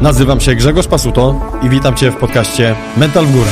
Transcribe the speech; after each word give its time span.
Nazywam 0.00 0.40
się 0.40 0.54
Grzegorz 0.54 0.86
Pasuto 0.86 1.40
i 1.62 1.68
witam 1.68 1.96
Cię 1.96 2.10
w 2.10 2.16
podcaście 2.16 2.76
Mental 2.96 3.26
w 3.26 3.32
Górę. 3.32 3.50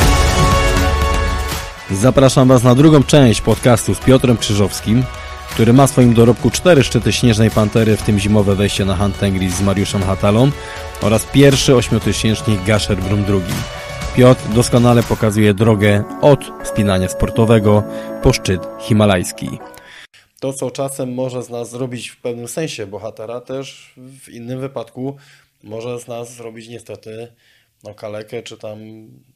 Zapraszam 1.91 2.49
Was 2.49 2.63
na 2.63 2.75
drugą 2.75 3.03
część 3.03 3.41
podcastu 3.41 3.95
z 3.95 3.99
Piotrem 3.99 4.37
Krzyżowskim, 4.37 5.05
który 5.51 5.73
ma 5.73 5.87
w 5.87 5.91
swoim 5.91 6.15
dorobku 6.15 6.51
cztery 6.51 6.85
szczyty 6.85 7.13
Śnieżnej 7.13 7.51
Pantery, 7.51 7.97
w 7.97 8.03
tym 8.03 8.19
zimowe 8.19 8.55
wejście 8.55 8.85
na 8.85 8.97
Hunt 8.97 9.17
z 9.49 9.61
Mariuszem 9.61 10.03
Hatalą 10.03 10.51
oraz 11.03 11.25
pierwszy 11.25 11.77
ośmiotysięcznik 11.77 12.65
Gasher 12.65 12.99
Brum 12.99 13.25
II. 13.29 13.55
Piotr 14.17 14.49
doskonale 14.55 15.03
pokazuje 15.03 15.55
drogę 15.55 16.05
od 16.21 16.41
wspinania 16.65 17.09
sportowego 17.09 17.83
po 18.23 18.33
szczyt 18.33 18.61
himalajski. 18.81 19.59
To, 20.41 20.53
co 20.53 20.71
czasem 20.71 21.15
może 21.15 21.43
z 21.43 21.51
nas 21.51 21.71
zrobić 21.71 22.09
w 22.09 22.17
pewnym 22.17 22.49
sensie 22.49 22.87
bohatera, 22.87 23.41
też 23.41 23.95
w 23.97 24.29
innym 24.29 24.61
wypadku 24.61 25.17
może 25.63 26.01
z 26.01 26.09
nas 26.09 26.37
zrobić 26.37 26.69
niestety 26.69 27.29
no, 27.85 27.95
kalekę 27.95 28.43
czy 28.43 28.57
tam 28.57 28.79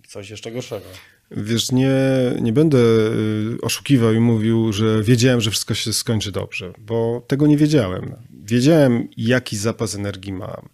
coś 0.08 0.30
jeszcze 0.30 0.52
gorszego. 0.52 0.86
Wiesz, 1.30 1.72
nie, 1.72 1.94
nie 2.40 2.52
będę 2.52 2.78
y, 2.78 3.58
oszukiwał 3.62 4.12
i 4.12 4.20
mówił, 4.20 4.72
że 4.72 5.02
wiedziałem, 5.02 5.40
że 5.40 5.50
wszystko 5.50 5.74
się 5.74 5.92
skończy 5.92 6.32
dobrze, 6.32 6.72
bo 6.78 7.22
tego 7.26 7.46
nie 7.46 7.56
wiedziałem. 7.56 8.14
Wiedziałem, 8.44 9.08
jaki 9.16 9.56
zapas 9.56 9.94
energii 9.94 10.32
mam 10.32 10.68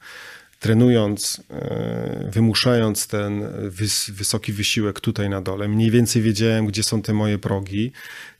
trenując, 0.58 1.42
e, 1.50 2.30
wymuszając 2.32 3.06
ten 3.06 3.42
wys 3.70 4.10
wysoki 4.10 4.52
wysiłek 4.52 5.00
tutaj 5.00 5.30
na 5.30 5.40
dole, 5.40 5.68
mniej 5.68 5.90
więcej 5.90 6.22
wiedziałem, 6.22 6.66
gdzie 6.66 6.82
są 6.82 7.02
te 7.02 7.12
moje 7.12 7.38
progi, 7.38 7.92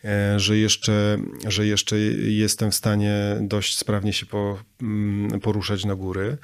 e, 0.04 0.40
że 0.40 0.56
jeszcze, 0.56 1.18
że 1.48 1.66
jeszcze 1.66 1.98
jestem 2.28 2.70
w 2.70 2.74
stanie 2.74 3.36
dość 3.40 3.78
sprawnie 3.78 4.12
się 4.12 4.26
po, 4.26 4.58
mm, 4.82 5.40
poruszać 5.40 5.84
na 5.84 5.94
góry. 5.94 6.36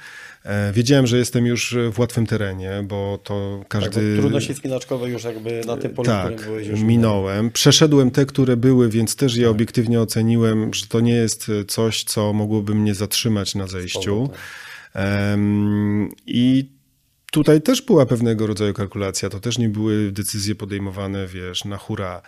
E, 0.43 0.73
wiedziałem, 0.73 1.07
że 1.07 1.17
jestem 1.17 1.45
już 1.45 1.75
w 1.91 1.99
łatwym 1.99 2.25
terenie, 2.27 2.83
bo 2.83 3.19
to 3.23 3.65
każdy... 3.67 3.89
Tak, 4.15 4.21
trudności 4.21 4.53
spinaczkowe 4.53 5.09
już 5.09 5.23
jakby 5.23 5.61
na 5.65 5.77
tym 5.77 5.93
polu, 5.93 6.05
tak, 6.05 6.35
którym 6.35 6.45
byłeś 6.45 6.67
już 6.67 6.81
minąłem. 6.81 7.51
Przeszedłem 7.51 8.11
te, 8.11 8.25
które 8.25 8.57
były, 8.57 8.89
więc 8.89 9.15
też 9.15 9.35
je 9.35 9.43
tak. 9.43 9.51
obiektywnie 9.51 10.01
oceniłem, 10.01 10.73
że 10.73 10.87
to 10.87 10.99
nie 10.99 11.13
jest 11.13 11.51
coś, 11.67 12.03
co 12.03 12.33
mogłoby 12.33 12.75
mnie 12.75 12.95
zatrzymać 12.95 13.55
na 13.55 13.67
zejściu. 13.67 14.29
Tak. 14.31 14.64
I 16.25 16.75
tutaj 17.31 17.61
też 17.61 17.81
była 17.81 18.05
pewnego 18.05 18.47
rodzaju 18.47 18.73
kalkulacja. 18.73 19.29
To 19.29 19.39
też 19.39 19.57
nie 19.57 19.69
były 19.69 20.11
decyzje 20.11 20.55
podejmowane, 20.55 21.27
wiesz, 21.27 21.65
na 21.65 21.77
hura. 21.77 22.21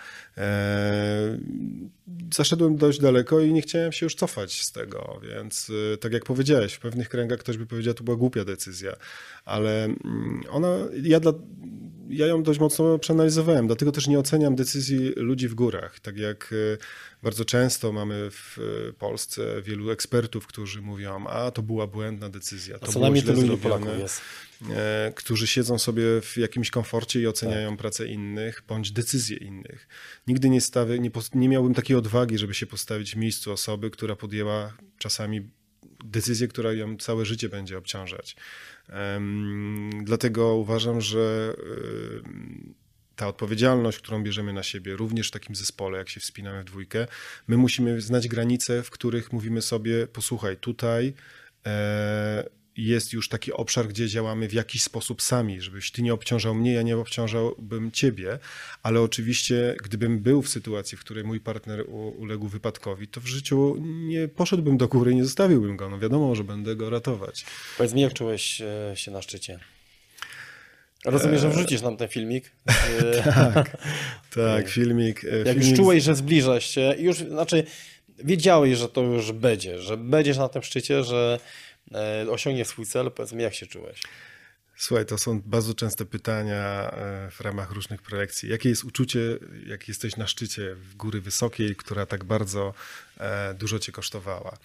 Zaszedłem 2.33 2.75
dość 2.75 2.99
daleko 2.99 3.39
i 3.39 3.53
nie 3.53 3.61
chciałem 3.61 3.91
się 3.91 4.05
już 4.05 4.15
cofać 4.15 4.61
z 4.63 4.71
tego, 4.71 5.19
więc 5.23 5.69
y, 5.69 5.97
tak 6.01 6.13
jak 6.13 6.25
powiedziałeś, 6.25 6.73
w 6.73 6.79
pewnych 6.79 7.09
kręgach 7.09 7.39
ktoś 7.39 7.57
by 7.57 7.65
powiedział, 7.65 7.93
to 7.93 8.03
była 8.03 8.17
głupia 8.17 8.45
decyzja, 8.45 8.93
ale 9.45 9.83
mm, 9.85 10.43
ona, 10.49 10.77
ja, 11.03 11.19
dla, 11.19 11.33
ja 12.09 12.27
ją 12.27 12.43
dość 12.43 12.59
mocno 12.59 12.99
przeanalizowałem, 12.99 13.67
dlatego 13.67 13.91
też 13.91 14.07
nie 14.07 14.19
oceniam 14.19 14.55
decyzji 14.55 15.13
ludzi 15.15 15.47
w 15.47 15.53
górach. 15.53 15.99
Tak 15.99 16.17
jak 16.17 16.49
y, 16.51 16.77
bardzo 17.23 17.45
często 17.45 17.91
mamy 17.91 18.31
w 18.31 18.57
y, 18.89 18.93
Polsce 18.93 19.61
wielu 19.61 19.91
ekspertów, 19.91 20.47
którzy 20.47 20.81
mówią, 20.81 21.27
a 21.27 21.51
to 21.51 21.61
była 21.61 21.87
błędna 21.87 22.29
decyzja, 22.29 22.79
to 22.79 22.91
było 22.91 23.15
źle 23.15 23.35
zrobione, 23.35 23.99
jest. 23.99 24.21
E, 24.75 25.11
którzy 25.15 25.47
siedzą 25.47 25.79
sobie 25.79 26.03
w 26.21 26.37
jakimś 26.37 26.71
komforcie 26.71 27.21
i 27.21 27.27
oceniają 27.27 27.69
tak. 27.69 27.79
pracę 27.79 28.07
innych 28.07 28.63
bądź 28.67 28.91
decyzje 28.91 29.37
innych. 29.37 29.87
Nigdy 30.27 30.49
nie, 30.49 30.61
stawię, 30.61 30.99
nie, 30.99 31.11
nie 31.35 31.49
miałbym 31.49 31.73
takiej 31.73 31.95
odwagi, 31.95 32.37
żeby 32.37 32.53
się 32.53 32.67
postawić 32.67 33.13
w 33.13 33.17
miejscu 33.17 33.51
osoby, 33.51 33.89
która 33.89 34.15
podjęła 34.15 34.73
czasami 34.97 35.49
decyzję, 36.05 36.47
która 36.47 36.73
ją 36.73 36.97
całe 36.97 37.25
życie 37.25 37.49
będzie 37.49 37.77
obciążać. 37.77 38.35
Dlatego 40.03 40.55
uważam, 40.55 41.01
że 41.01 41.53
ta 43.15 43.27
odpowiedzialność, 43.27 43.97
którą 43.97 44.23
bierzemy 44.23 44.53
na 44.53 44.63
siebie, 44.63 44.95
również 44.95 45.27
w 45.27 45.31
takim 45.31 45.55
zespole, 45.55 45.97
jak 45.97 46.09
się 46.09 46.19
wspinamy 46.19 46.61
w 46.61 46.65
dwójkę, 46.65 47.07
my 47.47 47.57
musimy 47.57 48.01
znać 48.01 48.27
granice, 48.27 48.83
w 48.83 48.89
których 48.89 49.33
mówimy 49.33 49.61
sobie, 49.61 50.07
posłuchaj, 50.07 50.57
tutaj 50.57 51.13
e, 51.65 52.43
jest 52.77 53.13
już 53.13 53.29
taki 53.29 53.53
obszar, 53.53 53.87
gdzie 53.87 54.07
działamy 54.07 54.47
w 54.47 54.53
jakiś 54.53 54.83
sposób 54.83 55.21
sami, 55.21 55.61
żebyś 55.61 55.91
ty 55.91 56.01
nie 56.01 56.13
obciążał 56.13 56.55
mnie, 56.55 56.73
ja 56.73 56.81
nie 56.81 56.97
obciążałbym 56.97 57.91
ciebie, 57.91 58.39
ale 58.83 59.01
oczywiście 59.01 59.75
gdybym 59.83 60.19
był 60.19 60.41
w 60.41 60.49
sytuacji, 60.49 60.97
w 60.97 61.01
której 61.01 61.23
mój 61.23 61.39
partner 61.39 61.85
uległ 62.17 62.47
wypadkowi, 62.47 63.07
to 63.07 63.21
w 63.21 63.27
życiu 63.27 63.75
nie 63.81 64.27
poszedłbym 64.27 64.77
do 64.77 64.87
góry 64.87 65.11
i 65.11 65.15
nie 65.15 65.23
zostawiłbym 65.23 65.77
go. 65.77 65.89
No 65.89 65.99
wiadomo, 65.99 66.35
że 66.35 66.43
będę 66.43 66.75
go 66.75 66.89
ratować. 66.89 67.45
Powiedz 67.77 67.93
mi, 67.93 68.01
jak 68.01 68.13
czułeś 68.13 68.61
e, 68.61 68.91
się 68.95 69.11
na 69.11 69.21
szczycie? 69.21 69.59
Rozumiem, 71.05 71.39
że 71.39 71.49
wrzucisz 71.49 71.81
nam 71.81 71.97
ten 71.97 72.07
filmik. 72.07 72.51
tak, 73.23 73.77
tak, 74.35 74.69
filmik. 74.69 75.23
Jak 75.23 75.47
filmik... 75.47 75.69
już 75.69 75.77
czułeś, 75.77 76.03
że 76.03 76.15
zbliżasz 76.15 76.69
się, 76.69 76.95
już, 76.99 77.17
znaczy 77.17 77.63
wiedziałeś, 78.23 78.77
że 78.77 78.89
to 78.89 79.01
już 79.01 79.31
będzie, 79.31 79.79
że 79.79 79.97
będziesz 79.97 80.37
na 80.37 80.49
tym 80.49 80.63
szczycie, 80.63 81.03
że 81.03 81.39
e, 81.91 82.25
osiągniesz 82.31 82.67
swój 82.67 82.85
cel, 82.85 83.11
powiedz 83.11 83.33
mi, 83.33 83.43
jak 83.43 83.53
się 83.53 83.67
czułeś? 83.67 84.01
Słuchaj, 84.75 85.05
to 85.05 85.17
są 85.17 85.41
bardzo 85.41 85.73
częste 85.73 86.05
pytania 86.05 86.91
e, 86.91 87.31
w 87.31 87.41
ramach 87.41 87.71
różnych 87.71 88.01
projekcji. 88.01 88.49
Jakie 88.49 88.69
jest 88.69 88.83
uczucie, 88.83 89.19
jak 89.67 89.87
jesteś 89.87 90.17
na 90.17 90.27
szczycie 90.27 90.75
góry 90.95 91.21
wysokiej, 91.21 91.75
która 91.75 92.05
tak 92.05 92.23
bardzo 92.23 92.73
e, 93.17 93.53
dużo 93.53 93.79
cię 93.79 93.91
kosztowała? 93.91 94.57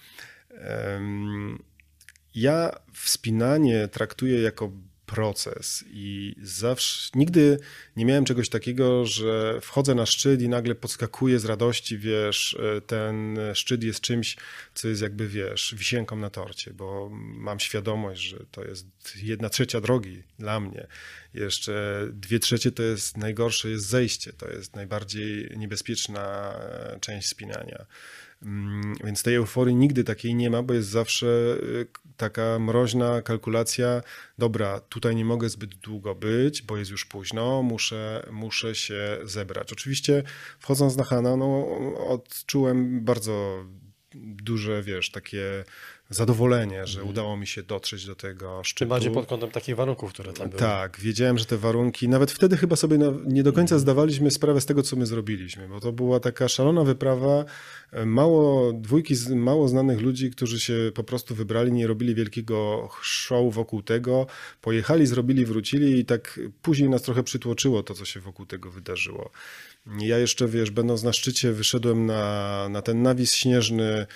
Ja 2.35 2.71
wspinanie 2.93 3.87
traktuję 3.87 4.41
jako 4.41 4.71
proces 5.13 5.83
i 5.87 6.35
zawsze, 6.41 7.09
nigdy 7.15 7.59
nie 7.95 8.05
miałem 8.05 8.25
czegoś 8.25 8.49
takiego, 8.49 9.05
że 9.05 9.61
wchodzę 9.61 9.95
na 9.95 10.05
szczyt 10.05 10.41
i 10.41 10.49
nagle 10.49 10.75
podskakuję 10.75 11.39
z 11.39 11.45
radości, 11.45 11.97
wiesz, 11.97 12.57
e, 12.77 12.81
ten 12.81 13.39
szczyt 13.53 13.83
jest 13.83 14.01
czymś, 14.01 14.37
co 14.73 14.87
jest 14.87 15.01
jakby, 15.01 15.27
wiesz, 15.27 15.75
wisienką 15.77 16.15
na 16.15 16.29
torcie, 16.29 16.73
bo 16.73 17.09
mam 17.13 17.59
świadomość, 17.59 18.21
że 18.21 18.37
to 18.51 18.63
jest 18.63 18.85
jedna 19.15 19.49
trzecia 19.49 19.81
drogi 19.81 20.23
dla 20.39 20.59
mnie. 20.59 20.87
Jeszcze 21.33 22.07
dwie 22.11 22.39
trzecie 22.39 22.71
to 22.71 22.83
jest 22.83 23.17
najgorsze, 23.17 23.69
jest 23.69 23.85
zejście, 23.85 24.33
to 24.33 24.49
jest 24.49 24.75
najbardziej 24.75 25.49
niebezpieczna 25.57 26.53
e, 26.53 26.99
część 26.99 27.27
spinania. 27.27 27.85
Mm, 28.45 28.95
więc 29.03 29.23
tej 29.23 29.35
euforii 29.35 29.75
nigdy 29.75 30.03
takiej 30.03 30.35
nie 30.35 30.49
ma, 30.49 30.63
bo 30.63 30.73
jest 30.73 30.89
zawsze 30.89 31.27
y, 31.63 31.87
taka 32.17 32.59
mroźna 32.59 33.21
kalkulacja, 33.21 34.01
dobra, 34.37 34.79
tutaj 34.79 35.15
nie 35.15 35.25
mogę 35.25 35.49
zbyt 35.49 35.75
długo 35.75 36.15
być, 36.15 36.61
bo 36.61 36.77
jest 36.77 36.91
już 36.91 37.05
późno, 37.05 37.63
muszę, 37.63 38.27
muszę 38.31 38.75
się 38.75 39.17
zebrać. 39.23 39.73
Oczywiście 39.73 40.23
wchodząc 40.59 40.95
na 40.95 41.03
Hana, 41.03 41.37
no, 41.37 41.67
odczułem 42.07 43.05
bardzo 43.05 43.65
duże, 44.15 44.83
wiesz, 44.83 45.11
takie 45.11 45.63
zadowolenie, 46.15 46.87
że 46.87 46.99
mhm. 46.99 47.09
udało 47.09 47.37
mi 47.37 47.47
się 47.47 47.63
dotrzeć 47.63 48.05
do 48.05 48.15
tego 48.15 48.63
szczytu. 48.63 48.79
Tym 48.79 48.89
bardziej 48.89 49.11
pod 49.11 49.25
kątem 49.25 49.51
takich 49.51 49.75
warunków, 49.75 50.13
które 50.13 50.33
tam 50.33 50.49
były. 50.49 50.59
Tak, 50.59 50.99
wiedziałem, 50.99 51.37
że 51.37 51.45
te 51.45 51.57
warunki, 51.57 52.09
nawet 52.09 52.31
wtedy 52.31 52.57
chyba 52.57 52.75
sobie 52.75 52.97
nie 53.25 53.43
do 53.43 53.53
końca 53.53 53.75
mhm. 53.75 53.79
zdawaliśmy 53.79 54.31
sprawę 54.31 54.61
z 54.61 54.65
tego, 54.65 54.83
co 54.83 54.95
my 54.95 55.05
zrobiliśmy, 55.05 55.67
bo 55.67 55.79
to 55.79 55.91
była 55.91 56.19
taka 56.19 56.47
szalona 56.47 56.83
wyprawa, 56.83 57.45
mało 58.05 58.73
dwójki, 58.73 59.15
mało 59.35 59.67
znanych 59.67 60.01
ludzi, 60.01 60.31
którzy 60.31 60.59
się 60.59 60.91
po 60.95 61.03
prostu 61.03 61.35
wybrali, 61.35 61.71
nie 61.71 61.87
robili 61.87 62.15
wielkiego 62.15 62.89
show 63.01 63.53
wokół 63.53 63.81
tego, 63.81 64.27
pojechali, 64.61 65.05
zrobili, 65.05 65.45
wrócili 65.45 65.99
i 65.99 66.05
tak 66.05 66.39
później 66.61 66.89
nas 66.89 67.01
trochę 67.01 67.23
przytłoczyło 67.23 67.83
to, 67.83 67.93
co 67.93 68.05
się 68.05 68.19
wokół 68.19 68.45
tego 68.45 68.71
wydarzyło. 68.71 69.31
Ja 69.99 70.17
jeszcze, 70.17 70.47
wiesz, 70.47 70.71
będąc 70.71 71.03
na 71.03 71.13
szczycie, 71.13 71.51
wyszedłem 71.51 72.05
na, 72.05 72.67
na 72.69 72.81
ten 72.81 73.01
nawis 73.01 73.33
śnieżny, 73.33 73.83
e, 73.83 74.07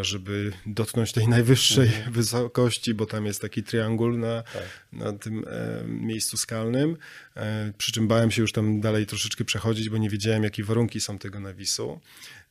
żeby 0.00 0.52
dotknąć 0.66 1.12
tej 1.12 1.28
najwyższej 1.28 1.86
mhm. 1.86 2.12
wysokości, 2.12 2.94
bo 2.94 3.06
tam 3.06 3.26
jest 3.26 3.40
taki 3.40 3.62
triangul 3.62 4.18
na, 4.18 4.42
tak. 4.42 4.62
na 4.92 5.12
tym 5.12 5.44
e, 5.48 5.84
miejscu 5.86 6.36
skalnym. 6.36 6.96
E, 7.36 7.72
przy 7.78 7.92
czym 7.92 8.08
bałem 8.08 8.30
się 8.30 8.42
już 8.42 8.52
tam 8.52 8.80
dalej 8.80 9.06
troszeczkę 9.06 9.44
przechodzić, 9.44 9.88
bo 9.88 9.98
nie 9.98 10.10
wiedziałem, 10.10 10.44
jakie 10.44 10.64
warunki 10.64 11.00
są 11.00 11.18
tego 11.18 11.40
nawisu. 11.40 12.00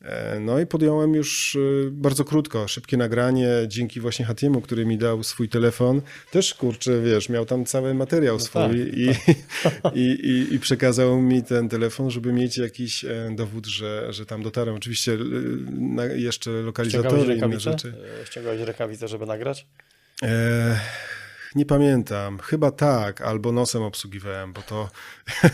E, 0.01 0.39
no 0.39 0.59
i 0.59 0.65
podjąłem 0.65 1.13
już 1.13 1.55
e, 1.55 1.91
bardzo 1.91 2.25
krótko, 2.25 2.67
szybkie 2.67 2.97
nagranie, 2.97 3.49
dzięki 3.67 3.99
właśnie 3.99 4.25
Hatiemu, 4.25 4.61
który 4.61 4.85
mi 4.85 4.97
dał 4.97 5.23
swój 5.23 5.49
telefon. 5.49 6.01
Też, 6.31 6.53
kurczę, 6.53 7.01
wiesz, 7.01 7.29
miał 7.29 7.45
tam 7.45 7.65
cały 7.65 7.94
materiał 7.94 8.35
no 8.35 8.39
swój 8.39 8.61
tak, 8.61 8.71
i, 8.73 9.09
tak. 9.83 9.95
I, 9.95 9.99
i, 9.99 10.53
i, 10.53 10.59
przekazał 10.59 11.21
mi 11.21 11.44
ten 11.44 11.69
telefon, 11.69 12.09
żeby 12.09 12.33
mieć 12.33 12.57
jakiś 12.57 13.05
e, 13.05 13.31
dowód, 13.35 13.65
że, 13.65 14.13
że 14.13 14.25
tam 14.25 14.44
dotarłem. 14.44 14.75
Oczywiście 14.75 15.17
jeszcze 16.15 16.51
lokalizatory 16.51 17.35
i 17.35 17.38
inne 17.38 17.59
rzeczy. 17.59 17.93
Ściągałeś 18.25 18.61
rękawice, 18.61 19.07
żeby 19.07 19.25
nagrać? 19.25 19.67
E 20.23 20.79
nie 21.55 21.65
pamiętam. 21.65 22.39
Chyba 22.39 22.71
tak, 22.71 23.21
albo 23.21 23.51
nosem 23.51 23.83
obsługiwałem, 23.83 24.53
bo 24.53 24.61
to, 24.61 24.89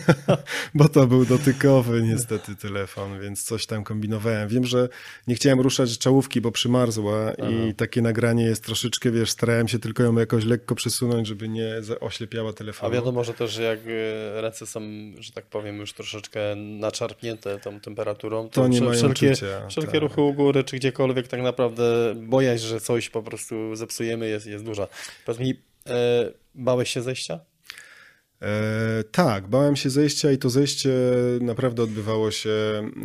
bo 0.75 0.89
to 0.89 1.07
był 1.07 1.25
dotykowy 1.25 2.01
niestety 2.01 2.55
telefon, 2.55 3.19
więc 3.19 3.43
coś 3.43 3.65
tam 3.65 3.83
kombinowałem. 3.83 4.49
Wiem, 4.49 4.65
że 4.65 4.89
nie 5.27 5.35
chciałem 5.35 5.59
ruszać 5.59 5.97
czołówki, 5.97 6.41
bo 6.41 6.51
przymarzła 6.51 7.33
Aha. 7.39 7.49
i 7.49 7.73
takie 7.73 8.01
nagranie 8.01 8.43
jest 8.43 8.65
troszeczkę, 8.65 9.11
wiesz, 9.11 9.29
starałem 9.31 9.67
się 9.67 9.79
tylko 9.79 10.03
ją 10.03 10.15
jakoś 10.19 10.45
lekko 10.45 10.75
przesunąć, 10.75 11.27
żeby 11.27 11.49
nie 11.49 11.73
oślepiała 11.99 12.53
telefonu. 12.53 12.91
A 12.91 12.95
wiadomo, 12.95 13.23
że 13.23 13.33
też 13.33 13.57
jak 13.57 13.79
y, 13.87 14.41
ręce 14.41 14.65
są, 14.65 14.81
że 15.19 15.31
tak 15.31 15.45
powiem, 15.45 15.77
już 15.77 15.93
troszeczkę 15.93 16.55
naczarpnięte 16.55 17.59
tą 17.59 17.79
temperaturą, 17.79 18.49
to, 18.49 18.61
to 18.61 18.67
nie 18.67 18.81
mają 18.81 18.93
wszelkie, 18.93 19.33
czucia, 19.33 19.67
wszelkie 19.67 19.91
tak. 19.91 20.01
ruchy 20.01 20.21
u 20.21 20.33
góry, 20.33 20.63
czy 20.63 20.75
gdziekolwiek 20.75 21.27
tak 21.27 21.41
naprawdę 21.41 22.13
bojaźń, 22.15 22.65
że 22.67 22.79
coś 22.79 23.09
po 23.09 23.23
prostu 23.23 23.75
zepsujemy 23.75 24.29
jest, 24.29 24.45
jest 24.45 24.65
duża. 24.65 24.87
Powiedz 25.25 25.41
mi, 25.41 25.72
bałeś 26.55 26.89
się 26.89 27.01
zejścia? 27.01 27.39
E, 28.43 29.03
tak, 29.11 29.47
bałem 29.47 29.75
się 29.75 29.89
zejścia 29.89 30.31
i 30.31 30.37
to 30.37 30.49
zejście 30.49 30.89
naprawdę 31.41 31.83
odbywało 31.83 32.31
się 32.31 32.49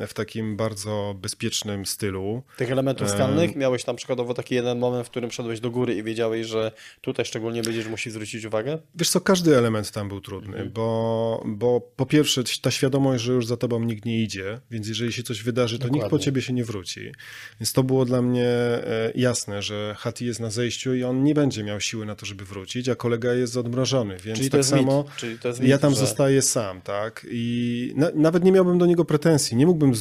w 0.09 0.15
takim 0.15 0.57
bardzo 0.57 1.17
bezpiecznym 1.23 1.87
stylu. 1.87 2.43
Tych 2.57 2.71
elementów 2.73 3.11
skalnych 3.11 3.57
e... 3.57 3.59
miałeś 3.59 3.85
tam 3.85 3.97
przykładowo 3.97 4.35
taki 4.35 4.55
jeden 4.55 4.79
moment, 4.79 5.07
w 5.07 5.11
którym 5.11 5.31
szedłeś 5.31 5.61
do 5.61 5.71
góry 5.71 5.95
i 5.95 6.03
wiedziałeś, 6.03 6.47
że 6.47 6.73
tutaj 7.01 7.25
szczególnie 7.25 7.63
będziesz 7.63 7.87
musiał 7.87 8.13
zwrócić 8.13 8.45
uwagę? 8.45 8.79
Wiesz 8.95 9.11
co, 9.11 9.21
każdy 9.21 9.57
element 9.57 9.91
tam 9.91 10.09
był 10.09 10.21
trudny, 10.21 10.49
mhm. 10.49 10.71
bo, 10.73 11.43
bo 11.47 11.81
po 11.81 12.07
pierwsze 12.07 12.43
ta 12.63 12.71
świadomość, 12.71 13.25
że 13.25 13.33
już 13.33 13.47
za 13.47 13.57
tobą 13.57 13.85
nikt 13.85 14.05
nie 14.05 14.23
idzie, 14.23 14.61
więc 14.71 14.89
jeżeli 14.89 15.13
się 15.13 15.23
coś 15.23 15.43
wydarzy, 15.43 15.79
to 15.79 15.83
Dokładnie. 15.83 16.01
nikt 16.01 16.11
po 16.11 16.19
ciebie 16.19 16.43
się 16.43 16.53
nie 16.53 16.65
wróci. 16.65 17.13
Więc 17.61 17.73
to 17.73 17.83
było 17.83 18.05
dla 18.05 18.23
mnie 18.23 18.49
e, 18.49 19.13
jasne, 19.15 19.63
że 19.63 19.95
Hati 19.99 20.27
jest 20.27 20.41
na 20.41 20.51
zejściu 20.51 20.95
i 20.95 21.05
on 21.05 21.25
nie 21.25 21.35
będzie 21.35 21.65
miał 21.65 21.81
siły 21.81 22.07
na 22.07 22.15
to, 22.15 22.27
żeby 22.27 22.45
wrócić, 22.45 22.89
a 22.89 22.95
kolega 22.95 23.35
jest 23.35 23.57
odmrożony, 23.57 24.17
więc 24.25 24.39
Czyli 24.39 24.51
tak 24.51 24.65
samo... 24.65 25.05
Mit 25.23 25.28
Czyli 25.29 25.39
to 25.39 25.49
jest 25.49 25.63
ja 25.63 25.79
tam 25.79 25.95
że... 25.95 26.01
zostaję 26.01 26.43
sam, 26.43 26.81
tak? 26.81 27.27
I 27.31 27.93
na, 27.97 28.11
nawet 28.15 28.45
nie 28.45 28.53
miałbym 28.53 28.79
do 28.79 28.87
niego 28.87 29.05
pretensji. 29.05 29.57
Nie 29.57 29.67
mógłbym 29.67 29.93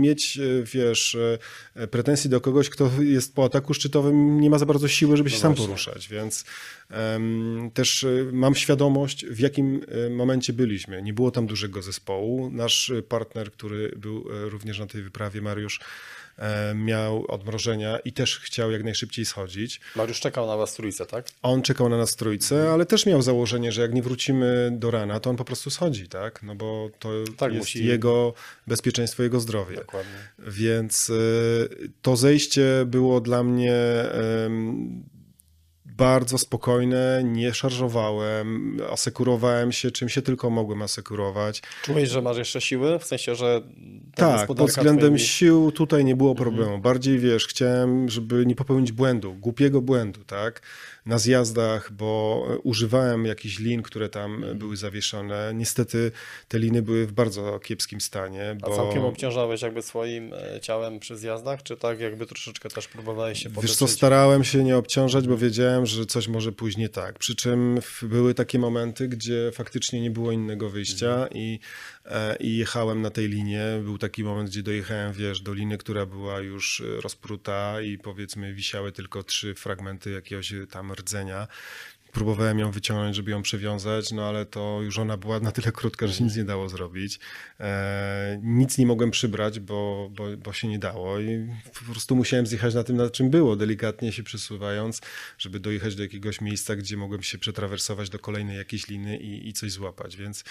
mieć, 0.00 0.38
e, 0.38 0.62
wiesz, 0.62 1.16
e, 1.74 1.86
pretensji 1.86 2.30
do 2.30 2.40
kogoś, 2.40 2.70
kto 2.70 2.90
jest 3.00 3.34
po 3.34 3.44
ataku 3.44 3.74
szczytowym, 3.74 4.40
nie 4.40 4.50
ma 4.50 4.58
za 4.58 4.66
bardzo 4.66 4.88
siły, 4.88 5.16
żeby 5.16 5.30
się 5.30 5.36
no 5.36 5.42
sam 5.42 5.54
poruszać, 5.54 6.08
więc 6.08 6.44
um, 6.90 7.70
też 7.74 8.04
e, 8.04 8.08
mam 8.32 8.54
świadomość, 8.54 9.26
w 9.26 9.38
jakim 9.38 9.80
momencie 10.10 10.52
byliśmy. 10.52 11.02
Nie 11.02 11.12
było 11.12 11.30
tam 11.30 11.46
dużego 11.46 11.82
zespołu. 11.82 12.50
Nasz 12.50 12.92
partner, 13.08 13.52
który 13.52 13.92
był 13.96 14.24
również 14.28 14.78
na 14.78 14.86
tej 14.86 15.02
wyprawie, 15.02 15.42
Mariusz, 15.42 15.80
miał 16.74 17.24
odmrożenia 17.28 17.98
i 17.98 18.12
też 18.12 18.38
chciał 18.38 18.70
jak 18.70 18.84
najszybciej 18.84 19.24
schodzić. 19.24 19.80
Mariusz 19.96 20.20
czekał 20.20 20.46
na 20.46 20.56
was 20.56 20.74
trójce, 20.74 21.06
tak? 21.06 21.26
On 21.42 21.62
czekał 21.62 21.88
na 21.88 21.96
nas 21.96 22.16
trójce, 22.16 22.70
ale 22.72 22.86
też 22.86 23.06
miał 23.06 23.22
założenie, 23.22 23.72
że 23.72 23.82
jak 23.82 23.94
nie 23.94 24.02
wrócimy 24.02 24.70
do 24.72 24.90
rana, 24.90 25.20
to 25.20 25.30
on 25.30 25.36
po 25.36 25.44
prostu 25.44 25.70
schodzi, 25.70 26.08
tak? 26.08 26.42
No 26.42 26.54
bo 26.54 26.90
to 26.98 27.10
tak, 27.36 27.52
jest 27.52 27.62
musi... 27.62 27.86
jego 27.86 28.34
bezpieczeństwo, 28.66 29.22
jego 29.22 29.40
zdrowie. 29.40 29.76
Dokładnie. 29.76 30.12
Więc 30.38 31.10
e, 31.10 31.14
to 32.02 32.16
zejście 32.16 32.84
było 32.86 33.20
dla 33.20 33.42
mnie 33.42 33.74
bardzo 35.98 36.38
spokojne, 36.38 37.22
nie 37.24 37.54
szarżowałem, 37.54 38.76
asekurowałem 38.92 39.72
się 39.72 39.90
czym 39.90 40.08
się 40.08 40.22
tylko 40.22 40.50
mogłem 40.50 40.82
asekurować. 40.82 41.62
Czułeś, 41.82 42.08
że 42.08 42.22
masz 42.22 42.38
jeszcze 42.38 42.60
siły? 42.60 42.98
W 42.98 43.04
sensie, 43.04 43.34
że 43.34 43.62
tak, 44.14 44.46
pod 44.46 44.62
względem 44.62 44.98
twoimi... 44.98 45.18
sił 45.20 45.72
tutaj 45.72 46.04
nie 46.04 46.16
było 46.16 46.34
problemu. 46.34 46.64
Mhm. 46.64 46.82
Bardziej 46.82 47.18
wiesz, 47.18 47.46
chciałem, 47.46 48.08
żeby 48.08 48.46
nie 48.46 48.54
popełnić 48.54 48.92
błędu, 48.92 49.34
głupiego 49.34 49.80
błędu, 49.80 50.24
tak? 50.24 50.62
Na 51.08 51.18
zjazdach, 51.18 51.92
bo 51.92 52.42
używałem 52.62 53.24
jakichś 53.24 53.58
lin, 53.58 53.82
które 53.82 54.08
tam 54.08 54.34
mhm. 54.34 54.58
były 54.58 54.76
zawieszone. 54.76 55.52
Niestety 55.54 56.12
te 56.48 56.58
liny 56.58 56.82
były 56.82 57.06
w 57.06 57.12
bardzo 57.12 57.58
kiepskim 57.58 58.00
stanie. 58.00 58.56
Bo... 58.60 58.72
A 58.72 58.76
całkiem 58.76 59.04
obciążałeś 59.04 59.62
jakby 59.62 59.82
swoim 59.82 60.34
e, 60.34 60.60
ciałem 60.60 60.98
przy 60.98 61.16
zjazdach, 61.16 61.62
czy 61.62 61.76
tak 61.76 62.00
jakby 62.00 62.26
troszeczkę 62.26 62.68
też 62.68 62.88
próbowałeś 62.88 63.38
się 63.38 63.48
podetrzeć? 63.48 63.70
Wiesz 63.70 63.78
co, 63.78 63.88
starałem 63.88 64.44
się 64.44 64.64
nie 64.64 64.76
obciążać, 64.76 65.28
bo 65.28 65.36
wiedziałem, 65.36 65.86
że 65.86 66.06
coś 66.06 66.28
może 66.28 66.52
pójść 66.52 66.76
nie 66.76 66.88
tak. 66.88 67.18
Przy 67.18 67.36
czym 67.36 67.78
były 68.02 68.34
takie 68.34 68.58
momenty, 68.58 69.08
gdzie 69.08 69.50
faktycznie 69.52 70.00
nie 70.00 70.10
było 70.10 70.32
innego 70.32 70.70
wyjścia 70.70 71.12
mhm. 71.12 71.30
i 71.34 71.60
E, 71.97 71.97
i 72.40 72.56
jechałem 72.56 73.02
na 73.02 73.10
tej 73.10 73.28
linie. 73.28 73.62
Był 73.82 73.98
taki 73.98 74.24
moment, 74.24 74.50
gdzie 74.50 74.62
dojechałem, 74.62 75.12
wiesz, 75.12 75.40
do 75.40 75.54
liny, 75.54 75.78
która 75.78 76.06
była 76.06 76.40
już 76.40 76.80
e, 76.80 77.00
rozpruta 77.00 77.80
i 77.80 77.98
powiedzmy 77.98 78.54
wisiały 78.54 78.92
tylko 78.92 79.22
trzy 79.22 79.54
fragmenty 79.54 80.10
jakiegoś 80.10 80.52
tam 80.70 80.92
rdzenia. 80.92 81.48
Próbowałem 82.12 82.58
ją 82.58 82.70
wyciągnąć, 82.70 83.16
żeby 83.16 83.30
ją 83.30 83.42
przewiązać, 83.42 84.12
no 84.12 84.28
ale 84.28 84.46
to 84.46 84.80
już 84.82 84.98
ona 84.98 85.16
była 85.16 85.40
na 85.40 85.52
tyle 85.52 85.72
krótka, 85.72 86.06
że 86.06 86.24
nic 86.24 86.36
nie 86.36 86.44
dało 86.44 86.68
zrobić. 86.68 87.18
E, 87.60 88.40
nic 88.42 88.78
nie 88.78 88.86
mogłem 88.86 89.10
przybrać, 89.10 89.60
bo, 89.60 90.10
bo, 90.12 90.36
bo 90.36 90.52
się 90.52 90.68
nie 90.68 90.78
dało 90.78 91.20
i 91.20 91.48
po 91.78 91.92
prostu 91.92 92.16
musiałem 92.16 92.46
zjechać 92.46 92.74
na 92.74 92.84
tym, 92.84 92.96
na 92.96 93.10
czym 93.10 93.30
było, 93.30 93.56
delikatnie 93.56 94.12
się 94.12 94.22
przesuwając, 94.22 95.00
żeby 95.38 95.60
dojechać 95.60 95.96
do 95.96 96.02
jakiegoś 96.02 96.40
miejsca, 96.40 96.76
gdzie 96.76 96.96
mogłem 96.96 97.22
się 97.22 97.38
przetrawersować 97.38 98.10
do 98.10 98.18
kolejnej 98.18 98.56
jakiejś 98.56 98.88
liny 98.88 99.16
i, 99.16 99.48
i 99.48 99.52
coś 99.52 99.72
złapać, 99.72 100.16
więc 100.16 100.44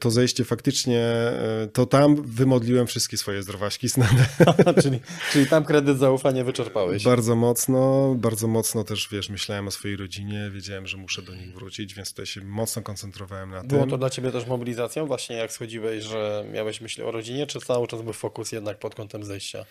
to 0.00 0.10
zejście 0.10 0.44
faktycznie, 0.44 1.00
e, 1.00 1.68
to 1.72 1.86
tam 1.86 2.22
wymodliłem 2.22 2.86
wszystkie 2.86 3.16
swoje 3.16 3.42
zdrowaśki 3.42 3.88
snane. 3.88 4.26
czyli, 4.82 5.00
czyli 5.32 5.46
tam 5.46 5.64
kredyt 5.64 5.98
zaufania 5.98 6.44
wyczerpałeś. 6.44 7.04
Bardzo 7.04 7.36
mocno, 7.36 8.14
bardzo 8.14 8.46
mocno 8.46 8.84
też, 8.84 9.08
wiesz, 9.12 9.28
myślałem 9.28 9.68
o 9.68 9.70
swojej 9.70 9.96
rodzinie, 9.96 10.50
wiedziałem, 10.52 10.86
że 10.86 10.96
muszę 10.96 11.22
do 11.22 11.34
nich 11.34 11.54
wrócić, 11.54 11.94
więc 11.94 12.10
tutaj 12.10 12.26
się 12.26 12.40
mocno 12.40 12.82
koncentrowałem 12.82 13.50
na 13.50 13.56
Było 13.56 13.68
tym. 13.68 13.78
Było 13.78 13.90
to 13.90 13.98
dla 13.98 14.10
ciebie 14.10 14.32
też 14.32 14.46
mobilizacją 14.46 15.06
właśnie, 15.06 15.36
jak 15.36 15.52
schodziłeś, 15.52 16.04
że 16.04 16.44
miałeś 16.52 16.80
myśli 16.80 17.02
o 17.02 17.10
rodzinie, 17.10 17.46
czy 17.46 17.60
cały 17.60 17.86
czas 17.86 18.02
był 18.02 18.12
fokus 18.12 18.52
jednak 18.52 18.78
pod 18.78 18.94
kątem 18.94 19.24
zejścia? 19.24 19.64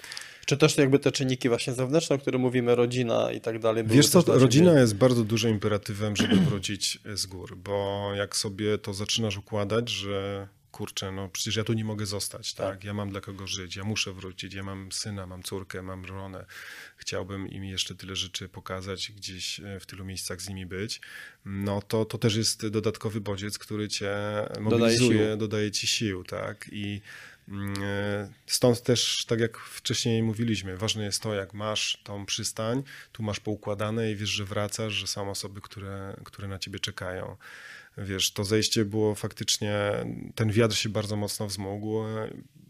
Czy 0.45 0.57
też 0.57 0.78
jakby 0.78 1.00
te 1.00 1.12
czynniki 1.12 1.50
właśnie 1.50 1.74
zewnętrzne, 1.74 2.16
o 2.16 2.19
których 2.19 2.42
mówimy, 2.42 2.75
rodzina 2.75 3.31
i 3.31 3.42
tak 3.42 3.60
dalej. 3.60 3.84
Wiesz 3.88 4.10
co, 4.10 4.22
rodzina 4.28 4.80
jest 4.80 4.95
bardzo 4.95 5.24
dużym 5.24 5.51
imperatywem, 5.51 6.16
żeby 6.16 6.36
wrócić 6.50 7.00
z 7.13 7.25
gór, 7.25 7.57
bo 7.57 8.10
jak 8.16 8.36
sobie 8.36 8.78
to 8.78 8.94
zaczynasz 8.94 9.38
układać, 9.38 9.90
że 9.90 10.48
kurczę, 10.74 11.12
no 11.12 11.30
przecież 11.30 11.56
ja 11.56 11.63
tu 11.63 11.74
nie 11.74 11.86
mogę 11.86 12.06
zostać, 12.06 12.54
tak? 12.54 12.68
tak? 12.68 12.84
Ja 12.84 12.94
mam 12.94 13.10
dla 13.10 13.22
kogo 13.22 13.48
żyć, 13.48 13.75
ja 13.75 13.84
muszę 13.84 14.13
wrócić, 14.13 14.54
ja 14.54 14.63
mam 14.63 14.92
syna, 14.92 15.28
mam 15.28 15.44
córkę, 15.44 15.81
mam 15.81 16.07
żonę, 16.07 16.45
chciałbym 16.98 17.48
im 17.48 17.63
jeszcze 17.63 17.95
tyle 17.95 18.16
rzeczy 18.16 18.50
pokazać, 18.50 19.12
gdzieś 19.12 19.60
e, 19.60 19.80
w 19.80 19.86
tylu 19.86 20.06
miejscach 20.06 20.42
z 20.42 20.50
nimi 20.50 20.66
być, 20.66 21.01
no 21.45 21.81
to, 21.81 22.06
to 22.06 22.18
też 22.18 22.36
jest 22.36 22.68
dodatkowy 22.68 23.22
bodziec, 23.22 23.57
który 23.57 23.88
cię 23.88 24.16
mobilizuje, 24.60 25.19
dodaje, 25.19 25.38
dodaje 25.38 25.72
ci 25.72 25.88
sił, 25.88 26.24
tak? 26.24 26.69
I 26.72 26.95
e, 26.95 27.32
stąd 28.45 28.81
też, 28.81 29.26
tak 29.26 29.40
jak 29.40 29.57
wcześniej 29.57 30.23
mówiliśmy, 30.23 30.78
ważne 30.78 31.04
jest 31.04 31.21
to, 31.21 31.33
jak 31.33 31.54
masz 31.54 32.02
tą 32.04 32.26
przystań, 32.26 32.83
tu 33.12 33.23
masz 33.23 33.40
poukładane 33.40 34.12
i 34.12 34.16
wiesz, 34.16 34.30
że 34.30 34.45
wracasz, 34.45 34.94
że 34.94 35.07
są 35.07 35.30
osoby, 35.30 35.62
które, 35.62 36.18
które 36.23 36.47
na 36.47 36.59
ciebie 36.59 36.80
czekają. 36.80 37.38
Wiesz, 37.97 38.31
to 38.31 38.44
zejście 38.44 38.85
było 38.85 39.16
faktycznie, 39.16 39.92
ten 40.35 40.52
wiatr 40.52 40.76
się 40.76 40.90
bardzo 40.90 41.16
mocno 41.16 41.47
wzmógł, 41.47 42.04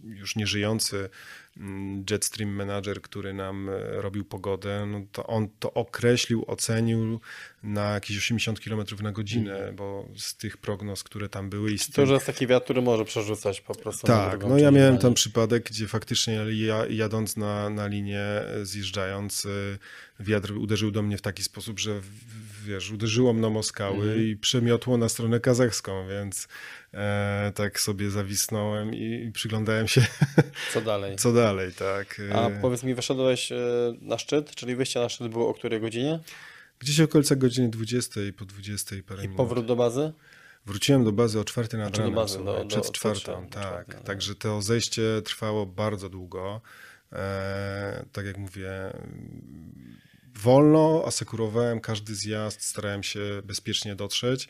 już 0.03 0.35
nieżyjący 0.35 1.09
mm, 1.57 2.05
Jetstream 2.11 2.51
Manager, 2.51 3.01
który 3.01 3.33
nam 3.33 3.69
e, 3.69 4.01
robił 4.01 4.25
pogodę, 4.25 4.85
no 4.85 5.01
to 5.11 5.27
on 5.27 5.47
to 5.59 5.73
określił, 5.73 6.43
ocenił 6.47 7.19
na 7.63 7.93
jakieś 7.93 8.17
80 8.17 8.59
km 8.59 8.85
na 9.01 9.11
godzinę, 9.11 9.57
mm. 9.57 9.75
bo 9.75 10.07
z 10.17 10.35
tych 10.35 10.57
prognoz, 10.57 11.03
które 11.03 11.29
tam 11.29 11.49
były 11.49 11.71
i 11.71 11.79
z 11.79 11.89
To, 11.89 12.05
że 12.05 12.13
jest 12.13 12.25
taki 12.25 12.47
wiatr, 12.47 12.63
który 12.63 12.81
może 12.81 13.05
przerzucać 13.05 13.61
po 13.61 13.75
prostu. 13.75 14.07
Tak, 14.07 14.43
no 14.43 14.57
ja 14.57 14.71
miałem 14.71 14.97
tam 14.97 15.13
przypadek, 15.13 15.63
gdzie 15.69 15.87
faktycznie 15.87 16.33
ja, 16.51 16.85
jadąc 16.85 17.37
na, 17.37 17.69
na 17.69 17.87
linię, 17.87 18.21
e, 18.21 18.65
zjeżdżając, 18.65 19.45
e, 19.45 19.49
wiatr 20.19 20.51
uderzył 20.51 20.91
do 20.91 21.01
mnie 21.01 21.17
w 21.17 21.21
taki 21.21 21.43
sposób, 21.43 21.79
że 21.79 22.01
wiesz, 22.63 22.91
uderzyło 22.91 23.33
mną 23.33 23.57
o 23.57 23.63
skały 23.63 24.11
mm. 24.11 24.23
i 24.23 24.35
przemiotło 24.37 24.97
na 24.97 25.09
stronę 25.09 25.39
kazachską, 25.39 26.07
więc 26.07 26.47
e, 26.93 27.51
tak 27.55 27.79
sobie 27.79 28.09
zawisnąłem 28.09 28.93
i, 28.93 29.25
i, 29.27 29.31
przyglądałem 29.31 29.87
się. 29.87 30.05
Co 30.73 30.81
dalej? 30.81 31.15
Co 31.15 31.33
dalej, 31.33 31.71
tak. 31.73 32.21
A 32.33 32.49
powiedz 32.61 32.83
mi, 32.83 32.95
wyszedłeś 32.95 33.51
e, 33.51 33.57
na 34.01 34.17
szczyt, 34.17 34.55
czyli 34.55 34.75
wyjście 34.75 34.99
na 34.99 35.09
szczyt 35.09 35.27
było 35.27 35.49
o 35.49 35.53
której 35.53 35.81
godzinie? 35.81 36.19
Gdzieś 36.79 36.99
około 36.99 37.23
godziny 37.35 37.69
20, 37.69 38.21
po 38.37 38.45
20 38.45 38.95
parę 39.07 39.19
I 39.19 39.23
minut. 39.23 39.37
powrót 39.37 39.65
do 39.65 39.75
bazy? 39.75 40.13
Wróciłem 40.65 41.03
do 41.03 41.11
bazy 41.11 41.39
o 41.39 41.43
czwartej 41.43 41.79
nad 41.79 41.97
ranem, 41.97 42.15
bazy, 42.15 42.43
do, 42.43 42.65
przed 42.65 42.85
do, 42.85 42.91
czwartą, 42.91 43.47
tak. 43.49 43.95
No. 43.95 44.01
Także 44.01 44.35
to 44.35 44.61
zejście 44.61 45.21
trwało 45.25 45.65
bardzo 45.65 46.09
długo. 46.09 46.61
E, 47.13 48.05
tak 48.11 48.25
jak 48.25 48.37
mówię, 48.37 48.71
wolno, 50.35 51.03
asekurowałem 51.05 51.79
każdy 51.79 52.15
zjazd, 52.15 52.65
starałem 52.65 53.03
się 53.03 53.19
bezpiecznie 53.43 53.95
dotrzeć, 53.95 54.47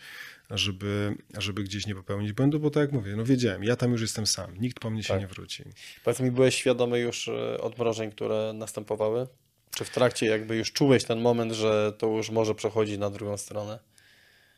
żeby, 0.49 1.15
żeby 1.37 1.63
gdzieś 1.63 1.87
nie 1.87 1.95
popełnić 1.95 2.33
błędu, 2.33 2.59
bo 2.59 2.69
tak 2.69 2.81
jak 2.81 2.91
mówię, 2.91 3.15
no 3.15 3.25
wiedziałem, 3.25 3.63
ja 3.63 3.75
tam 3.75 3.91
już 3.91 4.01
jestem 4.01 4.27
sam, 4.27 4.57
nikt 4.57 4.79
po 4.79 4.89
mnie 4.89 5.03
się 5.03 5.13
tak. 5.13 5.21
nie 5.21 5.27
wróci. 5.27 5.63
Powiedz 6.03 6.19
mi, 6.19 6.31
byłeś 6.31 6.55
świadomy 6.55 6.99
już 6.99 7.27
e, 7.27 7.61
odmrożeń, 7.61 8.11
które 8.11 8.53
następowały? 8.55 9.27
Czy 9.75 9.85
w 9.85 9.89
trakcie 9.89 10.25
jakby 10.25 10.55
już 10.55 10.71
czułeś 10.71 11.03
ten 11.03 11.21
moment, 11.21 11.51
że 11.51 11.93
to 11.97 12.07
już 12.07 12.29
może 12.29 12.55
przechodzić 12.55 12.97
na 12.97 13.09
drugą 13.09 13.37
stronę? 13.37 13.79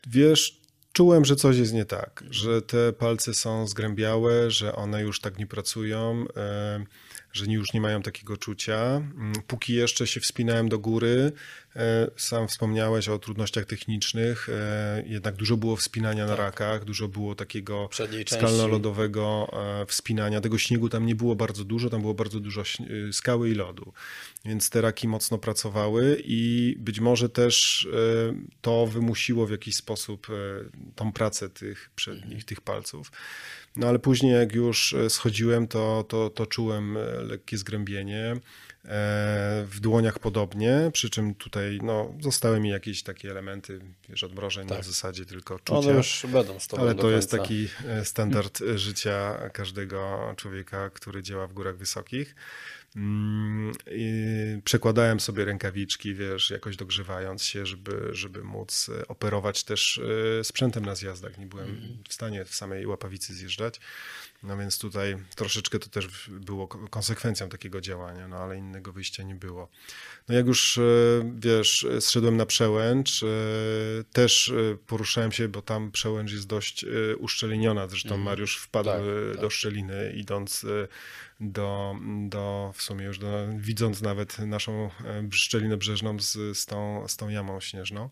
Wiesz, 0.08 0.62
czułem, 0.94 1.26
że 1.26 1.36
coś 1.36 1.58
jest 1.58 1.74
nie 1.74 1.86
tak, 1.86 2.24
że 2.30 2.62
te 2.62 2.94
palce 2.94 3.34
są 3.34 3.68
zgrębiałe, 3.68 4.52
że 4.52 4.76
one 4.76 5.02
już 5.02 5.20
tak 5.20 5.40
nie 5.40 5.48
pracują, 5.48 6.26
e, 6.36 6.86
że 7.36 7.46
już 7.46 7.74
nie 7.74 7.82
mają 7.82 8.02
takiego 8.02 8.38
czucia. 8.38 8.76
Mm, 8.76 9.34
Póki 9.48 9.74
jeszcze 9.74 10.08
się 10.08 10.20
wspinałem 10.20 10.70
do 10.70 10.80
góry, 10.80 11.32
sam 12.18 12.48
wspomniałeś 12.48 13.10
o 13.10 13.20
trudnościach 13.20 13.66
technicznych, 13.66 14.50
e, 14.50 15.04
jednak 15.06 15.36
dużo 15.36 15.58
było 15.58 15.76
wspinania 15.76 16.26
na 16.26 16.36
rakach, 16.36 16.86
dużo 16.86 17.08
było 17.08 17.36
takiego 17.36 17.90
skalno-lodowego 18.26 19.48
e, 19.82 19.86
wspinania. 19.86 20.42
Tego 20.42 20.58
śniegu 20.58 20.90
tam 20.90 21.06
nie 21.06 21.16
było 21.16 21.36
bardzo 21.36 21.64
dużo, 21.64 21.90
tam 21.90 22.02
było 22.02 22.14
bardzo 22.14 22.40
dużo 22.40 22.64
skały 23.12 23.50
i 23.50 23.54
lodu, 23.54 23.94
więc 24.46 24.70
te 24.70 24.82
raki 24.82 25.08
mocno 25.08 25.38
pracowały 25.38 26.22
i 26.26 26.76
być 26.80 27.00
może 27.00 27.30
też 27.30 27.88
e, 27.94 28.36
to 28.62 28.88
wymusiło 28.88 29.48
w 29.48 29.52
jakiś 29.52 29.76
sposób 29.76 30.28
e, 30.30 30.34
tą 30.96 31.12
pracę 31.12 31.50
tych 31.50 31.90
przednich, 31.96 32.46
tych 32.46 32.62
palców. 32.62 33.12
No 33.76 33.88
ale 33.88 34.00
później 34.00 34.34
jak 34.34 34.56
już 34.56 34.94
e, 34.94 35.10
schodziłem, 35.10 35.68
to, 35.68 36.06
to, 36.08 36.30
to 36.30 36.46
czułem 36.46 36.98
e, 36.98 37.02
lekkie 37.22 37.58
zgrębienie. 37.58 38.36
E, 38.88 39.66
W 39.70 39.80
dłoniach 39.80 40.20
podobnie, 40.20 40.90
przy 40.94 41.10
czym 41.10 41.36
tutaj 41.36 41.80
no, 41.84 42.14
zostały 42.20 42.60
mi 42.60 42.70
jakieś 42.70 43.04
takie 43.04 43.32
elementy, 43.32 43.80
wiesz, 44.10 44.24
odmrożeń 44.24 44.68
na 44.68 44.82
zasadzie 44.82 45.26
tylko 45.26 45.60
czucia. 45.60 45.80
One 45.80 45.92
już 45.92 46.26
będą 46.32 46.60
z 46.60 46.68
tobą 46.68 46.84
Ale 46.84 46.96
to 46.96 47.10
jest 47.10 47.32
taki 47.32 47.68
e, 47.88 48.06
standard 48.06 48.60
życia 48.76 49.50
każdego 49.54 50.34
człowieka, 50.38 50.90
który 50.90 51.24
działa 51.24 51.48
w 51.48 51.54
górach 51.54 51.78
wysokich. 51.78 52.36
Mm, 52.96 53.72
i 53.92 54.16
Przekładałem 54.64 55.20
sobie 55.20 55.46
rękawiczki, 55.46 56.16
wiesz, 56.16 56.50
jakoś 56.50 56.76
dogrzewając 56.76 57.44
się, 57.44 57.66
żeby, 57.66 58.10
żeby 58.12 58.44
móc 58.44 58.90
e, 58.90 59.08
operować 59.08 59.64
też 59.64 60.02
sprzętem 60.44 60.86
na 60.86 60.96
zjazdach. 60.96 61.38
Nie 61.38 61.46
byłem 61.46 61.70
Mhm. 61.70 61.98
w 62.10 62.14
stanie 62.14 62.46
w 62.46 62.56
samej 62.56 62.86
łapawicy 62.86 63.34
zjeżdżać. 63.34 63.80
No 64.46 64.58
więc 64.58 64.80
tutaj 64.80 65.18
troszeczkę 65.36 65.80
to 65.80 65.90
też 65.90 66.30
było 66.30 66.68
ko- 66.68 66.88
konsekwencją 66.90 67.50
takiego 67.50 67.82
działania, 67.82 68.28
no 68.28 68.38
ale 68.38 68.58
innego 68.58 68.94
wyjścia 68.94 69.24
nie 69.24 69.36
było. 69.36 69.70
No 70.30 70.36
jak 70.36 70.48
już, 70.48 70.78
e, 70.78 70.82
wiesz, 71.40 71.88
zszedłem 72.00 72.38
na 72.38 72.46
przełęcz, 72.46 73.24
e, 73.24 73.28
też 74.14 74.50
e, 74.50 74.78
poruszałem 74.88 75.32
się, 75.32 75.48
bo 75.48 75.62
tam 75.62 75.92
przełęcz 75.92 76.32
jest 76.32 76.48
dość 76.48 76.86
uszczelniona, 77.20 77.88
zresztą 77.88 78.18
Mariusz 78.18 78.58
wpadł 78.58 78.90
Tak, 78.90 79.02
tak. 79.32 79.42
do 79.42 79.50
szczeliny, 79.50 80.14
idąc 80.16 80.66
do, 81.40 81.96
do, 82.30 82.72
w 82.76 82.82
sumie 82.82 83.06
już 83.06 83.20
do, 83.20 83.48
widząc 83.58 84.02
nawet 84.02 84.40
naszą 84.40 84.72
e, 84.86 84.90
szczelinę 85.32 85.78
brzeżną 85.78 86.20
z, 86.20 86.58
z, 86.58 86.66
tą, 86.66 87.04
z 87.08 87.18
tą 87.18 87.30
jamą 87.30 87.60
śnieżną. 87.60 88.10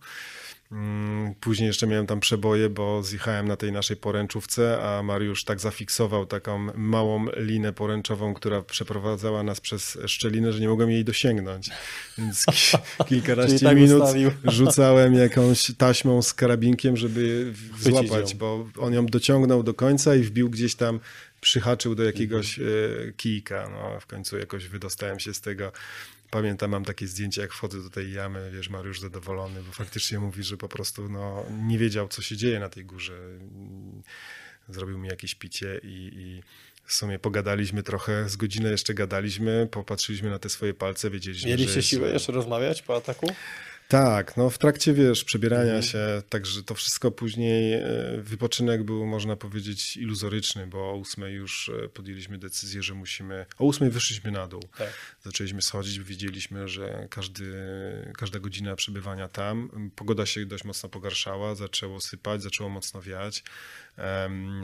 Mm, 0.72 1.36
Później 1.36 1.68
jeszcze 1.68 1.88
miałem 1.88 2.08
tam 2.08 2.20
przeboje, 2.20 2.70
bo 2.70 3.04
zjechałem 3.04 3.48
na 3.48 3.56
tej 3.56 3.72
naszej 3.72 3.98
poręczówce, 3.98 4.84
a 4.84 5.04
Mariusz 5.04 5.44
tak 5.44 5.60
zafiksował 5.60 6.26
taką 6.26 6.60
małą 6.76 7.26
linę 7.38 7.74
poręczową, 7.74 8.34
która 8.34 8.62
przeprowadzała 8.62 9.44
nas 9.44 9.62
przez 9.62 9.98
szczelinę, 10.08 10.54
że 10.54 10.60
nie 10.60 10.68
mogłem 10.70 10.92
jej 10.92 11.06
dosięgnąć. 11.06 11.70
Więc 12.18 12.46
ki- 12.46 12.78
kilkanaście 13.10 13.60
tak 13.60 13.78
minut 13.78 14.04
ustawił. 14.04 14.32
rzucałem 14.52 15.14
jakąś 15.14 15.72
taśmą 15.78 16.22
z 16.22 16.34
karabinkiem, 16.34 16.98
żeby 16.98 17.54
Chwycić 17.74 17.84
złapać, 18.10 18.32
ją. 18.32 18.38
bo 18.38 18.68
on 18.78 18.94
ją 18.94 19.06
dociągnął 19.06 19.64
do 19.64 19.74
końca 19.74 20.16
i 20.16 20.24
wbił 20.24 20.50
gdzieś 20.50 20.76
tam, 20.76 21.00
przyhaczył 21.44 21.96
do 21.96 22.04
jakiegoś 22.04 22.60
Mhm. 22.60 23.10
e, 23.10 23.12
kijka. 23.12 23.70
No, 23.70 24.00
w 24.00 24.06
końcu 24.06 24.38
jakoś 24.38 24.68
wydostałem 24.68 25.20
się 25.20 25.34
z 25.34 25.42
tego. 25.42 25.72
Pamiętam, 26.30 26.72
mam 26.72 26.86
takie 26.86 27.08
zdjęcie, 27.08 27.42
jak 27.42 27.54
wchodzę 27.54 27.84
do 27.84 27.90
tej 27.90 28.14
jamy, 28.14 28.52
wiesz, 28.52 28.70
Mariusz 28.70 29.00
zadowolony, 29.00 29.64
bo 29.64 29.72
faktycznie 29.72 30.20
mówi, 30.20 30.44
że 30.44 30.58
po 30.58 30.70
prostu 30.70 31.10
no, 31.10 31.46
nie 31.52 31.78
wiedział, 31.78 32.08
co 32.08 32.22
się 32.22 32.38
dzieje 32.38 32.60
na 32.60 32.70
tej 32.70 32.86
górze. 32.86 33.20
Zrobił 34.70 34.98
mi 34.98 35.08
jakieś 35.08 35.36
picie 35.36 35.80
i, 35.84 36.12
i 36.16 36.44
w 36.86 36.94
sumie 36.94 37.20
pogadaliśmy 37.20 37.84
trochę, 37.84 38.30
z 38.30 38.36
godzinę 38.36 38.72
jeszcze 38.72 38.94
gadaliśmy, 38.94 39.68
popatrzyliśmy 39.72 40.30
na 40.30 40.40
te 40.40 40.50
swoje 40.50 40.74
palce, 40.74 41.10
wiedzieliśmy, 41.10 41.50
że 41.50 41.58
Mieliście 41.58 41.84
siłę 41.84 42.10
jeszcze 42.10 42.32
rozmawiać 42.32 42.82
po 42.82 42.96
ataku? 42.96 43.28
Tak, 43.88 44.38
no 44.38 44.50
w 44.50 44.58
trakcie, 44.58 44.94
wiesz, 44.94 45.24
przebierania 45.24 45.64
Mhm. 45.64 45.84
się, 45.84 46.22
także 46.30 46.64
to 46.64 46.76
wszystko 46.76 47.12
później, 47.12 47.74
e, 47.74 47.84
wypoczynek 48.18 48.84
był, 48.84 49.06
można 49.06 49.36
powiedzieć, 49.36 49.98
iluzoryczny, 49.98 50.68
bo 50.68 50.92
o 50.92 50.96
ósmej 50.96 51.34
już 51.34 51.70
e, 51.86 51.90
podjęliśmy 51.90 52.38
decyzję, 52.38 52.84
że 52.84 52.94
musimy, 52.94 53.46
o 53.58 53.66
ósmej 53.66 53.90
wyszliśmy 53.90 54.32
na 54.32 54.48
dół. 54.48 54.64
Tak. 54.78 54.94
Zaczęliśmy 55.24 55.62
schodzić, 55.62 56.00
wiedzieliśmy, 56.00 56.68
że 56.68 57.08
każdy, 57.10 57.54
każda 58.18 58.40
godzina 58.40 58.76
przebywania 58.76 59.28
tam, 59.28 59.90
pogoda 59.96 60.26
się 60.26 60.46
dość 60.46 60.64
mocno 60.64 60.90
pogarszała, 60.90 61.56
zaczęło 61.56 62.02
sypać, 62.02 62.44
zaczęło 62.44 62.70
mocno 62.70 63.02
wiać. 63.02 63.44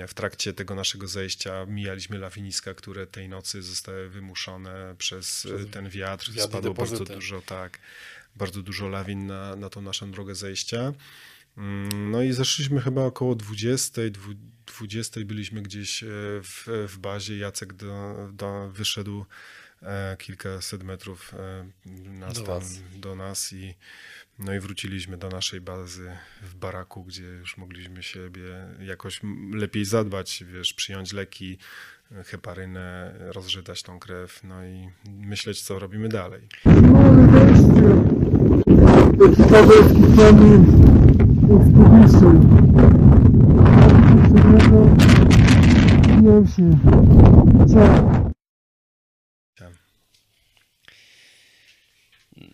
W 0.07 0.13
trakcie 0.13 0.53
tego 0.53 0.75
naszego 0.75 1.07
zejścia 1.07 1.65
mijaliśmy 1.65 2.17
lawiniska, 2.17 2.73
które 2.73 3.07
tej 3.07 3.29
nocy 3.29 3.61
zostały 3.61 4.09
wymuszone 4.09 4.95
przez, 4.97 5.47
e, 5.61 5.65
ten 5.65 5.89
wiatr. 5.89 6.31
Spadło 6.41 6.73
bardzo 6.73 7.05
dużo, 7.05 7.41
tak, 7.41 7.79
bardzo 8.35 8.61
dużo 8.61 8.87
lawin 8.87 9.27
na, 9.27 9.55
na 9.55 9.69
tą 9.69 9.81
naszą 9.81 10.11
drogę 10.11 10.35
zejścia. 10.35 10.93
Mm, 11.57 12.11
No 12.11 12.21
i 12.21 12.33
zeszliśmy 12.33 12.81
chyba 12.81 13.03
około 13.03 13.35
20, 13.35 14.01
dwu- 14.01 14.35
20 14.77 15.21
byliśmy 15.25 15.61
gdzieś 15.61 16.03
e, 16.03 16.07
w, 16.43 16.67
w 16.87 16.97
bazie. 16.97 17.37
Jacek 17.37 17.73
do, 17.73 18.15
do, 18.33 18.69
wyszedł 18.71 19.25
e, 19.81 20.17
kilkaset 20.17 20.83
metrów 20.83 21.33
e, 21.33 21.69
nas 22.09 22.33
Do 22.33 22.41
tam, 22.43 22.61
do 22.95 23.15
nas 23.15 23.53
i 23.53 23.73
no 24.39 24.53
i 24.53 24.59
wróciliśmy 24.59 25.17
do 25.17 25.29
naszej 25.29 25.61
bazy 25.61 26.17
w 26.41 26.55
baraku, 26.55 27.03
gdzie 27.03 27.23
już 27.23 27.57
mogliśmy 27.57 28.03
siebie 28.03 28.67
jakoś 28.79 29.21
lepiej 29.53 29.85
zadbać, 29.85 30.43
wiesz, 30.47 30.73
przyjąć 30.73 31.13
leki, 31.13 31.57
heparynę, 32.25 33.15
rozrzedać 33.19 33.83
tą 33.83 33.99
krew, 33.99 34.43
no 34.43 34.65
i 34.65 34.89
myśleć, 35.09 35.61
co 35.61 35.79
robimy 35.79 36.09
dalej. 36.09 36.47
Co? 47.67 47.79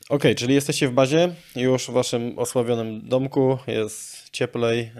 Okej, 0.10 0.36
czyli 0.36 0.54
jesteście 0.54 0.88
w 0.88 0.94
bazie, 0.94 1.36
już 1.56 1.88
w 1.88 1.94
waszym 1.94 2.40
osławionym 2.40 3.08
domku, 3.08 3.58
jest 3.68 4.30
cieplej. 4.30 4.92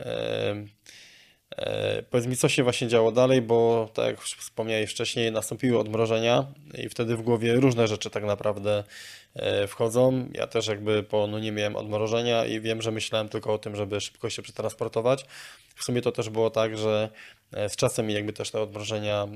E, 1.58 2.04
powiedz 2.04 2.28
mi, 2.28 2.38
co 2.38 2.50
się 2.50 2.64
właśnie 2.64 2.88
działo 2.88 3.12
dalej, 3.12 3.42
bo 3.42 3.90
tak 3.94 4.06
jak 4.06 4.20
już 4.20 4.34
wspomniałeś 4.34 4.92
wcześniej, 4.92 5.32
nastąpiły 5.32 5.80
odmrożenia 5.80 6.46
i 6.78 6.90
wtedy 6.90 7.16
w 7.16 7.22
głowie 7.22 7.56
różne 7.56 7.88
rzeczy 7.88 8.10
tak 8.10 8.24
naprawdę 8.24 8.84
e, 9.36 9.68
wchodzą. 9.68 10.30
Ja 10.34 10.48
też 10.48 10.68
jakby 10.68 11.04
po 11.04 11.28
no 11.28 11.40
nie 11.40 11.52
miałem 11.52 11.76
odmrożenia 11.76 12.46
i 12.46 12.62
wiem, 12.62 12.82
że 12.82 12.92
myślałem 12.92 13.30
tylko 13.30 13.54
o 13.54 13.58
tym, 13.58 13.76
żeby 13.76 14.02
szybko 14.02 14.30
się 14.30 14.42
przetransportować. 14.42 15.26
W 15.76 15.84
sumie 15.84 16.02
to 16.02 16.12
też 16.12 16.30
było 16.30 16.50
tak, 16.50 16.78
że 16.78 17.10
e, 17.54 17.70
z 17.70 17.76
czasem 17.76 18.10
jakby 18.10 18.34
też 18.34 18.52
te 18.52 18.62
odmrożenia 18.62 19.28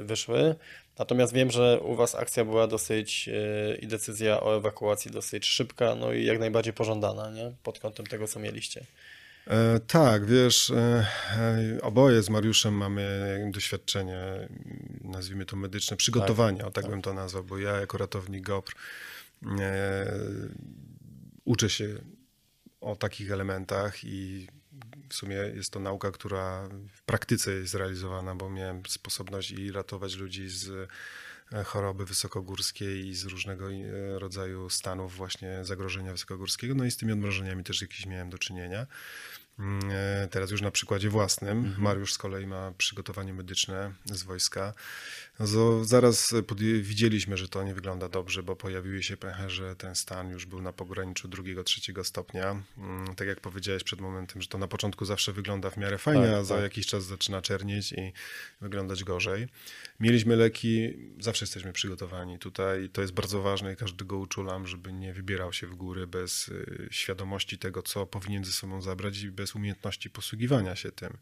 wyszły. 0.00 0.54
Natomiast 0.98 1.32
wiem, 1.32 1.50
że 1.50 1.80
u 1.80 1.94
Was 1.94 2.14
akcja 2.14 2.44
była 2.44 2.66
dosyć 2.66 3.30
i 3.82 3.86
decyzja 3.86 4.40
o 4.40 4.56
ewakuacji 4.56 5.10
dosyć 5.10 5.46
szybka, 5.46 5.94
no 5.94 6.12
i 6.12 6.24
jak 6.24 6.38
najbardziej 6.38 6.72
pożądana, 6.72 7.30
nie? 7.30 7.52
Pod 7.62 7.78
kątem 7.78 8.06
tego, 8.06 8.28
co 8.28 8.40
mieliście. 8.40 8.84
E, 9.50 9.80
tak, 9.80 10.26
wiesz, 10.26 10.70
e, 10.70 11.06
e, 11.76 11.82
oboje 11.82 12.22
z 12.22 12.30
Mariuszem 12.30 12.74
mamy 12.74 13.50
doświadczenie, 13.54 14.48
nazwijmy 15.04 15.44
to 15.46 15.56
medyczne, 15.56 15.96
przygotowania, 15.96 16.66
o 16.66 16.70
tak, 16.70 16.88
bym 16.88 17.02
to 17.02 17.14
nazwał, 17.14 17.44
bo 17.44 17.58
ja 17.58 17.80
jako 17.80 17.98
ratownik 17.98 18.44
GOPR 18.44 18.72
e, 19.60 20.06
uczę 21.44 21.70
się 21.70 21.88
o 22.80 22.96
takich 22.96 23.30
elementach 23.30 24.04
i 24.04 24.48
w 25.08 25.14
sumie 25.14 25.36
jest 25.36 25.72
to 25.72 25.80
nauka, 25.80 26.10
która 26.10 26.68
w 26.92 27.02
praktyce 27.02 27.52
jest 27.52 27.74
realizowana, 27.74 28.34
bo 28.34 28.50
miałem 28.50 28.82
sposobność 28.88 29.50
i 29.50 29.72
ratować 29.72 30.16
ludzi 30.16 30.48
z 30.48 30.88
choroby 31.64 32.06
wysokogórskiej 32.06 33.06
i 33.06 33.14
z 33.14 33.24
różnego 33.24 33.68
rodzaju 34.18 34.70
stanów 34.70 35.16
właśnie 35.16 35.64
zagrożenia 35.64 36.12
wysokogórskiego, 36.12 36.74
no 36.74 36.84
i 36.84 36.90
z 36.90 36.96
tymi 36.96 37.12
odmrożeniami 37.12 37.64
też 37.64 37.82
jakieś 37.82 38.06
miałem 38.06 38.30
do 38.30 38.38
czynienia. 38.38 38.86
E, 39.90 40.28
Teraz 40.30 40.50
już 40.50 40.60
na 40.62 40.70
przykładzie 40.70 41.10
własnym. 41.10 41.74
Mariusz 41.78 42.12
z 42.12 42.18
kolei 42.18 42.46
ma 42.46 42.72
przygotowanie 42.78 43.32
medyczne 43.34 43.92
z 44.04 44.22
wojska. 44.22 44.74
No, 45.40 45.84
zaraz 45.84 46.34
widzieliśmy, 46.82 47.36
że 47.36 47.48
to 47.48 47.62
nie 47.62 47.74
wygląda 47.74 48.08
dobrze, 48.08 48.42
bo 48.42 48.56
pojawiły 48.56 49.02
się 49.02 49.16
pęcherze, 49.16 49.76
ten 49.76 49.94
stan 49.94 50.30
już 50.30 50.46
był 50.46 50.62
na 50.62 50.72
pograniczu 50.72 51.28
drugiego, 51.28 51.64
trzeciego 51.64 52.04
stopnia. 52.04 52.62
Mm, 52.78 53.14
Tak 53.14 53.28
jak 53.28 53.40
powiedziałeś 53.40 53.84
przed 53.84 54.00
momentem, 54.00 54.42
że 54.42 54.48
to 54.48 54.58
na 54.58 54.68
początku 54.68 55.04
zawsze 55.04 55.32
wygląda 55.32 55.70
w 55.70 55.76
miarę 55.76 55.98
fajnie, 55.98 56.26
Tak, 56.26 56.34
a 56.34 56.44
za 56.44 56.54
tak. 56.54 56.62
jakiś 56.64 56.86
czas 56.86 57.04
zaczyna 57.04 57.42
czernieć 57.42 57.92
i 57.92 58.12
wyglądać 58.60 59.04
gorzej. 59.04 59.48
Mieliśmy 60.00 60.36
leki, 60.36 60.92
zawsze 61.20 61.42
jesteśmy 61.44 61.72
przygotowani 61.72 62.38
tutaj. 62.38 62.88
To 62.92 63.00
jest 63.00 63.12
bardzo 63.12 63.42
ważne 63.42 63.72
i 63.72 63.76
każdego 63.76 64.18
uczulam, 64.18 64.66
żeby 64.66 64.92
nie 64.92 65.12
wybierał 65.14 65.52
się 65.52 65.66
w 65.66 65.74
góry 65.74 66.06
bez 66.06 66.48
y, 66.48 66.88
świadomości 66.90 67.58
tego, 67.58 67.82
co 67.82 68.06
powinien 68.06 68.44
ze 68.44 68.52
sobą 68.52 68.82
zabrać 68.82 69.18
i 69.18 69.30
bez 69.30 69.49
umiejętności 69.56 70.10
posługiwania 70.10 70.76
się 70.76 70.92
tym. 70.92 71.16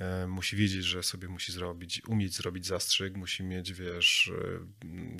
E, 0.00 0.26
Musi 0.26 0.56
wiedzieć, 0.56 0.84
że 0.84 1.02
sobie 1.02 1.28
musi 1.28 1.52
zrobić, 1.52 2.02
umieć 2.08 2.36
zrobić 2.36 2.66
zastrzyk, 2.66 3.16
musi 3.16 3.42
mieć, 3.42 3.72
wiesz, 3.72 4.26
y, 4.26 4.60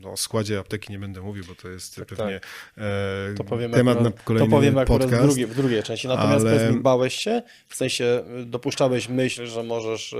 no, 0.02 0.12
o 0.12 0.16
składzie 0.16 0.58
apteki 0.58 0.92
nie 0.92 0.98
będę 0.98 1.20
mówił, 1.20 1.44
bo 1.44 1.54
to 1.54 1.68
jest 1.68 2.00
pewnie 2.08 2.40
e, 2.78 3.34
To 3.36 3.44
temat 3.44 3.96
akurat, 3.98 4.16
na 4.16 4.22
kolejny 4.24 4.50
to 4.50 4.56
powiemy 4.56 4.80
akurat 4.80 5.00
podcast. 5.02 5.22
w, 5.22 5.26
drugiej, 5.26 5.46
w 5.46 5.54
drugiej 5.54 5.82
części. 5.82 6.08
Natomiast 6.08 6.46
ale- 6.46 6.56
powiedz 6.58 6.74
mi, 6.74 6.80
bałeś 6.82 7.14
się? 7.14 7.42
W 7.68 7.74
sensie 7.74 8.24
dopuszczałeś 8.46 9.08
myśl, 9.08 9.46
że 9.46 9.62
możesz 9.62 10.14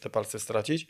te 0.00 0.10
palce 0.10 0.38
stracić? 0.38 0.86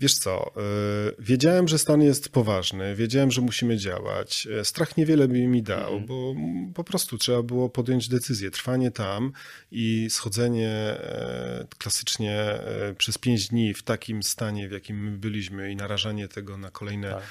Wiesz 0.00 0.14
co, 0.14 0.52
y, 0.56 1.14
wiedziałem, 1.18 1.68
że 1.68 1.78
stan 1.78 2.02
jest 2.02 2.28
poważny, 2.28 2.94
wiedziałem, 2.96 3.30
że 3.30 3.40
musimy 3.40 3.76
działać. 3.76 4.48
E, 4.60 4.64
Strach 4.64 4.96
niewiele 4.96 5.28
by 5.28 5.46
mi 5.46 5.62
dał, 5.62 6.00
bo 6.00 6.34
mm, 6.36 6.72
po 6.72 6.84
prostu 6.84 7.18
trzeba 7.18 7.42
było 7.42 7.68
podjąć 7.68 8.08
decyzję. 8.08 8.50
Trwanie 8.50 8.90
tam 8.90 9.32
i 9.72 10.06
schodzenie 10.10 10.70
e, 10.70 11.66
klasycznie 11.78 12.60
przez 12.98 13.18
pięć 13.18 13.48
dni 13.48 13.74
w 13.74 13.82
takim 13.82 14.22
stanie, 14.22 14.68
w 14.68 14.72
jakim 14.72 15.04
my 15.04 15.18
byliśmy 15.18 15.72
i 15.72 15.76
narażanie 15.76 16.28
tego 16.28 16.56
na 16.56 16.70
kolejne 16.70 17.10
Tak. 17.10 17.22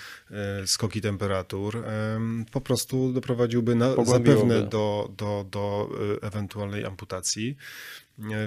skoki 0.65 1.01
temperatur, 1.01 1.85
em, 1.85 2.45
po 2.51 2.61
prostu 2.61 3.13
doprowadziłby 3.13 3.75
na, 3.75 4.05
zapewne 4.05 4.67
do, 4.67 5.11
do, 5.17 5.45
do 5.51 5.89
ewentualnej 6.21 6.85
amputacji. 6.85 7.57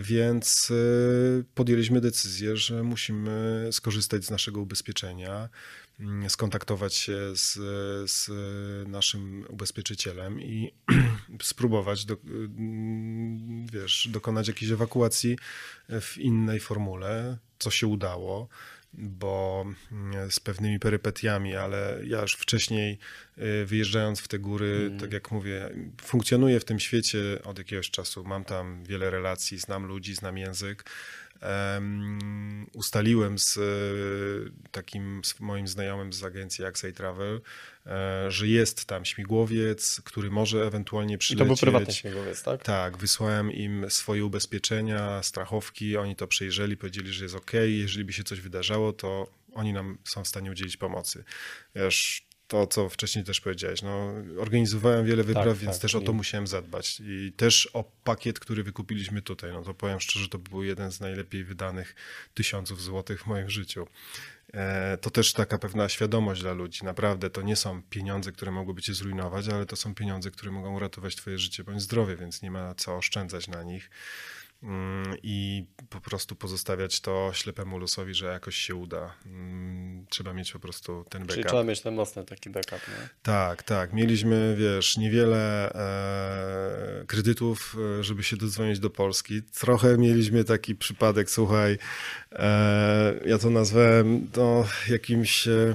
Więc 0.02 0.70
e, 0.70 0.74
podjęliśmy 1.54 2.00
decyzję, 2.00 2.56
że 2.56 2.82
musimy 2.82 3.68
skorzystać 3.72 4.24
z 4.24 4.30
naszego 4.30 4.60
ubezpieczenia, 4.60 5.48
mm, 6.00 6.30
skontaktować 6.30 6.94
się 6.94 7.18
z, 7.34 7.54
z 8.10 8.28
naszym 8.88 9.44
ubezpieczycielem 9.48 10.40
i 10.40 10.74
spróbować 11.42 12.04
do, 12.04 12.16
mm, 12.24 13.66
wiesz, 13.66 14.08
dokonać 14.10 14.48
jakiejś 14.48 14.72
ewakuacji 14.72 15.38
w 16.00 16.18
innej 16.18 16.60
formule, 16.60 17.38
co 17.58 17.70
się 17.70 17.86
udało 17.86 18.48
bo 18.92 19.64
mm, 19.92 20.30
z 20.30 20.40
pewnymi 20.40 20.78
perypetiami, 20.78 21.56
ale 21.56 22.00
ja 22.04 22.22
już 22.22 22.32
wcześniej 22.32 22.98
y, 23.38 23.66
wyjeżdżając 23.66 24.20
w 24.20 24.28
te 24.28 24.38
góry, 24.38 24.92
tak 25.00 25.12
jak 25.12 25.30
mówię, 25.30 25.70
funkcjonuję 26.02 26.60
w 26.60 26.64
tym 26.64 26.80
świecie 26.80 27.18
od 27.44 27.58
jakiegoś 27.58 27.90
czasu. 27.90 28.24
Mam 28.24 28.44
tam 28.44 28.84
wiele 28.84 29.10
relacji, 29.10 29.58
znam 29.58 29.86
ludzi, 29.86 30.14
znam 30.14 30.38
język. 30.38 30.84
Em, 31.40 32.66
ustaliłem 32.72 33.38
z 33.38 33.56
y, 33.56 34.52
takim 34.70 35.24
z 35.24 35.40
moim 35.40 35.68
znajomym 35.68 36.12
z 36.12 36.24
agencji 36.24 36.64
AXA 36.64 36.92
Travel, 36.92 37.40
że 38.28 38.48
jest 38.48 38.84
tam 38.84 39.04
śmigłowiec, 39.04 40.00
który 40.04 40.30
może 40.30 40.66
ewentualnie 40.66 41.14
I 41.14 41.18
przylecieć. 41.18 41.38
to 41.38 41.44
był 41.46 41.56
prywatny 41.56 41.94
śmigłowiec, 41.94 42.42
tak? 42.42 42.62
Tak, 42.62 42.96
wysłałem 42.96 43.52
im 43.52 43.86
swoje 43.90 44.24
ubezpieczenia, 44.24 45.22
strachowki, 45.22 45.96
oni 45.96 46.16
to 46.16 46.26
przejrzeli, 46.26 46.76
powiedzieli, 46.76 47.12
że 47.12 47.24
jest 47.24 47.34
ok, 47.34 47.52
jeżeli 47.66 48.04
by 48.04 48.12
się 48.12 48.24
coś 48.24 48.40
wydarzało, 48.40 48.92
to 48.92 49.30
oni 49.54 49.72
nam 49.72 49.98
są 50.04 50.24
w 50.24 50.28
stanie 50.28 50.50
udzielić 50.50 50.76
pomocy. 50.76 51.24
Wiesz, 51.74 52.22
to 52.48 52.66
co 52.66 52.88
wcześniej 52.88 53.24
też 53.24 53.40
powiedziałeś, 53.40 53.82
no, 53.82 54.14
organizowałem 54.38 55.06
wiele 55.06 55.24
wypraw, 55.24 55.46
Tak, 55.48 55.56
więc 55.56 55.72
tak. 55.74 55.82
też 55.82 55.94
o 55.94 56.00
to 56.00 56.12
I- 56.12 56.14
musiałem 56.14 56.46
zadbać. 56.46 57.00
I 57.00 57.32
też 57.36 57.68
o 57.72 57.84
pakiet, 58.04 58.38
który 58.40 58.62
wykupiliśmy 58.62 59.22
tutaj, 59.22 59.52
no 59.52 59.62
to 59.62 59.74
powiem 59.74 60.00
szczerze, 60.00 60.28
to 60.28 60.38
był 60.38 60.62
jeden 60.64 60.92
z 60.92 61.00
najlepiej 61.00 61.44
wydanych 61.44 61.94
tysiąców 62.34 62.82
złotych 62.82 63.22
w 63.22 63.26
moim 63.26 63.50
życiu. 63.50 63.86
E, 64.54 64.98
To 64.98 65.10
też 65.10 65.32
taka 65.32 65.58
pewna 65.58 65.88
świadomość 65.88 66.40
dla 66.42 66.52
ludzi. 66.52 66.84
Naprawdę 66.84 67.30
to 67.30 67.42
nie 67.42 67.56
są 67.56 67.82
pieniądze, 67.82 68.32
które 68.32 68.52
mogłyby 68.52 68.82
cię 68.82 68.94
zrujnować, 68.94 69.48
ale 69.48 69.66
to 69.66 69.76
są 69.76 69.94
pieniądze, 69.94 70.30
które 70.30 70.52
mogą 70.52 70.74
uratować 70.74 71.16
twoje 71.16 71.38
życie 71.38 71.64
bądź 71.64 71.82
zdrowie, 71.82 72.16
więc 72.16 72.42
nie 72.42 72.50
ma 72.50 72.74
co 72.74 72.96
oszczędzać 72.96 73.48
na 73.48 73.62
nich. 73.62 73.90
Mm, 74.62 75.16
I 75.22 75.64
po 75.90 76.00
prostu 76.00 76.34
pozostawiać 76.36 77.00
to 77.00 77.30
ślepemu 77.34 77.78
losowi, 77.78 78.14
że 78.14 78.26
jakoś 78.26 78.56
się 78.56 78.74
uda. 78.74 79.14
Mm, 79.26 80.06
Trzeba 80.08 80.32
mieć 80.32 80.52
po 80.52 80.58
prostu 80.58 81.04
ten 81.10 81.22
Czyli 81.26 81.28
backup. 81.28 81.46
trzeba 81.46 81.64
mieć 81.64 81.80
ten 81.80 81.94
mocny 81.94 82.24
taki 82.24 82.50
backup, 82.50 82.72
nie? 82.88 83.08
Tak, 83.22 83.62
tak. 83.62 83.92
Mieliśmy, 83.92 84.56
wiesz, 84.58 84.96
niewiele 84.96 85.72
e, 85.72 87.04
kredytów, 87.06 87.76
e, 88.00 88.04
żeby 88.04 88.22
się 88.22 88.36
dodzwonić 88.36 88.78
do 88.78 88.90
Polski. 88.90 89.42
Trochę 89.42 89.98
mieliśmy 89.98 90.44
taki 90.44 90.74
przypadek, 90.74 91.30
słuchaj, 91.30 91.78
e, 92.32 93.14
ja 93.26 93.38
to 93.38 93.50
nazwałem 93.50 94.28
to 94.32 94.68
jakimś 94.88 95.48
e, 95.48 95.74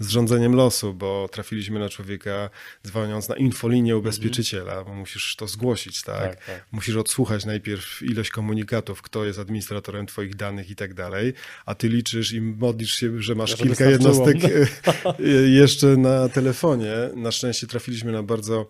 zrządzeniem 0.00 0.54
losu, 0.54 0.94
bo 0.94 1.28
trafiliśmy 1.32 1.80
na 1.80 1.88
człowieka 1.88 2.50
dzwoniąc 2.86 3.28
na 3.28 3.36
infolinię 3.36 3.96
ubezpieczyciela, 3.96 4.84
bo 4.84 4.94
musisz 4.94 5.36
to 5.36 5.46
zgłosić, 5.46 6.02
tak? 6.02 6.36
Tak, 6.36 6.46
tak. 6.46 6.66
Musisz 6.72 6.96
odsłuchać 6.96 7.44
najpierw 7.44 8.02
ilość 8.02 8.30
komunikatów, 8.30 9.02
kto 9.02 9.24
jest 9.24 9.38
administratorem 9.38 10.06
twoich 10.06 10.34
danych 10.36 10.70
i 10.70 10.76
tak 10.76 10.94
dalej, 10.94 11.32
a 11.66 11.74
ty 11.74 11.88
liczysz 11.88 12.32
i 12.32 12.40
modlisz 12.40 12.94
się, 12.94 13.22
że 13.22 13.34
masz 13.34 13.50
Żeby 13.50 13.62
kilka 13.62 13.84
jednostek 13.84 14.36
e, 14.44 15.22
jeszcze 15.48 15.86
na 15.86 16.28
telefonie. 16.28 16.92
Na 17.14 17.32
szczęście 17.32 17.66
trafiliśmy 17.66 18.12
na 18.12 18.22
bardzo 18.22 18.60
e, 18.60 18.66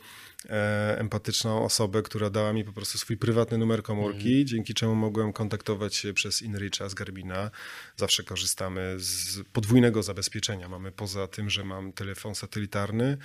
empatyczną 0.97 1.65
osobę, 1.65 2.03
która 2.03 2.31
dała 2.31 2.53
mi 2.53 2.65
po 2.65 2.73
prostu 2.73 2.99
swój 2.99 3.17
prywatny 3.17 3.59
numer 3.59 3.83
komórki, 3.83 4.45
dzięki 4.45 4.75
czemu 4.75 4.95
mogłem 4.95 5.33
kontaktować 5.33 5.95
się 5.95 6.15
przez 6.15 6.43
InReacha 6.43 6.89
z 6.89 6.95
Garbina. 6.95 7.51
Zawsze 7.97 8.25
korzystamy 8.25 8.95
z 8.99 9.39
podwójnego 9.53 10.03
zabezpieczenia. 10.03 10.69
Mamy 10.69 10.93
poza 10.93 11.27
tym, 11.29 11.51
że 11.51 11.65
mam 11.65 11.93
telefon 11.93 12.35
satelitarny, 12.35 13.19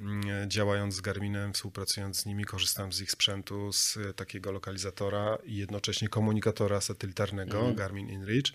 mm, 0.00 0.50
działając 0.50 0.94
z 0.94 1.00
Garminem, 1.00 1.52
współpracując 1.52 2.20
z 2.20 2.26
nimi, 2.26 2.44
korzystam 2.44 2.92
z 2.92 3.00
ich 3.00 3.10
sprzętu, 3.10 3.72
z 3.72 3.98
takiego 4.16 4.52
lokalizatora 4.52 5.38
i 5.44 5.56
jednocześnie 5.56 6.08
komunikatora 6.08 6.80
satelitarnego 6.80 7.74
Garmin 7.74 8.08
InReach. 8.08 8.52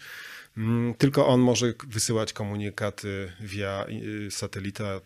Mm, 0.57 0.93
Tylko 0.93 1.27
on 1.27 1.39
może 1.39 1.73
wysyłać 1.87 2.33
komunikaty 2.33 3.31
via 3.39 3.85
y, 4.27 4.31
satelita 4.31 5.01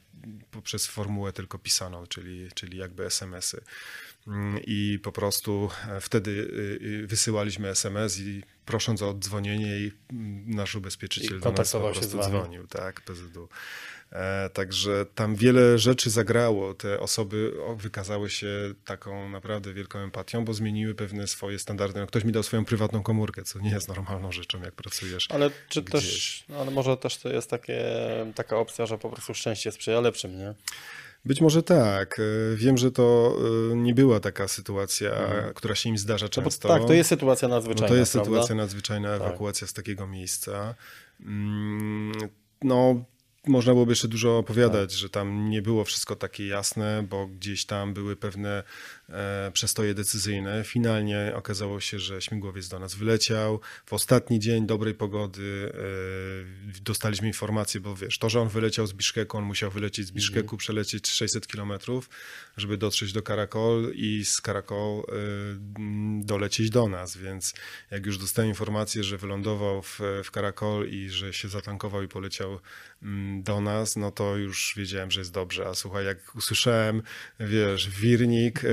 poprzez 0.51 0.87
formułę 0.87 1.33
tylko 1.33 1.59
pisaną, 1.59 2.07
czyli, 2.07 2.49
czyli 2.55 2.77
jakby 2.77 3.05
SMS-y. 3.05 3.61
Mm, 4.27 4.59
I 4.67 4.99
po 5.03 5.11
prostu 5.11 5.69
e, 5.89 6.01
wtedy 6.01 6.31
y, 6.31 6.85
y, 7.03 7.07
wysyłaliśmy 7.07 7.69
SMS 7.69 8.19
i 8.19 8.43
prosząc 8.65 9.01
o 9.01 9.09
oddzwonienie 9.09 9.79
i 9.79 9.91
mm, 10.11 10.55
nasz 10.55 10.75
ubezpieczyciel 10.75 11.37
I 11.37 11.41
do 11.41 11.51
nas 11.51 11.71
po 11.71 11.79
prostu 11.79 12.23
dzwonił, 12.23 12.67
tak, 12.67 13.01
PZU. 13.01 13.49
E, 14.11 14.49
Także 14.49 15.05
tam 15.15 15.35
wiele 15.35 15.77
rzeczy 15.79 16.09
zagrało. 16.09 16.73
Te 16.73 16.99
osoby 16.99 17.53
wykazały 17.77 18.29
się 18.29 18.47
taką 18.85 19.29
naprawdę 19.29 19.73
wielką 19.73 19.99
empatią, 19.99 20.45
bo 20.45 20.53
zmieniły 20.53 20.95
pewne 20.95 21.27
swoje 21.27 21.59
standardy. 21.59 21.99
No, 21.99 22.07
ktoś 22.07 22.23
mi 22.23 22.31
dał 22.31 22.43
swoją 22.43 22.65
prywatną 22.65 23.03
komórkę, 23.03 23.43
co 23.43 23.59
nie 23.59 23.69
jest 23.71 23.87
normalną 23.87 24.31
rzeczą, 24.31 24.61
jak 24.61 24.73
pracujesz. 24.75 25.27
Ale 25.31 25.51
czy 25.69 25.81
Gdzieś. 25.81 25.91
też, 26.01 26.45
no, 26.49 26.57
ale 26.57 26.71
może 26.71 26.97
też 26.97 27.17
to 27.17 27.29
jest 27.29 27.49
takie, 27.49 27.83
taka 28.35 28.57
opcja, 28.57 28.85
że 28.85 28.97
po 28.97 29.09
prostu 29.09 29.33
szczęście 29.33 29.71
sprzyja 29.71 30.01
lepszym, 30.01 30.37
nie? 30.37 30.53
Być 31.25 31.41
może 31.41 31.63
tak. 31.63 32.19
E, 32.19 32.55
Wiem, 32.55 32.77
że 32.77 32.91
to 32.91 33.35
e, 33.71 33.75
nie 33.75 33.93
była 33.93 34.19
taka 34.19 34.47
sytuacja, 34.47 35.11
która 35.55 35.75
się 35.75 35.89
im 35.89 35.97
zdarza 35.97 36.25
No 36.25 36.29
często. 36.29 36.67
tak, 36.67 36.85
to 36.85 36.93
jest 36.93 37.09
sytuacja 37.09 37.47
nadzwyczajna, 37.47 37.87
to 37.87 37.95
jest 37.95 38.11
prawda? 38.11 38.29
sytuacja 38.31 38.55
nadzwyczajna, 38.55 39.09
Tak. 39.17 39.27
ewakuacja 39.27 39.67
z 39.67 39.73
takiego 39.73 40.07
miejsca. 40.07 40.75
Mm, 41.19 42.11
No, 42.63 43.03
można 43.47 43.73
byłoby 43.73 43.91
jeszcze 43.91 44.07
dużo 44.07 44.37
opowiadać, 44.37 44.89
Tak. 44.89 44.99
że 44.99 45.09
tam 45.09 45.49
nie 45.49 45.61
było 45.61 45.83
wszystko 45.83 46.15
takie 46.15 46.47
jasne, 46.47 47.05
bo 47.09 47.27
gdzieś 47.27 47.65
tam 47.65 47.93
były 47.93 48.15
pewne 48.15 48.63
przestoje 49.53 49.93
decyzyjne. 49.93 50.63
Finalnie 50.63 51.31
okazało 51.35 51.79
się, 51.79 51.99
że 51.99 52.21
śmigłowiec 52.21 52.67
do 52.67 52.79
nas 52.79 52.95
wyleciał. 52.95 53.59
W 53.85 53.93
ostatni 53.93 54.39
dzień 54.39 54.67
dobrej 54.67 54.93
pogody 54.93 55.71
e, 55.73 56.81
dostaliśmy 56.81 57.27
informację, 57.27 57.81
bo 57.81 57.95
wiesz, 57.95 58.17
to, 58.17 58.29
że 58.29 58.41
on 58.41 58.49
wyleciał 58.49 58.87
z 58.87 58.93
Biszkeku, 58.93 59.37
on 59.37 59.43
musiał 59.43 59.71
wylecieć 59.71 60.07
z 60.07 60.11
Biszkeku, 60.11 60.45
Mhm. 60.45 60.57
przelecieć 60.57 61.07
600 61.07 61.47
kilometrów, 61.47 62.09
żeby 62.57 62.77
dotrzeć 62.77 63.13
do 63.13 63.21
Karakol 63.21 63.91
i 63.95 64.25
z 64.25 64.41
Karakol 64.41 64.99
e, 64.99 65.03
dolecieć 66.23 66.69
do 66.69 66.87
nas, 66.87 67.17
więc 67.17 67.53
jak 67.91 68.05
już 68.05 68.17
dostałem 68.17 68.49
informację, 68.49 69.03
że 69.03 69.17
wylądował 69.17 69.81
w, 69.81 69.99
w 70.23 70.31
Karakol 70.31 70.89
i 70.89 71.09
że 71.09 71.33
się 71.33 71.49
zatankował 71.49 72.03
i 72.03 72.07
poleciał 72.07 72.59
mm, 73.03 73.43
do 73.43 73.61
nas, 73.61 73.95
no 73.95 74.11
to 74.11 74.37
już 74.37 74.73
wiedziałem, 74.77 75.11
że 75.11 75.21
jest 75.21 75.33
dobrze. 75.33 75.67
A 75.67 75.73
słuchaj, 75.73 76.05
jak 76.05 76.35
usłyszałem, 76.35 77.01
wiesz, 77.39 77.89
wirnik 77.89 78.65
e, 78.65 78.69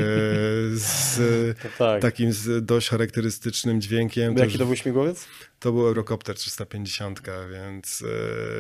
z 0.75 1.19
tak. 1.79 2.03
takim 2.03 2.33
z 2.33 2.65
dość 2.67 2.89
charakterystycznym 2.89 3.81
dźwiękiem. 3.81 4.39
Jaki 4.39 4.59
to 4.59 4.67
był 4.67 4.77
śmigłowiec? 4.77 5.27
to 5.61 5.73
był 5.73 5.87
Eurocopter 5.87 6.37
350, 6.37 7.23
więc 7.51 8.05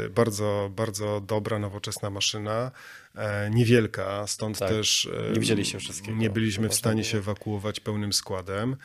e, 0.07 0.09
bardzo, 0.09 0.71
bardzo 0.77 1.21
dobra, 1.21 1.59
nowoczesna 1.59 2.11
maszyna. 2.11 2.71
e, 3.15 3.51
Niewielka, 3.51 4.27
stąd 4.27 4.59
Tak. 4.59 4.69
też 4.69 5.09
e, 5.29 5.33
Nie 5.33 5.41
widzieliście 5.41 5.79
wszystkiego. 5.79 6.19
nie 6.19 6.31
byliśmy 6.31 6.69
w 6.69 6.75
stanie 6.75 7.05
się 7.05 7.19
ewakuować 7.19 7.81
pełnym 7.81 8.13
składem. 8.13 8.77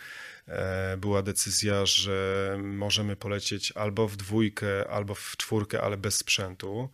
Była 0.98 1.22
decyzja, 1.22 1.86
że 1.86 2.58
możemy 2.64 3.16
polecieć 3.16 3.72
albo 3.72 4.08
w 4.08 4.16
dwójkę, 4.18 4.88
albo 4.90 5.16
w 5.16 5.34
czwórkę, 5.38 5.82
ale 5.82 5.98
bez 5.98 6.16
sprzętu. 6.16 6.90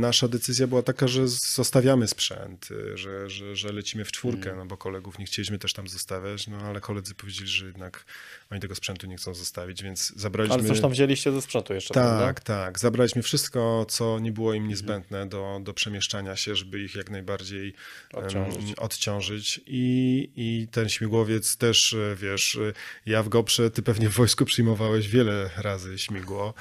Nasza 0.00 0.28
decyzja 0.28 0.66
była 0.66 0.82
taka, 0.82 1.08
że 1.08 1.28
zostawiamy 1.28 2.08
sprzęt, 2.08 2.68
y, 2.70 2.96
że, 2.98 3.30
że, 3.30 3.56
że 3.56 3.72
lecimy 3.72 4.04
w 4.04 4.12
czwórkę, 4.12 4.44
Mm. 4.50 4.58
no 4.58 4.66
bo 4.66 4.76
kolegów 4.76 5.18
nie 5.18 5.26
chcieliśmy 5.26 5.58
też 5.58 5.72
tam 5.72 5.88
zostawiać, 5.88 6.46
no 6.46 6.56
ale 6.58 6.80
koledzy 6.80 7.14
powiedzieli, 7.14 7.48
że 7.48 7.66
jednak 7.66 8.04
oni 8.50 8.60
tego 8.60 8.74
sprzętu 8.74 9.06
nie 9.06 9.16
chcą 9.16 9.34
zostawić, 9.34 9.82
więc 9.82 10.12
zabraliśmy... 10.16 10.54
Ale 10.58 10.64
coś 10.68 10.80
tam 10.80 10.90
wzięliście 10.90 11.32
ze 11.32 11.42
sprzętu 11.42 11.74
jeszcze, 11.74 11.94
prawda? 11.94 12.26
Tak, 12.26 12.40
tak. 12.40 12.78
Zabraliśmy 12.78 13.22
wszystko, 13.22 13.86
co 13.88 14.18
nie 14.18 14.32
było 14.32 14.48
Mhm. 14.50 14.62
im 14.64 14.68
niezbędne 14.70 15.28
do, 15.28 15.60
do 15.62 15.74
przemieszczania 15.74 16.36
się, 16.36 16.56
żeby 16.56 16.82
ich 16.82 16.94
jak 16.94 17.10
najbardziej 17.10 17.74
Odciążyć. 18.12 18.74
odciążyć. 18.78 19.60
I, 19.66 20.30
I 20.36 20.68
ten 20.70 20.88
śmigłowiec 20.88 21.56
też, 21.56 21.92
e, 21.92 22.16
wiesz, 22.16 22.56
e, 22.56 22.72
ja 23.06 23.22
w 23.22 23.28
Goprze, 23.28 23.70
ty 23.70 23.82
pewnie 23.82 24.08
w 24.08 24.12
wojsku 24.14 24.44
przyjmowałeś 24.44 25.08
wiele 25.08 25.50
razy 25.56 25.98
śmigło, 25.98 26.54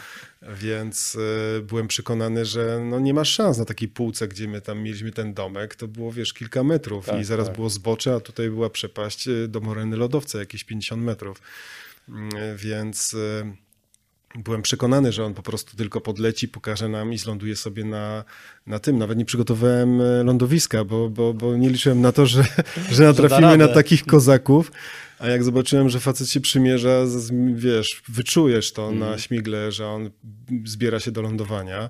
więc 0.50 1.18
e, 1.58 1.62
byłem 1.62 1.88
przekonany, 1.88 2.46
że 2.46 2.80
no 2.90 3.00
nie 3.00 3.14
masz 3.14 3.30
szans 3.30 3.58
na 3.58 3.66
takiej 3.66 3.88
półce, 3.88 4.28
gdzie 4.28 4.48
my 4.48 4.62
tam 4.62 4.82
mieliśmy 4.82 5.12
ten 5.12 5.34
domek, 5.34 5.76
to 5.76 5.88
było, 5.88 6.12
wiesz, 6.12 6.34
kilka 6.34 6.64
metrów 6.64 7.06
Tak, 7.06 7.22
i 7.22 7.24
zaraz 7.24 7.48
tak. 7.48 7.56
było 7.56 7.70
zbocze, 7.70 8.16
a 8.16 8.20
tutaj 8.20 8.50
była 8.50 8.70
przepaść 8.70 9.28
e, 9.28 9.48
do 9.48 9.60
moreny 9.60 9.98
lodowca, 9.98 10.40
jakieś 10.40 10.64
50 10.64 11.04
metrów. 11.04 11.42
Mm, 12.10 12.58
Więc 12.58 13.14
e, 13.14 13.54
byłem 14.36 14.62
przekonany, 14.62 15.12
że 15.12 15.26
on 15.26 15.34
po 15.34 15.44
prostu 15.44 15.78
tylko 15.78 16.02
podleci, 16.02 16.48
pokaże 16.48 16.90
nam 16.90 17.14
i 17.14 17.18
zląduje 17.18 17.56
sobie 17.56 17.86
na, 17.86 18.24
na 18.68 18.80
tym. 18.80 18.98
Nawet 18.98 19.18
nie 19.18 19.26
przygotowałem 19.26 20.02
e, 20.02 20.24
lądowiska, 20.24 20.84
bo, 20.86 21.10
bo, 21.10 21.34
bo 21.34 21.58
nie 21.58 21.70
liczyłem 21.70 22.02
na 22.02 22.12
to, 22.12 22.26
że, 22.26 22.46
że 22.92 23.04
natrafimy 23.04 23.58
na 23.58 23.68
takich 23.68 24.06
kozaków. 24.06 24.72
A 25.20 25.28
jak 25.28 25.44
zobaczyłem, 25.44 25.90
że 25.90 26.00
facet 26.00 26.30
się 26.30 26.42
przymierza, 26.42 27.04
wiesz, 27.54 28.02
wyczujesz 28.10 28.74
to 28.74 28.90
Mhm. 28.90 29.12
na 29.12 29.18
śmigle, 29.18 29.72
że 29.72 29.88
on 29.88 30.10
zbiera 30.66 31.00
się 31.00 31.12
do 31.12 31.22
lądowania, 31.22 31.90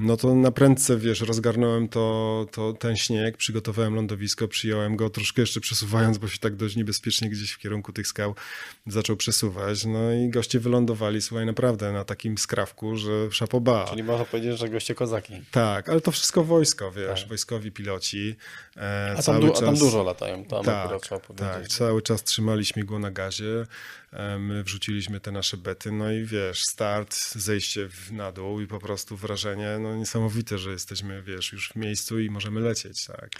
no 0.00 0.16
to 0.16 0.34
na 0.34 0.50
prędce, 0.50 0.96
wiesz, 0.96 1.20
rozgarnąłem 1.20 1.88
to, 1.88 2.46
to, 2.52 2.72
ten 2.72 2.96
śnieg, 2.96 3.36
przygotowałem 3.36 3.94
lądowisko, 3.94 4.48
przyjąłem 4.48 4.96
go, 4.96 5.10
troszkę 5.10 5.42
jeszcze 5.42 5.60
przesuwając, 5.60 6.18
bo 6.18 6.28
się 6.28 6.38
tak 6.38 6.56
dość 6.56 6.76
niebezpiecznie 6.76 7.30
gdzieś 7.30 7.52
w 7.52 7.58
kierunku 7.58 7.92
tych 7.92 8.06
skał 8.06 8.34
zaczął 8.86 9.16
przesuwać. 9.16 9.84
No 9.84 10.12
i 10.12 10.28
goście 10.30 10.60
wylądowali, 10.60 11.22
słuchaj, 11.22 11.46
naprawdę 11.46 11.92
na 11.92 12.04
takim 12.04 12.38
skrawku, 12.38 12.96
że 12.96 13.30
szapoba. 13.30 13.86
Czyli 13.90 14.02
można 14.02 14.24
powiedzieć, 14.24 14.58
że 14.58 14.68
goście 14.68 14.94
kozaki. 14.94 15.32
Tak, 15.50 15.88
ale 15.88 16.00
to 16.00 16.10
wszystko 16.10 16.44
wojsko, 16.44 16.92
wiesz, 16.92 17.20
Tak. 17.20 17.28
wojskowi 17.28 17.72
piloci. 17.72 18.36
E, 18.78 19.14
A 19.18 19.22
tam, 19.22 19.40
du- 19.40 19.48
czas... 19.48 19.62
a 19.62 19.66
tam 19.66 19.74
dużo 19.76 20.02
latają, 20.02 20.44
tam 20.44 20.64
Tak, 20.64 21.00
trzeba 21.02 21.20
powiedzieć. 21.20 21.48
tak, 21.52 21.68
cały 21.68 22.02
czas 22.02 22.24
trzymali 22.24 22.64
śmigło 22.64 22.98
na 22.98 23.10
gazie, 23.10 23.66
e, 24.12 24.38
my 24.38 24.62
wrzuciliśmy 24.64 25.20
te 25.20 25.32
nasze 25.32 25.56
bety, 25.56 25.92
no 25.92 26.12
i 26.12 26.24
wiesz, 26.24 26.62
start, 26.62 27.16
zejście 27.34 27.88
w, 27.88 28.12
na 28.12 28.32
dół 28.32 28.60
i 28.60 28.66
po 28.66 28.78
prostu 28.78 29.16
wrażenie, 29.16 29.78
no 29.80 29.96
niesamowite, 29.96 30.58
że 30.58 30.70
jesteśmy, 30.70 31.22
wiesz, 31.22 31.52
już 31.52 31.68
w 31.68 31.76
miejscu 31.76 32.18
i 32.20 32.30
możemy 32.30 32.60
lecieć, 32.60 33.04
tak. 33.06 33.30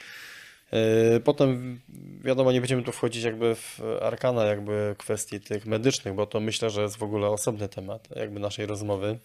Yy, 0.72 1.20
Potem 1.20 1.81
wiadomo, 2.24 2.52
nie 2.52 2.61
będziemy 2.61 2.83
tu 2.83 2.92
wchodzić 2.92 3.24
jakby 3.24 3.54
w 3.54 3.81
arkana 4.00 4.44
jakby 4.44 4.94
kwestii 4.98 5.40
tych 5.40 5.66
medycznych, 5.66 6.14
bo 6.14 6.26
to 6.26 6.40
myślę, 6.40 6.70
że 6.70 6.83
jest 6.83 6.96
w 6.96 7.02
ogóle 7.02 7.28
osobny 7.28 7.68
temat 7.68 8.09
jakby 8.16 8.40
naszej 8.40 8.66
rozmowy. 8.66 9.18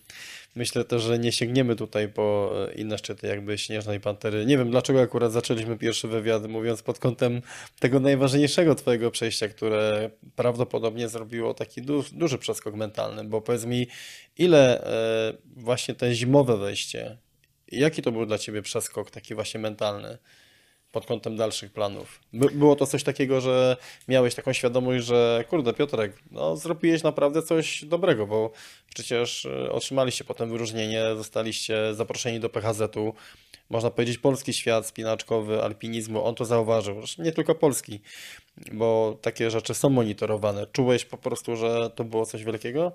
Myślę 0.56 0.86
też, 0.86 1.02
że 1.02 1.20
nie 1.20 1.32
sięgniemy 1.32 1.76
tutaj 1.76 2.08
po 2.08 2.54
e, 2.70 2.74
inne 2.74 2.98
szczyty 2.98 3.28
jakby 3.28 3.58
Śnieżnej 3.58 4.00
Pantery. 4.00 4.46
Nie 4.46 4.58
wiem 4.58 4.72
dlaczego 4.72 5.02
akurat 5.02 5.32
zaczęliśmy 5.32 5.78
pierwszy 5.78 6.08
wywiad 6.08 6.48
mówiąc 6.48 6.82
pod 6.82 7.00
kątem 7.00 7.42
tego 7.80 8.00
najważniejszego 8.00 8.76
twojego 8.76 9.12
przejścia, 9.12 9.48
które 9.48 10.10
prawdopodobnie 10.36 11.10
zrobiło 11.10 11.54
taki 11.54 11.82
du 11.82 12.04
duży 12.12 12.38
przeskok 12.38 12.76
mentalny, 12.76 13.24
bo 13.24 13.42
powiedz 13.42 13.66
mi 13.66 13.88
ile 14.38 14.84
e, 14.84 15.34
właśnie 15.56 15.96
te 15.96 16.14
zimowe 16.14 16.58
wejście, 16.58 17.18
jaki 17.72 18.02
to 18.02 18.12
był 18.12 18.26
dla 18.26 18.38
ciebie 18.38 18.62
przeskok 18.62 19.12
taki 19.12 19.36
właśnie 19.36 19.60
mentalny? 19.60 20.18
Pod 20.94 21.06
kątem 21.06 21.36
dalszych 21.36 21.72
planów. 21.72 22.20
By, 22.34 22.50
było 22.50 22.76
to 22.76 22.88
coś 22.88 23.04
takiego, 23.04 23.42
że 23.42 23.78
miałeś 24.08 24.36
taką 24.36 24.54
świadomość, 24.54 25.06
że 25.06 25.44
kurde 25.50 25.74
Piotrek, 25.74 26.20
no 26.32 26.56
zrobiłeś 26.56 27.04
naprawdę 27.04 27.42
coś 27.42 27.86
dobrego, 27.86 28.28
bo 28.28 28.52
przecież 28.94 29.46
e, 29.46 29.72
otrzymaliście 29.72 30.24
potem 30.24 30.50
wyróżnienie, 30.50 31.04
zostaliście 31.16 31.94
zaproszeni 31.94 32.40
do 32.40 32.50
PHZ-u. 32.50 33.14
Można 33.70 33.90
powiedzieć 33.90 34.18
polski 34.18 34.54
świat 34.54 34.88
spinaczkowy, 34.88 35.64
alpinizmu, 35.64 36.26
on 36.26 36.36
to 36.36 36.46
zauważył. 36.46 36.96
Nie 37.18 37.32
tylko 37.32 37.56
polski, 37.56 38.02
bo 38.72 39.18
takie 39.22 39.52
rzeczy 39.52 39.74
są 39.74 39.90
monitorowane. 39.90 40.68
Czułeś 40.68 41.06
po 41.06 41.18
prostu, 41.18 41.56
że 41.56 41.90
to 41.96 42.04
było 42.04 42.26
coś 42.26 42.44
wielkiego? 42.44 42.92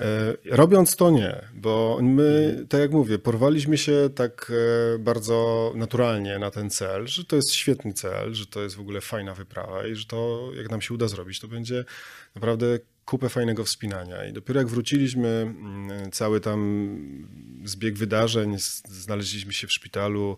E, 0.00 0.36
Robiąc 0.44 0.96
to 0.96 1.10
nie, 1.10 1.44
bo 1.54 1.98
my, 2.02 2.64
tak 2.68 2.80
jak 2.80 2.90
mówię, 2.90 3.18
porwaliśmy 3.18 3.78
się 3.78 4.10
tak 4.14 4.52
e, 4.94 4.98
bardzo 4.98 5.72
naturalnie 5.76 6.38
na 6.38 6.50
ten 6.50 6.70
cel, 6.70 7.06
że 7.06 7.24
to 7.24 7.36
jest 7.36 7.52
świetny 7.52 7.92
cel, 7.92 8.34
że 8.34 8.46
to 8.46 8.62
jest 8.62 8.76
w 8.76 8.80
ogóle 8.80 9.00
fajna 9.00 9.34
wyprawa 9.34 9.86
i 9.86 9.94
że 9.94 10.04
to, 10.04 10.50
jak 10.54 10.70
nam 10.70 10.80
się 10.80 10.94
uda 10.94 11.08
zrobić, 11.08 11.40
to 11.40 11.48
będzie 11.48 11.84
naprawdę 12.34 12.78
kupę 13.04 13.28
fajnego 13.28 13.64
wspinania. 13.64 14.26
I 14.26 14.32
dopiero 14.32 14.60
jak 14.60 14.68
wróciliśmy, 14.68 15.28
mm, 15.28 16.10
cały 16.10 16.40
tam 16.40 16.98
zbieg 17.64 17.98
wydarzeń, 17.98 18.56
znaleźliśmy 18.88 19.52
się 19.52 19.66
w 19.66 19.72
szpitalu, 19.72 20.36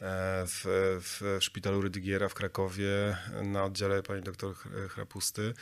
e, 0.00 0.44
w, 0.46 0.64
w 1.00 1.38
szpitalu 1.40 1.80
Rydygiera 1.80 2.28
w 2.28 2.34
Krakowie 2.34 3.16
na 3.42 3.64
oddziale 3.64 4.02
pani 4.02 4.22
doktor 4.22 4.54
Chrapusty, 4.88 5.42
e, 5.42 5.54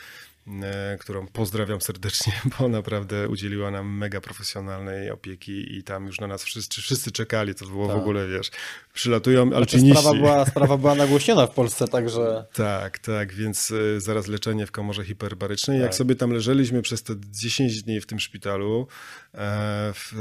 którą 1.00 1.26
pozdrawiam 1.26 1.80
serdecznie, 1.80 2.32
bo 2.58 2.68
naprawdę 2.68 3.28
udzieliła 3.28 3.70
nam 3.70 3.96
mega 3.96 4.20
profesjonalnej 4.20 5.10
opieki 5.10 5.76
i 5.78 5.82
tam 5.82 6.06
już 6.06 6.20
na 6.20 6.26
nas 6.26 6.44
wszyscy, 6.44 6.80
wszyscy 6.82 7.12
czekali, 7.12 7.54
to 7.54 7.66
było 7.66 7.86
w 7.86 7.88
Tak. 7.88 7.98
ogóle, 7.98 8.28
wiesz, 8.28 8.50
przylatują 8.94 9.42
Znaczy, 9.46 9.56
alpiniści. 9.56 10.00
sprawa, 10.02 10.18
była, 10.18 10.46
sprawa 10.46 10.76
była 10.76 10.94
nagłośniona 10.94 11.46
w 11.46 11.54
Polsce, 11.54 11.88
także 11.88 12.44
Tak, 12.52 12.98
tak, 12.98 13.32
więc 13.34 13.70
y, 13.70 14.00
zaraz 14.00 14.26
leczenie 14.26 14.66
w 14.66 14.70
komorze 14.72 15.04
hiperbarycznej. 15.04 15.78
Jak 15.80 15.88
Tak. 15.90 15.94
sobie 15.94 16.14
tam 16.14 16.32
leżeliśmy 16.32 16.82
przez 16.82 17.02
te 17.02 17.14
10 17.30 17.82
dni 17.82 18.00
w 18.00 18.06
tym 18.06 18.20
szpitalu 18.20 18.86
e, 18.86 18.86
w, 18.86 19.21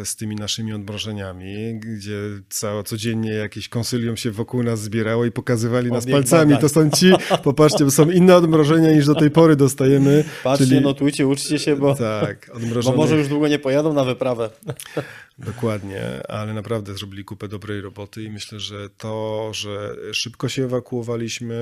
z 0.03 0.15
tymi 0.15 0.35
naszymi 0.35 0.73
odmrożeniami, 0.73 1.79
gdzie 1.79 2.19
cało, 2.49 2.83
codziennie 2.83 3.31
jakieś 3.33 3.69
konsylium 3.69 4.17
się 4.17 4.31
wokół 4.31 4.63
nas 4.63 4.81
zbierało 4.81 5.25
i 5.25 5.31
pokazywali 5.31 5.91
nas 5.91 6.05
palcami. 6.05 6.53
badań. 6.53 6.61
To 6.61 6.69
są 6.69 6.89
ci, 6.89 7.11
popatrzcie, 7.43 7.85
bo 7.85 7.91
są 7.91 8.09
inne 8.09 8.35
odmrożenia 8.35 8.91
niż 8.91 9.05
do 9.05 9.15
tej 9.15 9.31
pory 9.31 9.55
dostajemy. 9.55 10.23
patrzcie, 10.43 10.67
czyli- 10.67 10.81
notujcie, 10.81 11.27
uczcie 11.27 11.59
się, 11.59 11.75
bo, 11.75 11.95
Tak, 11.95 12.47
bo 12.49 12.53
odmrożone. 12.57 12.97
może 12.97 13.17
już 13.17 13.27
długo 13.27 13.47
nie 13.47 13.59
pojadą 13.59 13.93
na 13.93 14.03
wyprawę. 14.03 14.49
Dokładnie, 15.45 16.27
ale 16.27 16.53
naprawdę 16.53 16.93
zrobili 16.93 17.25
kupę 17.25 17.47
dobrej 17.47 17.81
roboty 17.81 18.23
i 18.23 18.29
myślę, 18.29 18.59
że 18.59 18.89
to, 18.89 19.49
że 19.53 19.95
szybko 20.13 20.49
się 20.49 20.63
ewakuowaliśmy, 20.65 21.55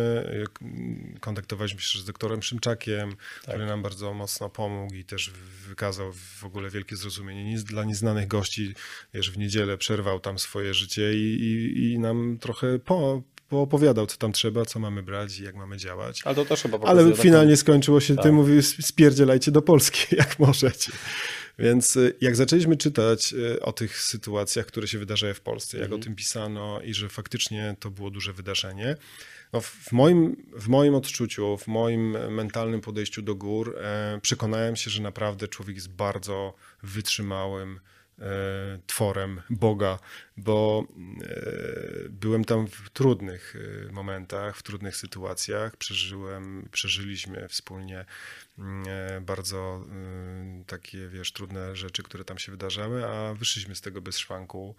y, 1.16 1.20
kontaktowaliśmy 1.20 1.80
się 1.82 2.00
z 2.00 2.06
doktorem 2.06 2.44
Szymczakiem, 2.44 3.16
który 3.42 3.66
nam 3.66 3.82
bardzo 3.82 4.14
mocno 4.14 4.50
pomógł 4.50 4.94
i 4.94 5.04
też 5.04 5.32
wykazał 5.68 6.14
w 6.14 6.44
ogóle 6.44 6.70
wielkie 6.70 6.96
zrozumienie 6.96 7.44
Nic- 7.44 7.64
dla 7.64 7.84
nieznanych 7.84 8.28
gości. 8.28 8.74
Wiesz, 9.14 9.32
w 9.32 9.38
niedzielę 9.38 9.78
przerwał 9.78 10.20
tam 10.20 10.40
swoje 10.40 10.74
życie 10.74 11.14
i, 11.14 11.18
i, 11.42 11.84
i 11.94 12.00
nam 12.00 12.38
trochę 12.42 12.80
po, 12.80 13.22
poopowiadał, 13.50 14.06
co 14.08 14.18
tam 14.18 14.32
trzeba, 14.32 14.66
co 14.66 14.80
mamy 14.80 15.04
brać 15.04 15.40
i 15.40 15.44
jak 15.44 15.56
mamy 15.56 15.78
działać. 15.78 16.22
Ale 16.26 16.36
to 16.36 16.46
też 16.46 16.62
chyba 16.62 16.78
Ale 16.88 17.04
taką- 17.06 17.22
finalnie 17.22 17.58
skończyło 17.58 18.00
się 18.00 18.16
Tak. 18.16 18.24
tym, 18.24 18.36
mówił, 18.36 18.62
spierdzielajcie 18.62 19.52
do 19.52 19.62
Polski, 19.62 20.16
jak 20.16 20.40
możecie. 20.40 20.92
Więc 21.60 21.96
y, 21.96 22.16
jak 22.22 22.36
zaczęliśmy 22.36 22.78
czytać 22.78 23.34
y, 23.34 23.62
o 23.62 23.72
tych 23.72 24.02
sytuacjach, 24.02 24.66
które 24.66 24.88
się 24.88 25.00
wydarzają 25.00 25.34
w 25.34 25.42
Polsce, 25.42 25.78
jak 25.78 25.86
Mhm. 25.86 26.02
o 26.02 26.04
tym 26.04 26.16
pisano 26.16 26.82
i 26.82 26.94
że 26.94 27.10
faktycznie 27.10 27.76
to 27.80 27.92
było 27.92 28.10
duże 28.10 28.34
wydarzenie, 28.34 28.96
no 29.54 29.62
w, 29.62 29.92
moim, 29.92 30.36
w 30.54 30.68
moim 30.68 30.96
odczuciu, 30.96 31.58
w 31.58 31.68
moim 31.68 32.18
mentalnym 32.34 32.82
podejściu 32.82 33.22
do 33.22 33.36
gór 33.36 33.78
e, 33.78 34.20
przekonałem 34.22 34.76
się, 34.76 34.90
że 34.90 35.02
naprawdę 35.02 35.48
człowiek 35.48 35.76
jest 35.76 35.90
bardzo 35.90 36.54
wytrzymałym, 36.84 37.80
tworem 38.88 39.42
Boga, 39.50 40.00
bo 40.38 40.88
byłem 42.10 42.46
tam 42.46 42.68
w 42.68 42.90
trudnych 42.90 43.56
momentach, 43.92 44.58
w 44.58 44.64
trudnych 44.64 44.96
sytuacjach. 44.98 45.78
Przeżyłem, 45.78 46.70
przeżyliśmy 46.72 47.48
wspólnie 47.48 48.06
bardzo 49.22 49.86
takie, 50.68 51.08
wiesz, 51.08 51.32
trudne 51.32 51.76
rzeczy, 51.76 52.04
które 52.04 52.24
tam 52.24 52.38
się 52.38 52.52
wydarzały, 52.52 53.06
a 53.06 53.34
wyszliśmy 53.34 53.76
z 53.76 53.82
tego 53.82 54.02
bez 54.02 54.18
szwanku. 54.18 54.76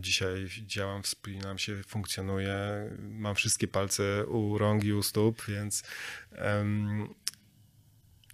Dzisiaj 0.00 0.48
działam, 0.66 1.02
wspinam 1.02 1.58
się, 1.58 1.82
funkcjonuję, 1.82 2.58
mam 2.98 3.34
wszystkie 3.34 3.68
palce 3.68 4.26
u 4.26 4.58
rąk 4.58 4.84
i 4.84 4.92
u 4.92 5.02
stóp, 5.02 5.42
więc 5.48 5.82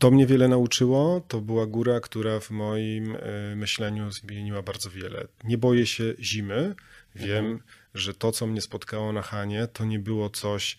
to 0.03 0.11
mnie 0.11 0.27
wiele 0.27 0.49
nauczyło. 0.49 1.23
To 1.29 1.41
była 1.41 1.67
góra, 1.67 2.01
która 2.01 2.41
w 2.41 2.51
moim 2.51 3.17
e, 3.17 3.57
myśleniu 3.57 4.11
zmieniła 4.11 4.63
bardzo 4.63 4.91
wiele. 4.91 5.29
Nie 5.45 5.59
boję 5.59 5.87
się 5.87 6.15
zimy. 6.21 6.75
Wiem, 7.15 7.45
mhm. 7.45 7.63
że 7.95 8.15
to, 8.15 8.33
co 8.33 8.47
mnie 8.47 8.61
spotkało 8.61 9.13
na 9.13 9.23
Hanie, 9.23 9.67
to 9.73 9.85
nie 9.85 9.99
było 9.99 10.31
coś. 10.31 10.77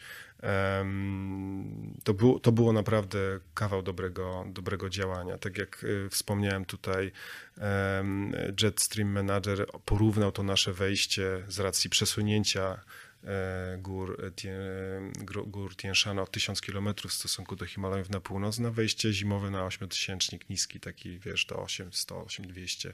To, 2.03 2.13
było, 2.13 2.39
to 2.39 2.51
było 2.51 2.73
naprawdę 2.73 3.17
kawał 3.53 3.81
dobrego, 3.81 4.45
dobrego 4.47 4.89
działania. 4.89 5.37
Tak 5.37 5.57
jak 5.57 5.83
y, 5.83 6.09
wspomniałem 6.09 6.65
tutaj, 6.65 7.11
Jetstream 8.63 9.09
Manager 9.09 9.65
porównał 9.85 10.31
to 10.31 10.43
nasze 10.43 10.73
wejście 10.73 11.43
z 11.47 11.59
racji 11.59 11.89
przesunięcia 11.89 12.79
E, 13.23 13.77
gór, 13.81 14.17
e, 14.45 15.45
gór 15.45 15.75
Tienszana 15.75 16.21
o 16.21 16.27
1000 16.27 16.61
km 16.61 16.93
w 17.07 17.13
stosunku 17.13 17.55
do 17.55 17.65
Himalajów 17.65 18.09
na 18.09 18.19
północ, 18.19 18.59
na 18.59 18.71
wejście 18.71 19.13
zimowe 19.13 19.49
na 19.51 19.65
8000 19.65 20.37
niski, 20.49 20.79
taki 20.79 21.19
wiesz, 21.19 21.45
do 21.45 21.55
800, 21.55 22.11
8200 22.11 22.93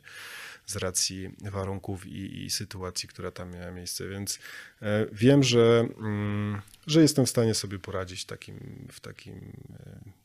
z 0.65 0.75
racji 0.75 1.29
warunków 1.41 2.07
i, 2.07 2.45
i 2.45 2.49
sytuacji, 2.49 3.09
która 3.09 3.31
tam 3.31 3.51
miała 3.51 3.71
miejsce, 3.71 4.07
więc 4.07 4.39
e, 4.81 5.05
wiem, 5.11 5.43
że, 5.43 5.87
mm, 5.99 6.61
że 6.87 7.01
jestem 7.01 7.25
w 7.25 7.29
stanie 7.29 7.53
sobie 7.53 7.79
poradzić 7.79 8.25
takim, 8.25 8.87
w 8.91 8.99
takim 8.99 9.53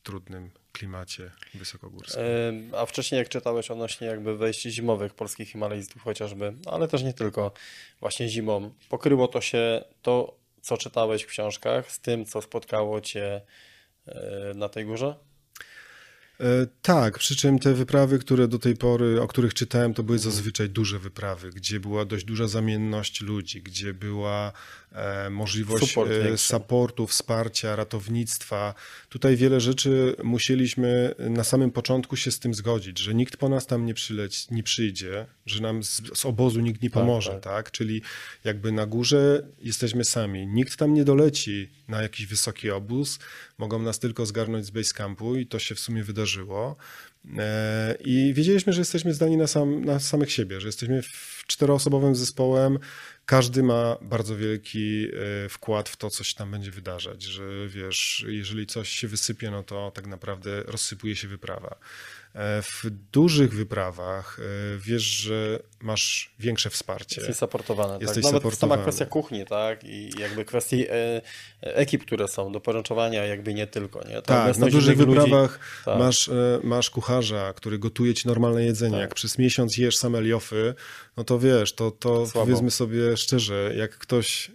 trudnym 0.04 0.50
klimacie 0.72 1.30
wysokogórskim. 1.54 2.22
A 2.76 2.86
wcześniej 2.86 3.18
jak 3.18 3.28
czytałeś 3.28 3.70
odnośnie 3.70 4.06
jakby 4.06 4.36
wejść 4.36 4.62
zimowych 4.62 5.14
polskich 5.14 5.50
Himalajstów 5.50 6.02
chociażby, 6.02 6.54
ale 6.66 6.88
też 6.88 7.02
nie 7.02 7.12
tylko, 7.12 7.52
właśnie 8.00 8.28
zimą, 8.28 8.74
pokryło 8.88 9.28
to 9.28 9.40
się 9.40 9.84
to, 10.02 10.36
co 10.62 10.76
czytałeś 10.76 11.22
w 11.22 11.26
książkach 11.26 11.92
z 11.92 12.00
tym, 12.00 12.26
co 12.26 12.42
spotkało 12.42 13.00
Cię 13.00 13.40
e, 14.06 14.54
na 14.54 14.68
tej 14.68 14.84
górze? 14.84 15.14
E, 16.40 16.66
tak, 16.82 17.18
przy 17.18 17.36
czym 17.36 17.58
te 17.58 17.74
wyprawy, 17.74 18.18
które 18.18 18.48
do 18.48 18.58
tej 18.58 18.76
pory, 18.76 19.22
o 19.22 19.28
których 19.28 19.54
czytałem, 19.54 19.94
to 19.94 20.02
były 20.02 20.18
zazwyczaj 20.18 20.68
duże 20.68 20.98
wyprawy, 20.98 21.50
gdzie 21.50 21.80
była 21.80 22.04
dość 22.04 22.24
duża 22.24 22.48
zamienność 22.48 23.20
ludzi, 23.20 23.62
gdzie 23.62 23.94
była 23.94 24.52
E, 24.94 25.30
możliwość 25.30 25.86
Support 25.86 26.10
e, 26.10 26.38
supportu, 26.38 27.06
wsparcia, 27.06 27.76
ratownictwa. 27.76 28.74
Tutaj 29.08 29.36
wiele 29.36 29.60
rzeczy 29.60 30.16
musieliśmy 30.24 31.14
na 31.18 31.44
samym 31.44 31.70
początku 31.70 32.16
się 32.16 32.30
z 32.30 32.38
tym 32.38 32.54
zgodzić, 32.54 32.98
że 32.98 33.14
nikt 33.14 33.36
po 33.36 33.48
nas 33.48 33.66
tam 33.66 33.86
nie, 33.86 33.94
przyleci, 33.94 34.46
nie 34.50 34.62
przyjdzie, 34.62 35.26
że 35.46 35.62
nam 35.62 35.84
z, 35.84 36.02
z 36.14 36.24
obozu 36.24 36.60
nikt 36.60 36.82
nie 36.82 36.90
tak, 36.90 37.02
pomoże, 37.02 37.30
tak, 37.30 37.40
tak. 37.40 37.52
tak? 37.52 37.70
Czyli 37.70 38.02
jakby 38.44 38.72
na 38.72 38.86
górze 38.86 39.46
jesteśmy 39.58 40.04
sami. 40.04 40.46
Nikt 40.46 40.76
tam 40.76 40.94
nie 40.94 41.04
doleci 41.04 41.70
na 41.88 42.02
jakiś 42.02 42.26
wysoki 42.26 42.70
obóz, 42.70 43.18
mogą 43.58 43.78
nas 43.78 43.98
tylko 43.98 44.26
zgarnąć 44.26 44.66
z 44.66 44.70
base 44.70 44.94
campu 44.94 45.36
i 45.36 45.46
to 45.46 45.58
się 45.58 45.74
w 45.74 45.80
sumie 45.80 46.04
wydarzyło. 46.04 46.23
E, 47.38 47.96
I 48.04 48.32
wiedzieliśmy, 48.34 48.72
że 48.72 48.80
jesteśmy 48.80 49.14
zdani 49.14 49.36
na, 49.36 49.46
sam, 49.46 49.84
na 49.84 50.00
samych 50.00 50.32
siebie, 50.32 50.60
że 50.60 50.68
jesteśmy 50.68 51.02
czteroosobowym 51.46 52.14
zespołem, 52.16 52.78
każdy 53.26 53.62
ma 53.62 53.96
bardzo 54.02 54.36
wielki 54.36 55.08
e, 55.44 55.48
wkład 55.48 55.88
w 55.88 55.96
to, 55.96 56.10
co 56.10 56.24
się 56.24 56.34
tam 56.34 56.50
będzie 56.50 56.70
wydarzać, 56.70 57.22
że 57.22 57.68
wiesz, 57.68 58.24
jeżeli 58.28 58.66
coś 58.66 58.88
się 58.88 59.08
wysypie, 59.08 59.50
no 59.50 59.62
to 59.62 59.90
tak 59.94 60.06
naprawdę 60.06 60.62
rozsypuje 60.62 61.16
się 61.16 61.28
wyprawa. 61.28 61.76
E, 62.34 62.62
w 62.62 62.84
dużych 63.12 63.54
wyprawach 63.54 64.38
e, 64.40 64.78
wiesz, 64.78 65.02
że 65.02 65.58
masz 65.80 66.34
większe 66.38 66.70
wsparcie. 66.70 67.20
Jesteś 67.20 67.36
supportowany. 67.36 67.92
Tak? 67.92 68.02
Jesteś 68.02 68.24
tak? 68.24 68.32
Nawet 68.32 68.54
sama 68.54 68.78
kwestia 68.78 69.06
kuchni, 69.06 69.44
tak? 69.44 69.84
I 69.84 70.10
jakby 70.18 70.44
kwestii 70.44 70.86
e, 70.88 71.22
ekip, 71.60 72.02
które 72.02 72.28
są 72.28 72.52
do 72.52 72.60
poręczowania, 72.60 73.24
jakby 73.24 73.54
nie 73.54 73.66
tylko. 73.66 74.08
Nie? 74.08 74.22
tak, 74.22 74.58
na 74.58 74.66
dużych 74.66 74.96
wyprawach 74.96 75.58
tak. 75.84 75.98
masz, 75.98 76.30
masz 76.62 76.90
kucharza, 76.90 77.52
który 77.52 77.78
gotuje 77.78 78.14
ci 78.14 78.28
normalne 78.28 78.64
jedzenie. 78.64 78.92
Tak. 78.92 79.00
Jak 79.00 79.14
przez 79.14 79.38
miesiąc 79.38 79.78
jesz 79.78 79.96
same 79.96 80.20
liofy, 80.20 80.74
no 81.16 81.24
to 81.24 81.38
wiesz, 81.38 81.72
to, 81.72 81.90
to 81.90 82.26
powiedzmy 82.32 82.70
sobie 82.70 83.16
szczerze, 83.16 83.72
jak 83.76 83.98
ktoś 83.98 84.50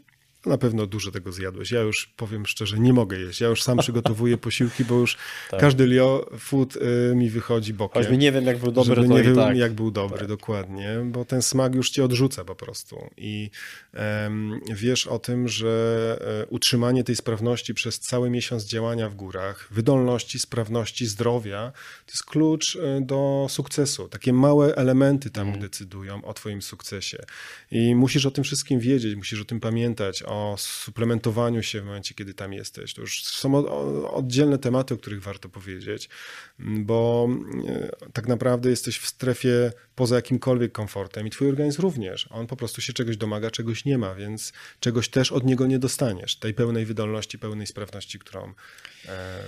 na 0.46 0.58
pewno 0.58 0.86
dużo 0.86 1.12
tego 1.12 1.32
zjadłeś. 1.32 1.72
Ja 1.72 1.82
już 1.82 2.08
powiem 2.18 2.46
szczerze, 2.46 2.80
nie 2.80 2.94
mogę 2.94 3.20
jeść. 3.20 3.42
Ja 3.42 3.48
już 3.48 3.64
sam 3.64 3.78
przygotowuję 3.78 4.38
posiłki, 4.48 4.86
bo 4.86 4.96
już 4.96 5.18
tak. 5.50 5.60
każdy 5.60 5.88
Lio 5.88 6.30
food 6.40 6.76
y, 6.76 7.16
mi 7.16 7.30
wychodzi 7.30 7.74
bokiem. 7.74 8.04
Choćby 8.04 8.18
nie 8.18 8.32
wiem, 8.32 8.46
jak 8.46 8.58
był 8.58 8.72
dobry, 8.72 8.96
Żeby 8.96 9.08
to 9.08 9.14
nie 9.14 9.24
wiem, 9.24 9.36
tak. 9.36 9.58
jak 9.58 9.74
był 9.74 9.92
dobry, 9.92 10.20
tak. 10.20 10.28
dokładnie, 10.28 10.90
bo 11.06 11.26
ten 11.26 11.42
smak 11.42 11.76
już 11.76 11.90
cię 11.90 12.04
odrzuca 12.04 12.46
po 12.46 12.56
prostu. 12.56 13.10
I 13.18 13.50
um, 13.94 14.60
wiesz 14.70 15.08
o 15.08 15.20
tym, 15.20 15.48
że 15.48 16.18
e, 16.44 16.46
utrzymanie 16.46 17.04
tej 17.04 17.16
sprawności 17.16 17.74
przez 17.74 18.00
cały 18.00 18.30
miesiąc 18.30 18.66
działania 18.66 19.10
w 19.10 19.16
górach, 19.16 19.68
wydolności, 19.72 20.40
sprawności, 20.40 21.06
zdrowia, 21.06 21.72
to 22.06 22.12
jest 22.12 22.24
klucz 22.24 22.76
e, 22.76 23.02
do 23.02 23.48
sukcesu. 23.50 24.08
Takie 24.08 24.34
małe 24.34 24.76
elementy 24.76 25.30
tam 25.30 25.48
mm. 25.48 25.60
decydują 25.60 26.26
o 26.26 26.34
twoim 26.34 26.62
sukcesie. 26.62 27.24
I 27.72 27.96
musisz 27.96 28.26
o 28.26 28.32
tym 28.32 28.44
wszystkim 28.44 28.80
wiedzieć, 28.80 29.16
musisz 29.16 29.42
o 29.42 29.46
tym 29.46 29.60
pamiętać, 29.60 30.24
o 30.30 30.56
suplementowaniu 30.58 31.64
się 31.64 31.82
w 31.82 31.86
momencie, 31.86 32.16
kiedy 32.16 32.34
tam 32.34 32.54
jesteś. 32.54 32.94
To 32.94 33.02
już 33.02 33.24
są 33.24 33.68
oddzielne 34.12 34.58
tematy, 34.58 34.94
o 34.94 34.98
których 34.98 35.24
warto 35.24 35.50
powiedzieć, 35.50 36.10
bo 36.60 37.30
e, 37.68 37.90
tak 38.14 38.28
naprawdę 38.28 38.70
jesteś 38.70 38.98
w 38.98 39.08
strefie 39.08 39.72
poza 39.96 40.16
jakimkolwiek 40.16 40.72
komfortem 40.72 41.28
i 41.28 41.30
twój 41.30 41.50
organizm 41.50 41.82
również. 41.82 42.28
On 42.32 42.48
po 42.48 42.56
prostu 42.56 42.82
się 42.82 42.94
czegoś 42.94 43.18
domaga, 43.18 43.52
czegoś 43.52 43.86
nie 43.86 43.98
ma, 43.98 44.16
więc 44.16 44.54
czegoś 44.80 45.10
też 45.10 45.32
od 45.32 45.46
niego 45.46 45.68
nie 45.68 45.80
dostaniesz. 45.80 46.36
Tej 46.36 46.54
pełnej 46.54 46.86
wydolności, 46.86 47.40
pełnej 47.40 47.68
sprawności, 47.68 48.20
którą, 48.20 48.54
e, 49.06 49.44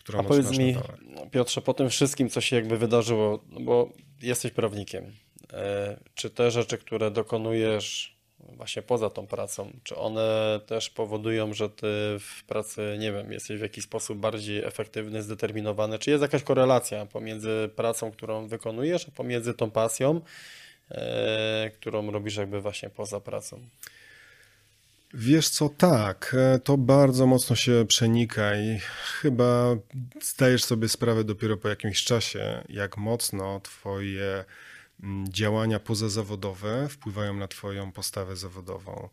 którą 0.00 0.18
A 0.18 0.22
powiedz 0.22 0.58
mi, 0.58 0.76
Piotrze, 1.30 1.62
po 1.62 1.74
tym 1.74 1.90
wszystkim, 1.90 2.28
co 2.28 2.40
się 2.40 2.56
jakby 2.56 2.78
wydarzyło, 2.78 3.44
no 3.48 3.60
bo 3.60 3.92
jesteś 4.22 4.52
prawnikiem, 4.52 5.12
e, 5.52 6.00
czy 6.14 6.30
te 6.30 6.50
rzeczy, 6.50 6.78
które 6.78 7.10
dokonujesz 7.10 8.21
właśnie 8.48 8.82
poza 8.82 9.10
tą 9.10 9.26
pracą? 9.26 9.72
Czy 9.84 9.96
one 9.96 10.60
też 10.66 10.90
powodują, 10.90 11.54
że 11.54 11.70
ty 11.70 11.86
w 12.20 12.44
pracy, 12.46 12.96
nie 12.98 13.12
wiem, 13.12 13.32
jesteś 13.32 13.58
w 13.58 13.62
jakiś 13.62 13.84
sposób 13.84 14.18
bardziej 14.18 14.64
efektywny, 14.64 15.22
zdeterminowany? 15.22 15.98
Czy 15.98 16.10
jest 16.10 16.22
jakaś 16.22 16.42
korelacja 16.42 17.06
pomiędzy 17.06 17.70
pracą, 17.76 18.10
którą 18.10 18.48
wykonujesz, 18.48 19.08
a 19.08 19.10
pomiędzy 19.10 19.54
tą 19.54 19.70
pasją, 19.70 20.20
e, 20.90 21.70
którą 21.74 22.10
robisz 22.10 22.36
jakby 22.36 22.60
właśnie 22.60 22.90
poza 22.90 23.20
pracą? 23.20 23.60
Wiesz 25.14 25.48
co, 25.48 25.68
tak, 25.68 26.36
e, 26.38 26.58
to 26.58 26.76
bardzo 26.76 27.26
mocno 27.26 27.56
się 27.56 27.84
przenika 27.88 28.56
i 28.56 28.78
chyba 29.20 29.76
zdajesz 30.22 30.64
sobie 30.64 30.88
sprawę 30.88 31.24
dopiero 31.24 31.56
po 31.56 31.68
jakimś 31.68 32.04
czasie, 32.04 32.64
jak 32.68 32.96
mocno 32.96 33.60
twoje 33.60 34.44
działania 35.28 35.80
pozazawodowe 35.80 36.88
wpływają 36.88 37.34
na 37.34 37.48
Twoją 37.48 37.92
postawę 37.92 38.36
zawodową. 38.36 39.08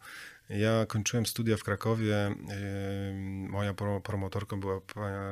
Ja 0.49 0.85
kończyłem 0.85 1.25
studia 1.25 1.57
w 1.57 1.63
Krakowie. 1.63 2.35
Moja 3.49 3.73
promotorką 4.03 4.59
była 4.59 4.81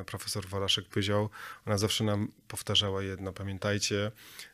profesor 0.06 0.48
Walaszek 0.48 0.86
Pyzioł. 0.86 1.30
Ona 1.66 1.78
zawsze 1.78 2.04
nam 2.04 2.32
powtarzała 2.48 3.04
jedno: 3.04 3.34
pamiętajcie 3.34 4.12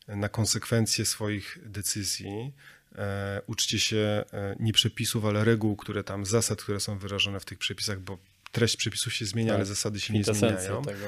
na 0.07 0.29
konsekwencje 0.29 1.05
swoich 1.05 1.57
decyzji. 1.65 2.53
E, 2.95 3.41
uczcie 3.47 3.79
się 3.79 3.97
e, 3.97 4.55
nie 4.59 4.73
przepisów, 4.73 5.25
ale 5.25 5.43
reguł, 5.43 5.75
które 5.75 6.03
tam, 6.03 6.25
zasad, 6.25 6.61
które 6.61 6.79
są 6.79 6.97
wyrażone 6.97 7.39
w 7.39 7.45
tych 7.45 7.57
przepisach, 7.57 7.99
bo 7.99 8.17
treść 8.51 8.77
przepisów 8.77 9.13
się 9.13 9.25
zmienia, 9.25 9.49
tak, 9.49 9.55
ale 9.55 9.65
zasady 9.65 9.99
się 9.99 10.13
nie 10.13 10.23
zmieniają. 10.23 10.81
Tego. 10.81 11.05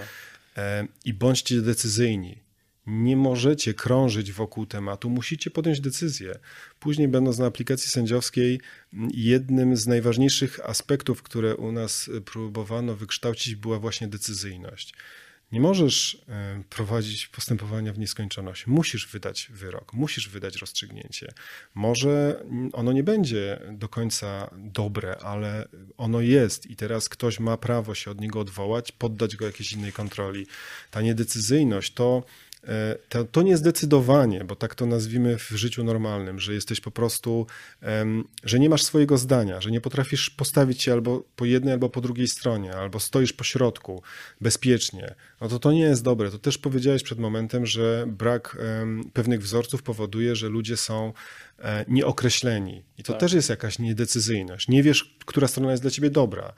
E, 0.57 0.87
I 1.05 1.13
bądźcie 1.13 1.61
decyzyjni 1.61 2.44
nie 2.87 3.17
możecie 3.17 3.73
krążyć 3.73 4.31
wokół 4.31 4.65
tematu, 4.65 5.09
musicie 5.09 5.51
podjąć 5.51 5.81
decyzję. 5.81 6.39
Później, 6.79 7.07
będąc 7.07 7.37
na 7.37 7.45
aplikacji 7.45 7.89
sędziowskiej, 7.89 8.61
jednym 9.13 9.77
z 9.77 9.87
najważniejszych 9.87 10.59
aspektów, 10.69 11.23
które 11.23 11.55
u 11.55 11.71
nas 11.71 12.09
próbowano 12.25 12.95
wykształcić, 12.95 13.55
była 13.55 13.79
właśnie 13.79 14.07
decyzyjność. 14.07 14.93
Nie 15.51 15.61
możesz 15.61 16.17
e, 16.29 16.63
prowadzić 16.69 17.27
postępowania 17.27 17.93
w 17.93 17.99
nieskończoność. 17.99 18.67
Musisz 18.67 19.07
wydać 19.07 19.47
wyrok, 19.53 19.93
musisz 19.93 20.29
wydać 20.29 20.55
rozstrzygnięcie. 20.55 21.33
Może 21.75 22.43
ono 22.73 22.91
nie 22.91 23.03
będzie 23.03 23.61
do 23.71 23.89
końca 23.89 24.49
dobre, 24.57 25.17
ale 25.17 25.67
ono 25.97 26.21
jest 26.21 26.65
i 26.65 26.75
teraz 26.75 27.09
ktoś 27.09 27.39
ma 27.39 27.57
prawo 27.57 27.95
się 27.95 28.11
od 28.11 28.21
niego 28.21 28.39
odwołać, 28.39 28.91
poddać 28.91 29.35
go 29.35 29.45
jakiejś 29.45 29.73
innej 29.73 29.91
kontroli. 29.91 30.47
Ta 30.91 31.01
niedecyzyjność 31.01 31.93
to 31.93 32.23
to, 33.09 33.23
to 33.23 33.41
niezdecydowanie, 33.41 34.43
bo 34.43 34.55
tak 34.55 34.75
to 34.75 34.85
nazwijmy 34.85 35.37
w 35.37 35.49
życiu 35.49 35.83
normalnym, 35.83 36.39
że 36.39 36.53
jesteś 36.53 36.81
po 36.81 36.91
prostu, 36.91 37.47
że 38.43 38.59
nie 38.59 38.69
masz 38.69 38.83
swojego 38.83 39.17
zdania, 39.17 39.61
że 39.61 39.71
nie 39.71 39.81
potrafisz 39.81 40.29
postawić 40.29 40.83
się 40.83 40.93
albo 40.93 41.23
po 41.35 41.45
jednej, 41.45 41.73
albo 41.73 41.89
po 41.89 42.01
drugiej 42.01 42.27
stronie, 42.27 42.75
albo 42.75 42.99
stoisz 42.99 43.33
po 43.33 43.43
środku 43.43 44.03
bezpiecznie, 44.41 45.15
no 45.41 45.47
to 45.47 45.59
to 45.59 45.71
nie 45.71 45.81
jest 45.81 46.03
dobre. 46.03 46.31
To 46.31 46.39
też 46.39 46.57
powiedziałeś 46.57 47.03
przed 47.03 47.19
momentem, 47.19 47.65
że 47.65 48.05
brak 48.07 48.57
pewnych 49.13 49.41
wzorców 49.41 49.83
powoduje, 49.83 50.35
że 50.35 50.49
ludzie 50.49 50.77
są 50.77 51.13
e, 51.59 51.85
nieokreśleni. 51.87 52.83
I 52.97 53.03
to 53.03 53.13
tak. 53.13 53.19
też 53.19 53.33
jest 53.33 53.49
jakaś 53.49 53.79
niedecyzyjność. 53.79 54.67
Nie 54.67 54.83
wiesz, 54.83 55.17
która 55.25 55.47
strona 55.47 55.71
jest 55.71 55.83
dla 55.83 55.91
ciebie 55.91 56.09
dobra 56.09 56.53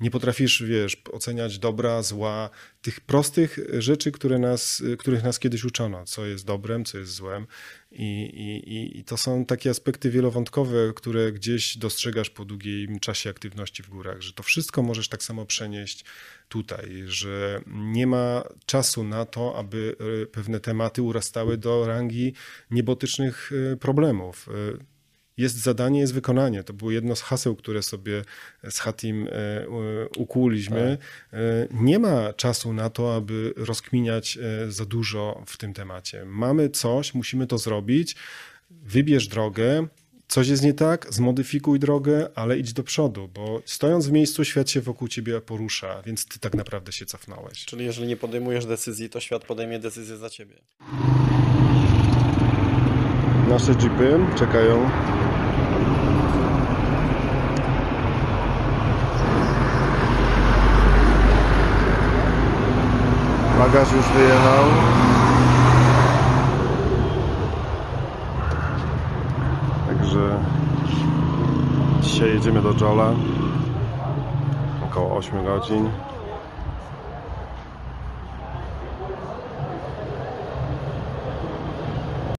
nie 0.00 0.10
potrafisz, 0.10 0.62
wiesz, 0.62 1.02
oceniać 1.12 1.58
dobra, 1.58 2.02
zła, 2.02 2.50
tych 2.82 3.00
prostych 3.00 3.58
rzeczy, 3.78 4.12
które 4.12 4.38
nas, 4.38 4.82
których 4.98 5.24
nas 5.24 5.38
kiedyś 5.38 5.64
uczono, 5.64 6.04
co 6.04 6.26
jest 6.26 6.46
dobrem, 6.46 6.84
co 6.84 6.98
jest 6.98 7.12
złem. 7.12 7.46
I, 7.92 8.22
i, 8.22 8.98
I 8.98 9.04
to 9.04 9.16
są 9.16 9.44
takie 9.44 9.70
aspekty 9.70 10.10
wielowątkowe, 10.10 10.92
które 10.96 11.32
gdzieś 11.32 11.78
dostrzegasz 11.78 12.30
po 12.30 12.44
długim 12.44 13.00
czasie 13.00 13.30
aktywności 13.30 13.82
w 13.82 13.88
górach, 13.88 14.22
że 14.22 14.32
to 14.32 14.42
wszystko 14.42 14.82
możesz 14.82 15.08
tak 15.08 15.22
samo 15.22 15.46
przenieść 15.46 16.04
tutaj, 16.48 17.02
że 17.06 17.60
nie 17.66 18.06
ma 18.06 18.44
czasu 18.66 19.04
na 19.04 19.24
to, 19.24 19.56
aby 19.58 19.96
e, 20.22 20.26
pewne 20.26 20.60
tematy 20.60 21.02
urastały 21.02 21.56
do 21.56 21.86
rangi 21.86 22.34
niebotycznych 22.70 23.50
e, 23.72 23.76
problemów 23.76 24.48
jest 25.40 25.56
zadanie, 25.56 26.00
jest 26.00 26.14
wykonanie. 26.14 26.64
To 26.64 26.72
było 26.72 26.90
jedno 26.90 27.16
z 27.16 27.22
haseł, 27.22 27.56
które 27.56 27.82
sobie 27.82 28.22
z 28.70 28.78
Hatim 28.78 29.28
e, 29.28 29.68
ukłuliśmy. 30.16 30.98
Tak. 31.00 31.40
E, 31.40 31.68
nie 31.70 31.98
ma 31.98 32.32
czasu 32.32 32.72
na 32.72 32.90
to, 32.90 33.14
aby 33.14 33.54
rozkminiać 33.56 34.38
e, 34.38 34.72
za 34.72 34.84
dużo 34.84 35.42
w 35.46 35.56
tym 35.56 35.74
temacie. 35.74 36.24
Mamy 36.24 36.68
coś, 36.68 37.14
musimy 37.14 37.46
to 37.46 37.58
zrobić. 37.58 38.16
Wybierz 38.70 39.28
drogę, 39.28 39.88
coś 40.30 40.48
jest 40.48 40.62
nie 40.62 40.74
tak, 40.74 41.06
zmodyfikuj 41.10 41.78
drogę, 41.78 42.28
ale 42.34 42.58
idź 42.58 42.72
do 42.72 42.82
przodu, 42.82 43.28
bo 43.34 43.62
stojąc 43.64 44.06
w 44.06 44.12
miejscu, 44.12 44.44
świat 44.44 44.70
się 44.70 44.80
wokół 44.80 45.08
ciebie 45.08 45.40
porusza, 45.40 46.02
więc 46.06 46.26
ty 46.26 46.38
tak 46.38 46.54
naprawdę 46.54 46.92
się 46.92 47.06
cofnąłeś. 47.06 47.64
Czyli 47.64 47.84
jeżeli 47.84 48.08
nie 48.08 48.16
podejmujesz 48.16 48.66
decyzji, 48.66 49.10
to 49.10 49.20
świat 49.20 49.44
podejmie 49.44 49.78
decyzję 49.78 50.16
za 50.16 50.30
ciebie. 50.30 50.54
Nasze 53.48 53.72
jeepy 53.72 54.18
czekają 54.38 54.90
Bagaż 63.60 63.92
już 63.92 64.06
wyjechał. 64.06 64.64
Także 69.86 70.44
dzisiaj 72.02 72.34
jedziemy 72.34 72.62
do 72.62 72.72
Jola. 72.80 73.14
Około 74.84 75.16
8 75.16 75.44
godzin. 75.44 75.90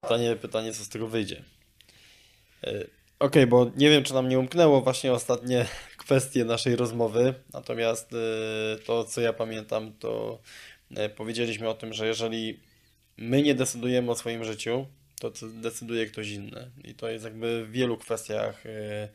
Pytanie, 0.01 0.35
pytanie, 0.35 0.73
co 0.73 0.83
z 0.83 0.89
tego 0.89 1.07
wyjdzie. 1.07 1.43
E, 2.63 2.85
okay, 3.19 3.47
bo 3.47 3.65
nie 3.77 3.89
wiem, 3.89 4.03
czy 4.03 4.13
nam 4.13 4.29
nie 4.29 4.39
umknęło 4.39 4.81
właśnie 4.81 5.13
ostatnie 5.13 5.65
kwestie 6.03 6.45
naszej 6.45 6.75
rozmowy, 6.75 7.33
natomiast 7.53 8.13
e, 8.13 8.77
to, 8.85 9.03
co 9.03 9.21
ja 9.21 9.33
pamiętam, 9.33 9.93
to 9.99 10.39
powiedzieliśmy 11.15 11.69
o 11.69 11.73
tym, 11.73 11.93
że 11.93 12.07
jeżeli 12.07 12.59
my 13.17 13.41
nie 13.41 13.55
decydujemy 13.55 14.11
o 14.11 14.15
swoim 14.15 14.43
życiu, 14.43 14.85
to 15.19 15.31
decyduje 15.53 16.05
ktoś 16.05 16.29
inny. 16.29 16.71
I 16.83 16.93
to 16.95 17.09
jest 17.09 17.25
jakby 17.25 17.65
w 17.65 17.71
wielu 17.71 17.97
kwestiach 17.97 18.65
e, 18.65 19.09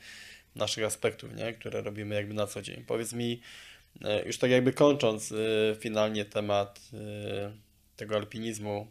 naszych 0.54 0.84
aspektów, 0.84 1.34
nie? 1.34 1.52
które 1.52 1.82
robimy 1.82 2.14
jakby 2.14 2.34
na 2.34 2.46
co 2.46 2.62
dzień. 2.62 2.84
Powiedz 2.86 3.12
mi, 3.12 3.40
e, 4.04 4.26
już 4.26 4.38
tak 4.38 4.50
jakby 4.50 4.72
kończąc 4.72 5.34
finalnie 5.80 6.24
temat 6.24 6.80
tego 7.96 8.16
alpinizmu 8.16 8.86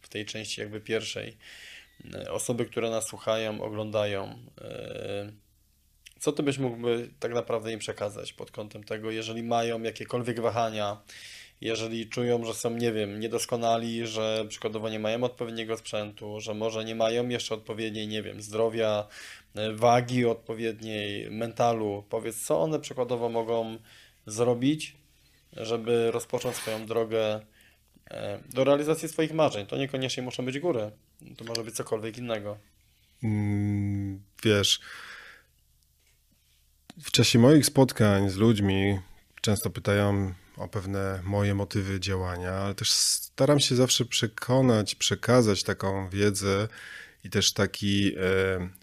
w 0.00 0.08
tej 0.08 0.26
części 0.26 0.60
jakby 0.60 0.80
pierwszej, 0.80 1.36
osoby, 2.30 2.66
które 2.66 2.90
nas 2.90 3.06
słuchają, 3.06 3.62
oglądają, 3.62 4.38
co 6.20 6.32
ty 6.32 6.42
byś 6.42 6.58
mógłby 6.58 7.10
tak 7.20 7.34
naprawdę 7.34 7.72
im 7.72 7.78
przekazać 7.78 8.32
pod 8.32 8.50
kątem 8.50 8.84
tego, 8.84 9.10
jeżeli 9.10 9.42
mają 9.42 9.82
jakiekolwiek 9.82 10.40
wahania, 10.40 11.02
jeżeli 11.60 12.08
czują, 12.08 12.44
że 12.44 12.54
są, 12.54 12.70
nie 12.70 12.92
wiem, 12.92 13.20
niedoskonali, 13.20 14.06
że 14.06 14.44
przykładowo 14.48 14.88
nie 14.88 14.98
mają 14.98 15.24
odpowiedniego 15.24 15.76
sprzętu, 15.76 16.40
że 16.40 16.54
może 16.54 16.84
nie 16.84 16.94
mają 16.94 17.28
jeszcze 17.28 17.54
odpowiedniej, 17.54 18.08
nie 18.08 18.22
wiem, 18.22 18.42
zdrowia, 18.42 19.08
e, 19.54 19.72
wagi 19.72 20.26
odpowiedniej, 20.26 21.30
mentalu, 21.30 22.04
powiedz, 22.08 22.44
co 22.44 22.60
one 22.60 22.80
przykładowo 22.80 23.28
mogą 23.28 23.78
zrobić, 24.26 24.96
żeby 25.52 26.10
rozpocząć 26.10 26.56
swoją 26.56 26.86
drogę 26.86 27.40
e, 28.10 28.40
do 28.54 28.64
realizacji 28.64 29.08
swoich 29.08 29.32
marzeń. 29.32 29.66
To 29.66 29.76
niekoniecznie 29.76 30.22
muszą 30.22 30.44
być 30.44 30.58
góry, 30.58 30.90
to 31.36 31.44
może 31.44 31.64
być 31.64 31.74
cokolwiek 31.74 32.18
innego. 32.18 32.58
Mm, 33.22 34.22
wiesz, 34.44 34.80
w 37.02 37.10
czasie 37.10 37.38
moich 37.38 37.66
spotkań 37.66 38.30
z 38.30 38.36
ludźmi 38.36 38.98
często 39.40 39.70
pytają 39.70 40.34
o 40.60 40.68
pewne 40.68 41.20
moje 41.24 41.54
motywy 41.54 42.00
działania, 42.00 42.52
ale 42.52 42.74
też 42.74 42.90
staram 42.90 43.60
się 43.60 43.76
zawsze 43.76 44.04
przekonać, 44.04 44.94
przekazać 44.94 45.62
taką 45.62 46.08
wiedzę 46.08 46.68
i 47.24 47.30
też 47.30 47.52
taki 47.52 48.14
e, 48.16 48.20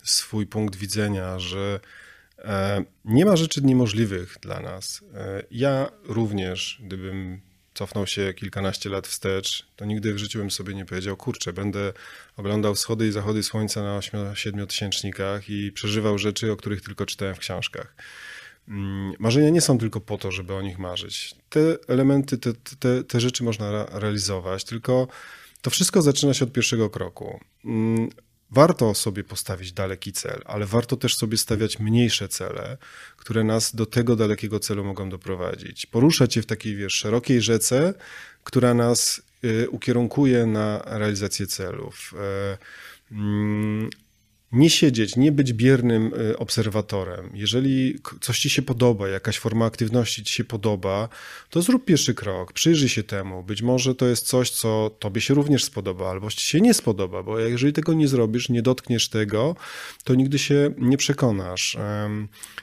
swój 0.04 0.48
punkt 0.48 0.76
widzenia, 0.76 1.40
że 1.40 1.80
e, 2.40 2.84
nie 3.06 3.26
ma 3.26 3.36
rzeczy 3.36 3.62
niemożliwych 3.62 4.38
dla 4.42 4.60
nas. 4.60 5.02
E, 5.14 5.44
ja 5.52 5.92
również, 6.04 6.82
gdybym 6.84 7.42
cofnął 7.74 8.08
się 8.08 8.34
kilkanaście 8.34 8.90
lat 8.90 9.08
wstecz, 9.08 9.66
to 9.76 9.86
nigdy 9.86 10.14
w 10.14 10.18
życiu 10.18 10.40
bym 10.40 10.52
sobie 10.52 10.74
nie 10.74 10.86
powiedział, 10.86 11.18
kurczę, 11.18 11.54
będę 11.54 11.94
oglądał 12.38 12.76
wschody 12.76 13.08
i 13.08 13.12
zachody 13.12 13.44
słońca 13.44 13.84
na 13.84 14.00
8-7 14.00 14.68
tysięcznikach 14.68 15.50
i 15.50 15.72
przeżywał 15.72 16.18
rzeczy, 16.18 16.52
o 16.52 16.56
których 16.56 16.82
tylko 16.82 17.06
czytałem 17.06 17.36
w 17.36 17.40
książkach. 17.40 17.96
Mm, 18.68 19.14
marzenia 19.20 19.50
nie 19.50 19.62
są 19.62 19.78
tylko 19.78 20.02
po 20.02 20.18
to, 20.18 20.32
żeby 20.32 20.54
o 20.54 20.62
nich 20.62 20.80
marzyć. 20.80 21.36
Te 21.50 21.78
elementy, 21.88 22.38
te, 22.38 22.54
te, 22.80 23.04
te 23.04 23.20
rzeczy 23.20 23.44
można 23.44 23.86
realizować, 23.86 24.64
tylko 24.64 25.08
to 25.62 25.70
wszystko 25.70 26.02
zaczyna 26.02 26.34
się 26.34 26.46
od 26.46 26.52
pierwszego 26.52 26.90
kroku. 26.90 27.40
Mm, 27.66 28.10
warto 28.52 28.94
sobie 28.94 29.24
postawić 29.24 29.72
daleki 29.72 30.14
cel, 30.14 30.42
ale 30.46 30.66
warto 30.66 30.98
też 30.98 31.16
sobie 31.16 31.38
stawiać 31.38 31.80
mniejsze 31.80 32.28
cele, 32.28 32.78
które 33.18 33.44
nas 33.44 33.76
do 33.76 33.86
tego 33.86 34.16
dalekiego 34.16 34.60
celu 34.60 34.84
mogą 34.84 35.10
doprowadzić. 35.10 35.86
Poruszać 35.86 36.34
się 36.34 36.42
w 36.42 36.46
takiej, 36.46 36.76
wiesz, 36.76 36.94
szerokiej 36.94 37.42
rzece, 37.42 37.94
która 38.44 38.74
nas 38.74 39.22
y, 39.44 39.70
ukierunkuje 39.70 40.46
na 40.46 40.82
realizację 40.86 41.48
celów. 41.48 42.14
Nie 44.52 44.70
siedzieć, 44.70 45.16
nie 45.16 45.32
być 45.32 45.54
biernym 45.54 46.14
y, 46.32 46.38
obserwatorem. 46.38 47.30
Jeżeli 47.34 48.00
coś 48.22 48.40
ci 48.40 48.50
się 48.50 48.62
podoba, 48.62 49.08
jakaś 49.08 49.40
forma 49.40 49.66
aktywności 49.66 50.24
ci 50.24 50.34
się 50.34 50.44
podoba, 50.44 51.10
to 51.50 51.62
zrób 51.62 51.86
pierwszy 51.86 52.14
krok, 52.14 52.54
przyjrzyj 52.54 52.90
się 52.90 53.04
temu. 53.04 53.44
Być 53.44 53.62
może 53.62 53.96
to 53.96 54.08
jest 54.08 54.28
coś, 54.28 54.50
co 54.50 54.92
tobie 55.00 55.22
się 55.22 55.34
również 55.34 55.64
spodoba, 55.64 56.10
albo 56.10 56.30
ci 56.30 56.46
się 56.46 56.62
nie 56.62 56.74
spodoba, 56.74 57.24
bo 57.24 57.40
jeżeli 57.40 57.74
tego 57.74 57.94
nie 57.94 58.08
zrobisz, 58.08 58.50
nie 58.50 58.62
dotkniesz 58.62 59.10
tego, 59.10 59.56
to 60.04 60.16
nigdy 60.16 60.40
się 60.40 60.74
nie 60.78 60.98
przekonasz. 60.98 61.78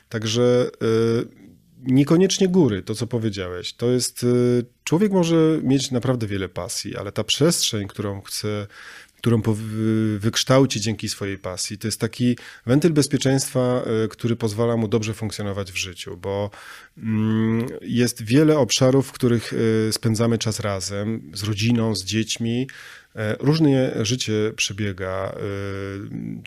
Także 0.08 0.70
y, 0.82 1.44
niekoniecznie 1.82 2.48
góry, 2.48 2.82
to 2.82 2.94
co 2.94 3.06
powiedziałeś. 3.06 3.72
To 3.72 3.90
jest, 3.90 4.22
y, 4.22 4.64
człowiek 4.84 5.12
może 5.12 5.60
mieć 5.62 5.90
naprawdę 5.90 6.26
wiele 6.26 6.48
pasji, 6.48 6.96
ale 6.96 7.12
ta 7.12 7.24
przestrzeń, 7.24 7.88
którą 7.88 8.22
chce 8.22 8.66
którą 9.24 9.42
wykształci 10.18 10.80
dzięki 10.80 11.08
swojej 11.08 11.38
pasji. 11.38 11.78
To 11.78 11.88
jest 11.88 12.00
taki 12.00 12.36
wentyl 12.66 12.92
bezpieczeństwa, 12.92 13.84
y, 14.04 14.08
który 14.08 14.36
pozwala 14.36 14.76
mu 14.76 14.88
dobrze 14.88 15.14
funkcjonować 15.14 15.72
w 15.72 15.76
życiu, 15.76 16.16
bo 16.16 16.50
mm, 16.98 17.66
jest 17.80 18.22
wiele 18.22 18.58
obszarów, 18.58 19.08
w 19.08 19.12
których 19.12 19.52
y, 19.52 19.90
spędzamy 19.92 20.38
czas 20.38 20.60
razem, 20.60 21.30
z 21.34 21.42
rodziną, 21.42 21.94
z 21.94 22.04
dziećmi, 22.04 22.66
E, 22.66 23.03
różnie 23.38 23.92
życie 24.02 24.52
przebiega. 24.56 25.34
E, 25.36 25.38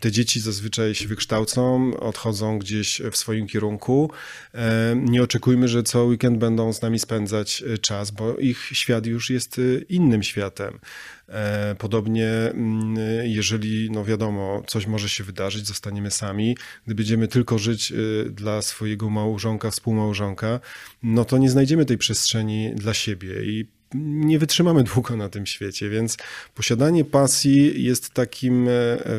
te 0.01 0.11
dzieci 0.11 0.39
zazwyczaj 0.39 0.95
się 0.95 1.07
wykształcą, 1.07 1.91
odchodzą 1.99 2.59
gdzieś 2.59 3.01
w 3.11 3.17
swoim 3.17 3.47
kierunku. 3.47 4.11
E, 4.53 4.95
nie 4.95 5.23
oczekujmy, 5.23 5.67
że 5.67 5.83
co 5.83 6.03
weekend 6.05 6.37
będą 6.37 6.73
z 6.73 6.81
nami 6.81 6.99
spędzać 6.99 7.63
czas, 7.81 8.11
bo 8.11 8.37
ich 8.37 8.69
świat 8.73 9.05
już 9.05 9.29
jest 9.29 9.61
innym 9.89 10.23
światem. 10.23 10.79
Podobnie, 11.77 12.29
mm, 12.29 12.95
jeżeli, 13.23 13.91
no 13.91 14.05
wiadomo, 14.05 14.63
coś 14.67 14.87
może 14.87 15.09
się 15.09 15.23
wydarzyć, 15.23 15.67
zostaniemy 15.67 16.11
sami. 16.11 16.57
Gdy 16.85 16.95
będziemy 16.95 17.27
tylko 17.27 17.57
żyć 17.57 17.93
dla 18.29 18.61
swojego 18.61 19.09
małżonka, 19.09 19.71
współmałżonka, 19.71 20.59
no 21.03 21.25
to 21.25 21.37
nie 21.37 21.49
znajdziemy 21.49 21.85
tej 21.85 21.97
przestrzeni 21.97 22.75
dla 22.75 22.93
siebie. 22.93 23.45
I 23.45 23.76
nie 23.93 24.39
wytrzymamy 24.39 24.83
długo 24.83 25.15
na 25.15 25.29
tym 25.29 25.45
świecie, 25.45 25.89
więc 25.89 26.17
posiadanie 26.55 27.05
pasji 27.05 27.83
jest 27.83 28.09
takim 28.09 28.67
e, 28.67 28.71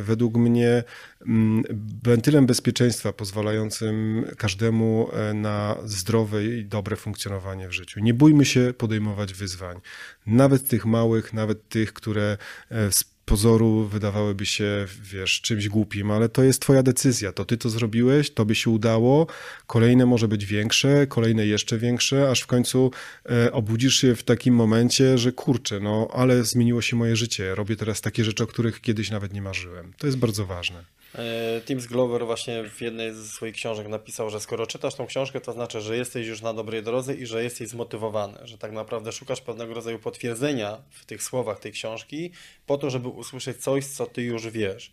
według 0.02 0.36
mnie 0.36 0.84
mm, 1.26 1.64
wentylem 2.02 2.46
bezpieczeństwa 2.46 3.12
pozwalającym 3.12 4.24
każdemu 4.36 5.08
e, 5.12 5.34
na 5.34 5.76
zdrowe 5.84 6.44
i 6.44 6.64
dobre 6.64 6.96
funkcjonowanie 6.96 7.68
w 7.68 7.72
życiu. 7.72 8.00
Nie 8.00 8.14
bójmy 8.14 8.44
się 8.44 8.74
podejmować 8.78 9.34
wyzwań, 9.34 9.80
nawet 10.26 10.68
tych 10.68 10.86
małych, 10.86 11.32
nawet 11.32 11.68
tych, 11.68 11.92
które 11.92 12.38
e, 12.70 12.90
pozoru 13.28 13.84
wydawałyby 13.84 14.46
się, 14.46 14.86
wiesz, 15.02 15.40
czymś 15.40 15.68
głupim, 15.68 16.10
ale 16.10 16.28
to 16.28 16.42
jest 16.42 16.62
twoja 16.62 16.82
decyzja. 16.82 17.32
To 17.32 17.44
ty 17.44 17.56
to 17.56 17.70
zrobiłeś, 17.70 18.30
tobie 18.30 18.54
się 18.54 18.70
udało, 18.70 19.26
kolejne 19.66 20.06
może 20.06 20.28
być 20.28 20.46
większe, 20.46 21.06
kolejne 21.06 21.46
jeszcze 21.46 21.78
większe, 21.78 22.30
aż 22.30 22.40
w 22.40 22.46
końcu 22.46 22.90
e, 23.30 23.52
obudzisz 23.52 23.94
się 23.94 24.14
w 24.14 24.22
takim 24.22 24.54
momencie, 24.54 25.18
że 25.18 25.32
kurczę, 25.32 25.80
no 25.80 26.08
ale 26.12 26.44
zmieniło 26.44 26.82
się 26.82 26.96
moje 26.96 27.16
życie. 27.16 27.54
Robię 27.54 27.76
teraz 27.76 28.00
takie 28.00 28.24
rzeczy, 28.24 28.44
o 28.44 28.46
których 28.46 28.80
kiedyś 28.80 29.10
nawet 29.10 29.32
nie 29.32 29.42
marzyłem. 29.42 29.92
To 29.98 30.06
jest 30.06 30.18
bardzo 30.18 30.46
ważne. 30.46 30.97
E, 31.14 31.60
Tim 31.60 31.78
Glover 31.78 32.26
właśnie 32.26 32.64
w 32.64 32.80
jednej 32.80 33.14
ze 33.14 33.24
swoich 33.24 33.54
książek 33.54 33.88
napisał, 33.88 34.30
że 34.30 34.40
skoro 34.40 34.66
czytasz 34.66 34.94
tą 34.94 35.06
książkę, 35.06 35.40
to 35.40 35.52
znaczy, 35.52 35.80
że 35.80 35.96
jesteś 35.96 36.26
już 36.26 36.42
na 36.42 36.54
dobrej 36.54 36.82
drodze 36.82 37.14
i 37.14 37.26
że 37.26 37.44
jesteś 37.44 37.68
zmotywowany, 37.68 38.38
że 38.44 38.58
tak 38.58 38.72
naprawdę 38.72 39.12
szukasz 39.12 39.40
pewnego 39.40 39.74
rodzaju 39.74 39.98
potwierdzenia 39.98 40.78
w 40.90 41.04
tych 41.06 41.22
słowach 41.22 41.58
tej 41.58 41.72
książki 41.72 42.30
po 42.66 42.78
to, 42.78 42.90
żeby 42.90 43.08
usłyszeć 43.08 43.56
coś, 43.62 43.86
co 43.86 44.06
ty 44.06 44.22
już 44.22 44.48
wiesz. 44.48 44.92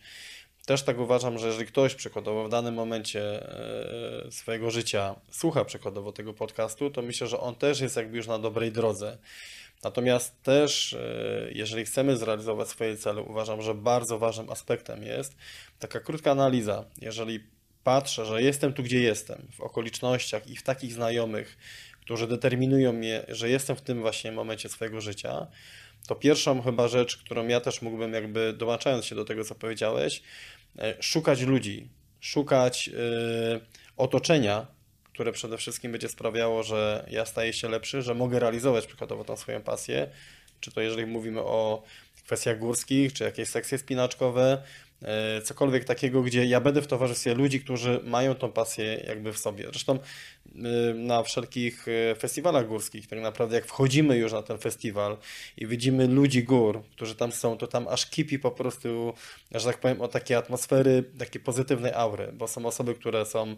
Też 0.66 0.84
tak 0.84 1.00
uważam, 1.00 1.40
że 1.40 1.48
jeżeli 1.48 1.66
ktoś 1.66 1.96
przykładowo 1.96 2.44
w 2.44 2.50
danym 2.50 2.74
momencie 2.74 3.50
e, 4.28 4.32
swojego 4.32 4.72
życia 4.72 5.16
słucha 5.32 5.66
przykładowo 5.66 6.12
tego 6.12 6.34
podcastu, 6.34 6.90
to 6.90 7.02
myślę, 7.02 7.28
że 7.28 7.40
on 7.40 7.56
też 7.56 7.80
jest 7.80 7.96
jakby 7.96 8.18
już 8.18 8.28
na 8.28 8.40
dobrej 8.40 8.72
drodze. 8.72 9.18
Natomiast 9.84 10.44
też, 10.44 10.94
e, 10.94 11.50
jeżeli 11.52 11.86
chcemy 11.86 12.18
zrealizować 12.18 12.68
swoje 12.68 12.98
cele, 12.98 13.22
uważam, 13.22 13.62
że 13.62 13.74
bardzo 13.74 14.20
ważnym 14.20 14.50
aspektem 14.50 15.04
jest 15.04 15.36
taka 15.80 16.00
krótka 16.00 16.32
analiza. 16.32 16.86
Jeżeli 17.02 17.40
patrzę, 17.84 18.26
że 18.26 18.42
jestem 18.44 18.74
tu, 18.74 18.84
gdzie 18.84 19.00
jestem, 19.00 19.48
w 19.52 19.62
okolicznościach 19.62 20.48
i 20.48 20.56
w 20.56 20.64
takich 20.64 20.94
znajomych, 20.94 21.58
którzy 22.02 22.28
determinują 22.28 22.94
mnie, 22.94 23.26
że 23.28 23.50
jestem 23.50 23.76
w 23.76 23.82
tym 23.82 24.02
właśnie 24.02 24.32
momencie 24.32 24.70
swojego 24.70 25.02
życia, 25.02 25.48
to 26.08 26.16
pierwszą 26.16 26.62
chyba 26.62 26.88
rzecz, 26.88 27.18
którą 27.18 27.48
ja 27.48 27.62
też 27.62 27.82
mógłbym 27.82 28.14
jakby 28.14 28.54
dołączając 28.54 29.06
się 29.06 29.16
do 29.16 29.26
tego, 29.26 29.44
co 29.44 29.56
powiedziałeś, 29.56 30.22
e, 30.80 31.04
szukać 31.04 31.42
ludzi, 31.42 31.90
szukać 32.26 32.88
yy, 32.88 32.96
otoczenia, 33.98 34.68
które 35.16 35.32
przede 35.32 35.58
wszystkim 35.58 35.92
będzie 35.92 36.10
sprawiało, 36.10 36.64
że 36.64 37.06
ja 37.12 37.26
staję 37.26 37.54
się 37.54 37.70
lepszy, 37.70 38.02
że 38.02 38.16
mogę 38.16 38.40
realizować 38.40 38.88
przykładowo 38.88 39.24
tą 39.24 39.38
swoją 39.38 39.62
pasję, 39.62 40.08
czy 40.60 40.72
to 40.72 40.82
jeżeli 40.82 41.06
mówimy 41.06 41.42
o 41.42 41.84
kwestiach 42.26 42.60
górskich, 42.60 43.14
czy 43.14 43.24
jakieś 43.24 43.50
sekcje 43.50 43.78
spinaczkowe, 43.78 44.64
e, 45.02 45.42
cokolwiek 45.42 45.86
takiego, 45.86 46.22
gdzie 46.22 46.46
ja 46.46 46.62
będę 46.62 46.82
w 46.82 46.88
towarzystwie 46.88 47.34
ludzi, 47.34 47.60
którzy 47.60 48.00
mają 48.04 48.36
tą 48.36 48.52
pasję 48.52 49.04
jakby 49.08 49.34
w 49.34 49.38
sobie. 49.38 49.64
Zresztą 49.64 50.00
e, 50.00 50.94
na 50.94 51.24
wszelkich 51.24 51.86
e, 51.88 52.16
festiwalach 52.16 52.68
górskich, 52.68 53.08
tak 53.08 53.20
naprawdę 53.20 53.56
jak 53.56 53.66
wchodzimy 53.66 54.18
już 54.18 54.32
na 54.32 54.44
ten 54.44 54.58
festiwal 54.58 55.18
i 55.58 55.68
widzimy 55.68 56.08
ludzi 56.08 56.44
gór, 56.44 56.84
którzy 56.92 57.16
tam 57.16 57.32
są, 57.32 57.58
to 57.58 57.68
tam 57.68 57.88
aż 57.88 58.10
kipi 58.10 58.40
po 58.40 58.52
prostu, 58.52 59.14
że 59.52 59.66
tak 59.66 59.80
powiem, 59.80 60.02
o 60.02 60.08
takie 60.08 60.38
atmosfery, 60.38 61.04
takiej 61.20 61.42
pozytywnej 61.42 61.94
aury, 61.94 62.32
bo 62.34 62.48
są 62.48 62.66
osoby, 62.66 62.96
które 62.96 63.26
są 63.26 63.56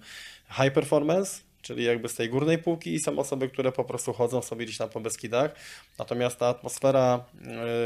high 0.49 0.73
performance, 0.73 1.46
czyli 1.61 1.83
jakby 1.83 2.09
z 2.09 2.15
tej 2.15 2.29
górnej 2.29 2.57
półki 2.57 2.93
i 2.93 2.99
są 2.99 3.19
osoby, 3.19 3.49
które 3.49 3.71
po 3.71 3.83
prostu 3.83 4.13
chodzą 4.13 4.41
sobie 4.41 4.65
gdzieś 4.65 4.77
tam 4.77 4.89
po 4.89 4.99
Beskidach. 4.99 5.51
Natomiast 5.99 6.39
ta 6.39 6.47
atmosfera 6.47 7.25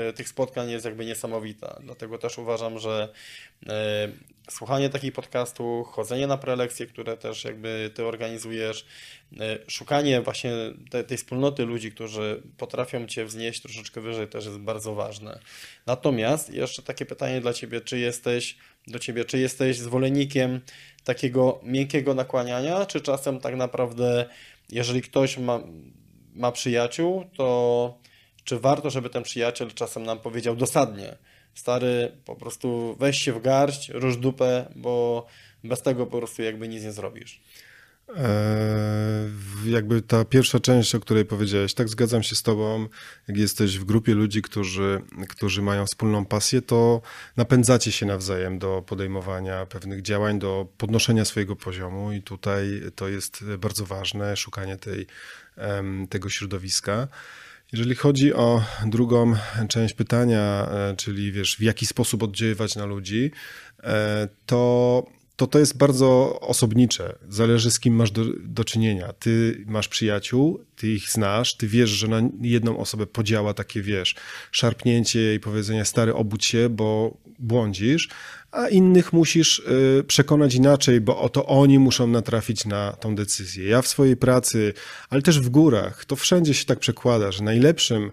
y, 0.10 0.14
tych 0.14 0.30
spotkań 0.30 0.70
jest 0.70 0.86
jakby 0.86 1.06
niesamowita. 1.06 1.80
Dlatego 1.84 2.18
też 2.18 2.38
uważam, 2.38 2.80
że 2.80 3.10
y, 3.64 3.68
słuchanie 4.50 4.90
takich 4.90 5.14
podcastów, 5.14 5.88
chodzenie 5.88 6.28
na 6.28 6.38
prelekcje, 6.38 6.88
które 6.88 7.18
też 7.18 7.44
jakby 7.44 7.92
ty 7.94 8.06
organizujesz, 8.06 8.86
y, 9.34 9.38
szukanie 9.68 10.22
właśnie 10.22 10.52
te, 10.90 11.04
tej 11.04 11.18
wspólnoty 11.18 11.66
ludzi, 11.66 11.92
którzy 11.92 12.42
potrafią 12.58 13.08
cię 13.08 13.26
wznieść 13.26 13.62
troszeczkę 13.62 14.02
wyżej 14.02 14.28
też 14.28 14.46
jest 14.46 14.58
bardzo 14.58 14.96
ważne. 14.96 15.40
Natomiast 15.86 16.54
jeszcze 16.54 16.82
takie 16.84 17.06
pytanie 17.06 17.42
dla 17.42 17.54
ciebie, 17.54 17.82
czy 17.82 18.00
jesteś 18.00 18.58
do 18.88 19.00
ciebie, 19.00 19.26
czy 19.26 19.40
jesteś 19.40 19.78
zwolennikiem 19.78 20.62
takiego 21.04 21.60
miękkiego 21.64 22.14
nakłaniania, 22.14 22.86
czy 22.86 23.02
czasem 23.02 23.40
tak 23.40 23.56
naprawdę, 23.56 24.30
jeżeli 24.70 25.02
ktoś 25.02 25.38
ma, 25.38 25.60
ma 26.34 26.52
przyjaciół, 26.52 27.26
to 27.38 27.98
czy 28.44 28.60
warto, 28.60 28.90
żeby 28.90 29.10
ten 29.10 29.24
przyjaciel 29.24 29.72
czasem 29.74 30.04
nam 30.04 30.20
powiedział 30.20 30.56
dosadnie, 30.56 31.18
stary, 31.54 32.12
po 32.26 32.36
prostu 32.36 32.96
weź 33.00 33.22
się 33.22 33.34
w 33.34 33.42
garść, 33.42 33.90
rusz 33.90 34.18
dupę, 34.18 34.72
bo 34.76 35.26
bez 35.64 35.82
tego 35.82 36.06
po 36.06 36.18
prostu 36.18 36.44
jakby 36.44 36.68
nic 36.68 36.84
nie 36.84 36.92
zrobisz. 36.92 37.42
Eee, 38.16 39.72
jakby 39.72 40.02
ta 40.02 40.26
pierwsza 40.26 40.60
część, 40.60 40.96
o 40.96 41.00
której 41.00 41.26
powiedziałeś, 41.26 41.74
tak 41.74 41.90
zgadzam 41.90 42.24
się 42.24 42.36
z 42.36 42.44
Tobą. 42.44 42.88
Jak 43.28 43.38
jesteś 43.38 43.80
w 43.80 43.84
grupie 43.84 44.14
ludzi, 44.14 44.42
którzy, 44.42 45.02
którzy 45.30 45.62
mają 45.62 45.86
wspólną 45.86 46.26
pasję, 46.26 46.62
to 46.62 47.02
napędzacie 47.38 47.92
się 47.92 48.06
nawzajem 48.06 48.60
do 48.60 48.84
podejmowania 48.88 49.66
pewnych 49.66 50.02
działań, 50.02 50.40
do 50.40 50.68
podnoszenia 50.78 51.26
swojego 51.26 51.56
poziomu, 51.56 52.12
i 52.12 52.22
tutaj 52.22 52.82
to 52.96 53.08
jest 53.10 53.44
bardzo 53.58 53.86
ważne 53.86 54.38
szukanie 54.38 54.78
tej, 54.78 55.08
tego 56.10 56.30
środowiska. 56.30 57.08
Jeżeli 57.74 57.96
chodzi 57.96 58.34
o 58.34 58.64
drugą 58.86 59.34
część 59.70 59.94
pytania, 59.94 60.70
e, 60.72 60.96
czyli 60.98 61.32
wiesz, 61.32 61.56
w 61.56 61.62
jaki 61.62 61.86
sposób 61.86 62.24
oddziaływać 62.24 62.76
na 62.76 62.86
ludzi, 62.86 63.32
e, 63.84 64.28
to 64.46 65.06
to 65.42 65.48
to 65.48 65.60
jest 65.60 65.78
bardzo 65.78 66.40
osobnicze. 66.40 67.16
Zależy 67.30 67.72
z 67.72 67.80
kim 67.80 67.96
masz 67.96 68.12
do, 68.12 68.22
do 68.44 68.64
czynienia. 68.64 69.14
Ty 69.14 69.64
masz 69.68 69.88
przyjaciół, 69.88 70.60
ty 70.76 70.88
ich 70.88 71.10
znasz, 71.10 71.58
ty 71.58 71.68
wiesz, 71.68 71.90
że 71.90 72.08
na 72.08 72.22
jedną 72.42 72.78
osobę 72.78 73.08
podziała 73.08 73.54
takie, 73.54 73.82
wiesz, 73.82 74.16
szarpnięcie 74.52 75.36
i 75.36 75.40
powiedzenie 75.40 75.86
stary 75.86 76.14
obudź 76.14 76.46
się, 76.46 76.70
bo 76.70 77.18
błądzisz, 77.40 78.10
a 78.52 78.68
innych 78.68 79.14
musisz 79.14 79.60
y, 79.60 80.04
przekonać 80.08 80.56
inaczej, 80.56 81.02
bo 81.02 81.22
oto 81.22 81.46
oni 81.46 81.80
muszą 81.80 82.08
natrafić 82.08 82.66
na 82.66 82.92
tą 82.92 83.16
decyzję. 83.16 83.66
Ja 83.70 83.82
w 83.82 83.88
swojej 83.88 84.18
pracy, 84.18 84.74
ale 85.10 85.22
też 85.22 85.40
w 85.40 85.50
górach, 85.50 86.06
to 86.06 86.16
wszędzie 86.16 86.54
się 86.54 86.66
tak 86.66 86.80
przekłada, 86.80 87.32
że 87.32 87.44
najlepszym 87.44 88.12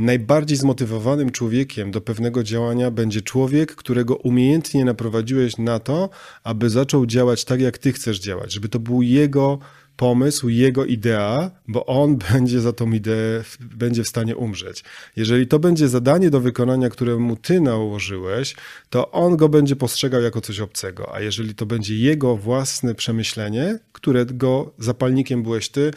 Najbardziej 0.00 0.56
zmotywowanym 0.56 1.30
człowiekiem 1.30 1.90
do 1.90 2.00
pewnego 2.00 2.42
działania 2.42 2.90
będzie 2.90 3.22
człowiek, 3.22 3.74
którego 3.74 4.16
umiejętnie 4.16 4.84
naprowadziłeś 4.84 5.58
na 5.58 5.78
to, 5.78 6.10
aby 6.44 6.70
zaczął 6.70 7.06
działać 7.06 7.44
tak, 7.44 7.60
jak 7.60 7.78
ty 7.78 7.92
chcesz 7.92 8.20
działać, 8.20 8.52
żeby 8.52 8.68
to 8.68 8.78
był 8.78 9.02
jego 9.02 9.58
pomysł, 9.96 10.48
jego 10.48 10.84
idea, 10.84 11.50
bo 11.68 11.86
on 11.86 12.16
będzie 12.32 12.60
za 12.60 12.72
tą 12.72 12.92
ideę, 12.92 13.44
będzie 13.60 14.04
w 14.04 14.08
stanie 14.08 14.36
umrzeć. 14.36 14.84
Jeżeli 15.16 15.46
to 15.46 15.58
będzie 15.58 15.88
zadanie 15.88 16.30
do 16.30 16.40
wykonania, 16.40 16.88
któremu 16.88 17.36
ty 17.36 17.60
nałożyłeś, 17.60 18.56
to 18.90 19.10
on 19.10 19.36
go 19.36 19.48
będzie 19.48 19.76
postrzegał 19.76 20.22
jako 20.22 20.40
coś 20.40 20.60
obcego, 20.60 21.14
a 21.14 21.20
jeżeli 21.20 21.54
to 21.54 21.66
będzie 21.66 21.96
jego 21.96 22.36
własne 22.36 22.94
przemyślenie, 22.94 23.78
którego 23.92 24.72
zapalnikiem 24.78 25.42
byłeś 25.42 25.68
ty, 25.68 25.90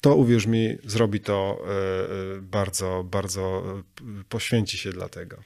to 0.00 0.14
uwierz 0.14 0.46
mi, 0.46 0.76
zrobi 0.84 1.20
to 1.20 1.58
e, 1.58 1.70
e, 2.36 2.40
bardzo, 2.40 3.04
bardzo 3.04 3.62
e, 4.20 4.24
poświęci 4.28 4.78
się 4.78 4.90
dla 4.90 5.08
tego. 5.08 5.36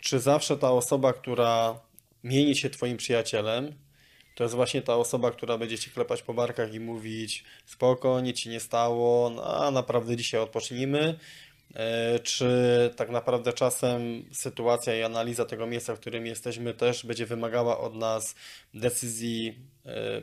Czy 0.00 0.20
zawsze 0.20 0.56
ta 0.56 0.70
osoba, 0.70 1.12
która 1.12 1.80
mieni 2.24 2.56
się 2.56 2.70
twoim 2.70 2.96
przyjacielem, 2.96 3.74
to 4.34 4.44
jest 4.44 4.54
właśnie 4.54 4.82
ta 4.82 4.96
osoba, 4.96 5.30
która 5.30 5.58
będzie 5.58 5.78
ci 5.78 5.90
klepać 5.90 6.22
po 6.22 6.34
barkach 6.34 6.74
i 6.74 6.80
mówić 6.80 7.44
spoko, 7.66 8.20
nic 8.20 8.36
ci 8.36 8.48
nie 8.48 8.60
stało, 8.60 9.30
no, 9.30 9.44
a 9.44 9.70
naprawdę 9.70 10.16
dzisiaj 10.16 10.40
odpocznijmy, 10.40 11.18
czy 12.22 12.50
tak 12.96 13.10
naprawdę 13.10 13.52
czasem 13.52 14.24
sytuacja 14.32 14.96
i 14.96 15.02
analiza 15.02 15.44
tego 15.44 15.66
miejsca, 15.66 15.96
w 15.96 16.00
którym 16.00 16.26
jesteśmy 16.26 16.74
też 16.74 17.06
będzie 17.06 17.26
wymagała 17.26 17.78
od 17.78 17.94
nas 17.94 18.34
decyzji, 18.74 19.58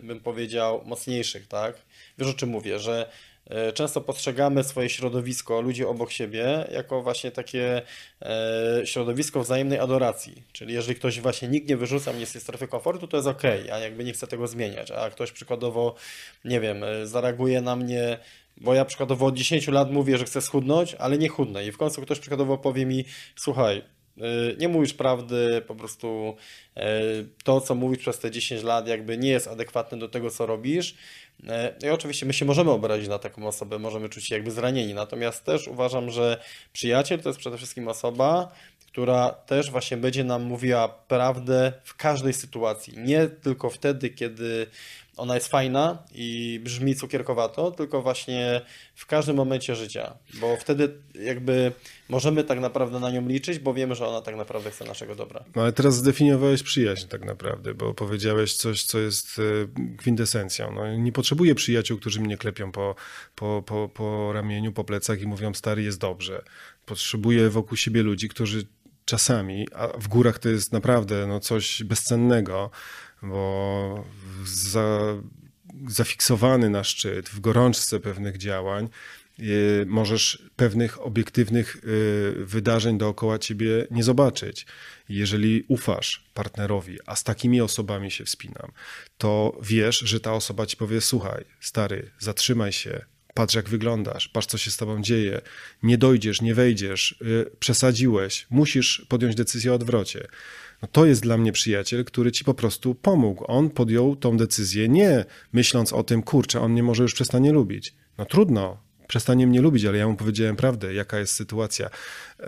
bym 0.04 0.20
powiedział, 0.20 0.82
mocniejszych, 0.86 1.48
tak? 1.48 1.76
Wiesz 2.18 2.28
o 2.28 2.34
czym 2.34 2.50
mówię, 2.50 2.80
że 2.80 3.10
e, 3.50 3.74
często 3.74 4.02
postrzegamy 4.02 4.64
swoje 4.64 4.90
środowisko, 4.90 5.62
ludzi 5.62 5.86
obok 5.86 6.12
siebie, 6.12 6.68
jako 6.72 7.02
właśnie 7.02 7.32
takie 7.32 7.82
e, 8.22 8.82
środowisko 8.86 9.44
wzajemnej 9.44 9.80
adoracji. 9.80 10.44
Czyli 10.52 10.74
jeżeli 10.74 10.96
ktoś 10.96 11.20
właśnie 11.20 11.48
nikt 11.48 11.70
nie 11.70 11.78
wyrzuca 11.78 12.14
mnie 12.14 12.26
z 12.26 12.32
tej 12.32 12.42
strefy 12.42 12.68
komfortu, 12.68 13.08
to 13.08 13.18
jest 13.18 13.28
ok, 13.28 13.44
a 13.74 13.80
jakby 13.80 14.04
nie 14.04 14.14
chce 14.14 14.28
tego 14.28 14.48
zmieniać. 14.48 14.92
A 14.92 15.10
ktoś 15.10 15.32
przykładowo, 15.32 15.96
nie 16.46 16.60
wiem, 16.60 16.84
e, 16.84 17.08
zareaguje 17.08 17.62
na 17.62 17.76
mnie 17.76 18.20
bo 18.62 18.74
ja 18.74 18.86
przykładowo 18.86 19.26
od 19.26 19.36
10 19.36 19.68
lat 19.68 19.92
mówię, 19.92 20.18
że 20.18 20.26
chcę 20.26 20.42
schudnąć, 20.42 20.96
ale 20.96 21.18
nie 21.18 21.30
chudnę. 21.30 21.66
I 21.66 21.72
w 21.72 21.78
końcu 21.78 22.02
ktoś 22.02 22.20
przykładowo 22.20 22.58
powie 22.58 22.86
mi, 22.86 23.06
słuchaj, 23.36 23.82
nie 24.60 24.68
mówisz 24.68 24.94
prawdy, 24.94 25.62
po 25.68 25.76
prostu 25.76 26.36
y, 26.78 26.82
to, 27.44 27.62
co 27.62 27.76
mówisz 27.76 28.00
przez 28.00 28.20
te 28.20 28.32
10 28.32 28.64
lat, 28.64 28.88
jakby 28.88 29.18
nie 29.18 29.30
jest 29.30 29.48
adekwatne 29.48 30.00
do 30.00 30.10
tego, 30.10 30.30
co 30.30 30.46
robisz. 30.46 30.96
Y, 31.44 31.46
I 31.88 31.90
oczywiście 31.90 32.26
my 32.26 32.34
się 32.34 32.46
możemy 32.46 32.72
obrazić 32.72 33.08
na 33.08 33.20
taką 33.20 33.48
osobę, 33.48 33.80
możemy 33.80 34.10
czuć 34.10 34.28
się 34.28 34.36
jakby 34.36 34.52
zranieni. 34.52 34.94
Natomiast 34.94 35.44
też 35.44 35.68
uważam, 35.68 36.10
że 36.10 36.42
przyjaciel 36.74 37.20
to 37.20 37.30
jest 37.30 37.40
przede 37.40 37.58
wszystkim 37.58 37.88
osoba, 37.88 38.52
która 38.88 39.30
też 39.30 39.72
właśnie 39.72 39.98
będzie 39.98 40.24
nam 40.24 40.44
mówiła 40.44 40.88
prawdę 40.88 41.74
w 41.84 41.96
każdej 41.96 42.34
sytuacji. 42.34 42.94
Nie 42.98 43.28
tylko 43.28 43.70
wtedy, 43.70 44.10
kiedy 44.10 44.68
ona 45.20 45.36
jest 45.36 45.48
fajna 45.48 46.04
i 46.12 46.60
brzmi 46.64 46.96
cukierkowato, 46.96 47.72
tylko 47.72 48.02
właśnie 48.02 48.62
w 48.96 49.06
każdym 49.06 49.36
momencie 49.36 49.76
życia, 49.76 50.18
bo 50.34 50.58
wtedy 50.58 50.94
jakby 51.16 51.72
możemy 52.10 52.44
tak 52.44 52.60
naprawdę 52.60 53.00
na 53.00 53.12
nią 53.12 53.28
liczyć, 53.28 53.60
bo 53.60 53.74
wiemy, 53.74 53.96
że 53.96 54.08
ona 54.08 54.22
tak 54.22 54.36
naprawdę 54.36 54.72
chce 54.72 54.86
naszego 54.86 55.16
dobra. 55.16 55.44
No 55.56 55.62
ale 55.62 55.74
teraz 55.74 55.96
zdefiniowałeś 55.96 56.64
przyjaźń 56.64 57.08
tak 57.08 57.26
naprawdę, 57.26 57.74
bo 57.74 57.94
powiedziałeś 57.94 58.54
coś, 58.56 58.84
co 58.84 59.00
jest 59.00 59.40
e, 59.40 59.98
kwintesencją. 59.98 60.72
No, 60.76 60.98
nie 60.98 61.12
potrzebuję 61.12 61.56
przyjaciół, 61.56 61.98
którzy 61.98 62.22
mnie 62.22 62.38
klepią 62.38 62.72
po, 62.72 62.96
po, 63.36 63.64
po, 63.66 63.90
po 63.94 64.34
ramieniu, 64.34 64.72
po 64.72 64.84
plecach 64.84 65.22
i 65.22 65.28
mówią, 65.28 65.54
stary, 65.54 65.84
jest 65.84 66.00
dobrze. 66.00 66.44
Potrzebuję 66.86 67.50
wokół 67.50 67.78
siebie 67.78 68.04
ludzi, 68.04 68.30
którzy 68.30 68.68
czasami, 69.06 69.68
a 69.76 69.88
w 69.88 70.08
górach 70.08 70.40
to 70.40 70.50
jest 70.50 70.74
naprawdę 70.74 71.28
no, 71.28 71.40
coś 71.40 71.84
bezcennego, 71.84 72.72
bo 73.24 74.06
za, 74.46 75.00
zafiksowany 75.88 76.70
na 76.70 76.84
szczyt, 76.84 77.30
w 77.30 77.40
gorączce 77.40 78.00
pewnych 78.00 78.38
działań, 78.38 78.90
y, 79.40 79.86
możesz 79.88 80.44
pewnych 80.56 81.06
obiektywnych 81.06 81.76
y, 81.76 82.46
wydarzeń 82.46 82.98
dookoła 82.98 83.40
ciebie 83.40 83.88
nie 83.92 84.04
zobaczyć. 84.04 84.66
Jeżeli 85.10 85.64
ufasz 85.68 86.24
partnerowi, 86.34 86.98
a 87.06 87.16
z 87.16 87.24
takimi 87.24 87.62
osobami 87.62 88.12
się 88.12 88.26
wspinam, 88.26 88.72
to 89.18 89.58
wiesz, 89.62 90.00
że 90.00 90.20
ta 90.20 90.34
osoba 90.34 90.66
ci 90.66 90.78
powie: 90.78 91.02
Słuchaj, 91.02 91.46
stary, 91.60 92.12
zatrzymaj 92.20 92.72
się, 92.72 93.06
patrz 93.34 93.56
jak 93.56 93.70
wyglądasz, 93.70 94.28
patrz 94.28 94.48
co 94.48 94.58
się 94.58 94.72
z 94.72 94.78
tobą 94.78 95.02
dzieje, 95.02 95.42
nie 95.84 95.98
dojdziesz, 95.98 96.42
nie 96.42 96.56
wejdziesz, 96.56 97.16
y, 97.22 97.52
przesadziłeś, 97.60 98.48
musisz 98.50 99.06
podjąć 99.10 99.36
decyzję 99.36 99.72
o 99.72 99.76
odwrocie. 99.76 100.28
No 100.82 100.88
to 100.92 101.06
jest 101.06 101.22
dla 101.22 101.38
mnie 101.38 101.52
przyjaciel, 101.52 102.06
który 102.06 102.32
ci 102.32 102.44
po 102.44 102.54
prostu 102.54 102.96
pomógł. 102.96 103.44
On 103.48 103.70
podjął 103.70 104.16
tą 104.16 104.38
decyzję 104.38 104.90
nie 104.90 105.26
myśląc 105.54 105.94
o 105.94 106.04
tym, 106.04 106.24
kurczę, 106.24 106.62
on 106.62 106.72
mnie 106.72 106.84
może 106.84 107.04
już 107.04 107.14
przestanie 107.14 107.52
lubić. 107.52 107.96
No 108.18 108.26
trudno, 108.26 108.78
przestanie 109.08 109.48
mnie 109.48 109.62
lubić, 109.62 109.86
ale 109.86 109.98
ja 109.98 110.08
mu 110.08 110.16
powiedziałem 110.16 110.56
prawdę, 110.56 110.94
jaka 110.94 111.20
jest 111.20 111.34
sytuacja. 111.34 111.90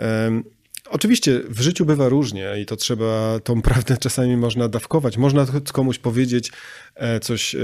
Um, 0.00 0.44
Oczywiście 0.90 1.40
w 1.48 1.60
życiu 1.60 1.86
bywa 1.86 2.08
różnie 2.08 2.54
i 2.62 2.66
to 2.66 2.76
trzeba, 2.76 3.40
tą 3.40 3.62
prawdę 3.62 3.96
czasami 3.96 4.36
można 4.36 4.68
dawkować. 4.68 5.16
Można 5.16 5.46
komuś 5.72 5.98
powiedzieć 5.98 6.52
e, 6.94 7.20
coś 7.20 7.54
e, 7.54 7.58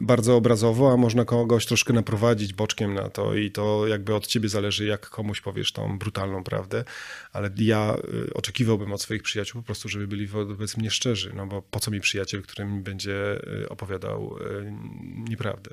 bardzo 0.00 0.36
obrazowo, 0.36 0.92
a 0.92 0.96
można 0.96 1.24
kogoś 1.24 1.66
troszkę 1.66 1.92
naprowadzić 1.92 2.52
boczkiem 2.52 2.94
na 2.94 3.08
to 3.08 3.34
i 3.34 3.50
to 3.50 3.86
jakby 3.86 4.14
od 4.14 4.26
ciebie 4.26 4.48
zależy, 4.48 4.86
jak 4.86 5.10
komuś 5.10 5.40
powiesz 5.40 5.72
tą 5.72 5.98
brutalną 5.98 6.44
prawdę. 6.44 6.84
Ale 7.32 7.50
ja 7.56 7.94
e, 8.28 8.34
oczekiwałbym 8.34 8.92
od 8.92 9.02
swoich 9.02 9.22
przyjaciół 9.22 9.62
po 9.62 9.66
prostu, 9.66 9.88
żeby 9.88 10.06
byli 10.06 10.26
wobec 10.26 10.76
mnie 10.76 10.90
szczerzy, 10.90 11.32
no 11.36 11.46
bo 11.46 11.62
po 11.62 11.80
co 11.80 11.90
mi 11.90 12.00
przyjaciel, 12.00 12.42
który 12.42 12.64
mi 12.64 12.80
będzie 12.80 13.40
opowiadał 13.68 14.36
nieprawdę. 15.28 15.70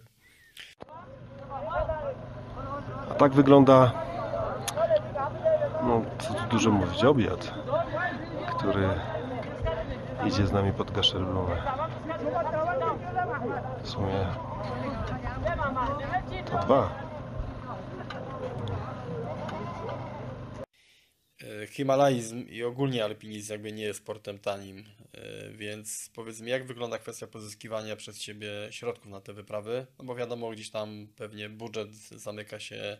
A 3.09 3.13
tak 3.13 3.33
wygląda 3.33 4.06
no 5.87 6.01
co 6.19 6.33
tu 6.33 6.47
dużo 6.49 6.71
mówić, 6.71 7.03
obiad, 7.03 7.53
który 8.57 8.89
idzie 10.25 10.47
z 10.47 10.51
nami 10.51 10.73
pod 10.73 10.91
Gaszerbumę. 10.91 11.55
W 13.83 13.89
sumie 13.89 14.25
to 16.51 16.57
dwa. 16.57 17.06
E, 21.43 21.67
Himalajzm 21.67 22.47
i 22.49 22.63
ogólnie 22.63 23.03
alpinizm 23.03 23.51
jakby 23.51 23.71
nie 23.71 23.83
jest 23.83 23.99
sportem 23.99 24.39
tanim, 24.39 24.83
e, 25.13 25.51
więc 25.51 26.09
powiedz 26.13 26.41
mi, 26.41 26.51
jak 26.51 26.67
wygląda 26.67 26.97
kwestia 26.97 27.27
pozyskiwania 27.27 27.95
przez 27.95 28.19
Ciebie 28.19 28.51
środków 28.71 29.11
na 29.11 29.21
te 29.21 29.33
wyprawy? 29.33 29.87
No 29.99 30.05
bo 30.05 30.15
wiadomo, 30.15 30.51
gdzieś 30.51 30.69
tam 30.69 31.07
pewnie 31.15 31.49
budżet 31.49 31.93
zamyka 31.95 32.59
się 32.59 32.97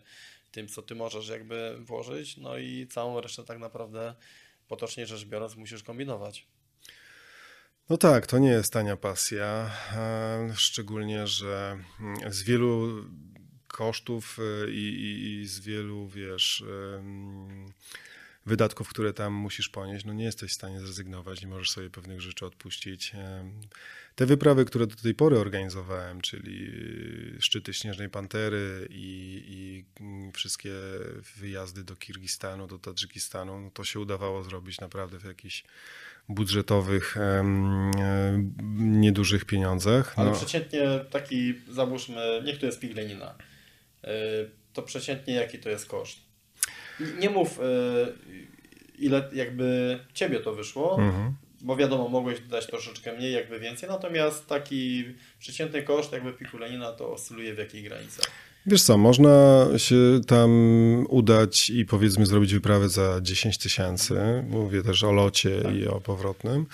tym, 0.50 0.68
co 0.68 0.82
ty 0.82 0.94
możesz 0.94 1.28
jakby 1.28 1.76
włożyć, 1.80 2.36
no 2.36 2.58
i 2.58 2.86
całą 2.86 3.20
resztę 3.20 3.44
tak 3.44 3.58
naprawdę 3.58 4.14
potocznie 4.68 5.06
rzecz 5.06 5.24
biorąc 5.24 5.56
musisz 5.56 5.82
kombinować. 5.82 6.46
No 7.88 7.96
tak, 7.96 8.26
to 8.26 8.38
nie 8.38 8.48
jest 8.48 8.72
tania 8.72 8.96
pasja, 8.96 9.70
szczególnie, 10.54 11.26
że 11.26 11.78
z 12.28 12.42
wielu 12.42 13.04
kosztów 13.66 14.38
i, 14.68 14.88
i, 14.88 15.40
i 15.40 15.46
z 15.46 15.60
wielu, 15.60 16.08
wiesz, 16.08 16.64
wydatków, 18.48 18.88
które 18.88 19.12
tam 19.12 19.32
musisz 19.32 19.68
ponieść, 19.68 20.04
no 20.04 20.12
nie 20.12 20.24
jesteś 20.24 20.50
w 20.50 20.54
stanie 20.54 20.80
zrezygnować, 20.80 21.42
nie 21.42 21.48
możesz 21.48 21.70
sobie 21.70 21.90
pewnych 21.90 22.20
rzeczy 22.20 22.46
odpuścić. 22.46 23.12
Te 24.14 24.26
wyprawy, 24.26 24.64
które 24.64 24.86
do 24.86 24.96
tej 24.96 25.14
pory 25.14 25.38
organizowałem, 25.38 26.20
czyli 26.20 26.72
szczyty 27.40 27.74
Śnieżnej 27.74 28.08
Pantery 28.08 28.88
i, 28.90 29.42
i 29.48 29.84
wszystkie 30.32 30.70
wyjazdy 31.36 31.84
do 31.84 31.96
Kirgistanu, 31.96 32.66
do 32.66 32.78
Tadżykistanu, 32.78 33.60
no 33.60 33.70
to 33.70 33.84
się 33.84 34.00
udawało 34.00 34.42
zrobić 34.42 34.80
naprawdę 34.80 35.18
w 35.18 35.24
jakichś 35.24 35.64
budżetowych, 36.28 37.16
niedużych 38.78 39.44
pieniądzach. 39.44 40.14
Ale 40.16 40.30
no. 40.30 40.36
przeciętnie 40.36 41.04
taki, 41.10 41.54
załóżmy, 41.68 42.42
niech 42.44 42.58
to 42.58 42.66
jest 42.66 42.80
Piglenina, 42.80 43.34
y, 44.04 44.08
to 44.72 44.82
przeciętnie 44.82 45.34
jaki 45.34 45.58
to 45.58 45.68
jest 45.68 45.86
koszt? 45.86 46.27
Nie 47.18 47.30
mów, 47.30 47.58
y, 47.58 47.62
ile 48.98 49.30
jakby 49.32 49.98
ciebie 50.14 50.40
to 50.40 50.54
wyszło, 50.54 50.98
mhm 50.98 51.34
bo 51.60 51.76
wiadomo, 51.76 52.08
mogłeś 52.08 52.40
dać 52.40 52.66
troszeczkę 52.66 53.12
mniej, 53.12 53.32
jakby 53.32 53.60
więcej, 53.60 53.88
natomiast 53.88 54.46
taki 54.46 55.04
przeciętny 55.38 55.82
koszt 55.82 56.12
jakby 56.12 56.32
pikulenina 56.32 56.92
to 56.92 57.12
oscyluje 57.12 57.54
w 57.54 57.58
jakiej 57.58 57.82
granicy? 57.82 58.22
Wiesz 58.70 58.82
co, 58.82 58.98
można 58.98 59.66
się 59.76 60.20
tam 60.26 60.50
udać 61.08 61.70
i 61.70 61.86
powiedzmy 61.86 62.26
zrobić 62.26 62.54
wyprawę 62.54 62.88
za 62.88 63.20
10 63.22 63.58
tysięcy. 63.58 64.44
Mówię 64.50 64.82
też 64.82 65.04
o 65.04 65.12
locie 65.12 65.60
tak. 65.62 65.74
i 65.74 65.86
o 65.86 66.00
powrotnym. 66.00 66.66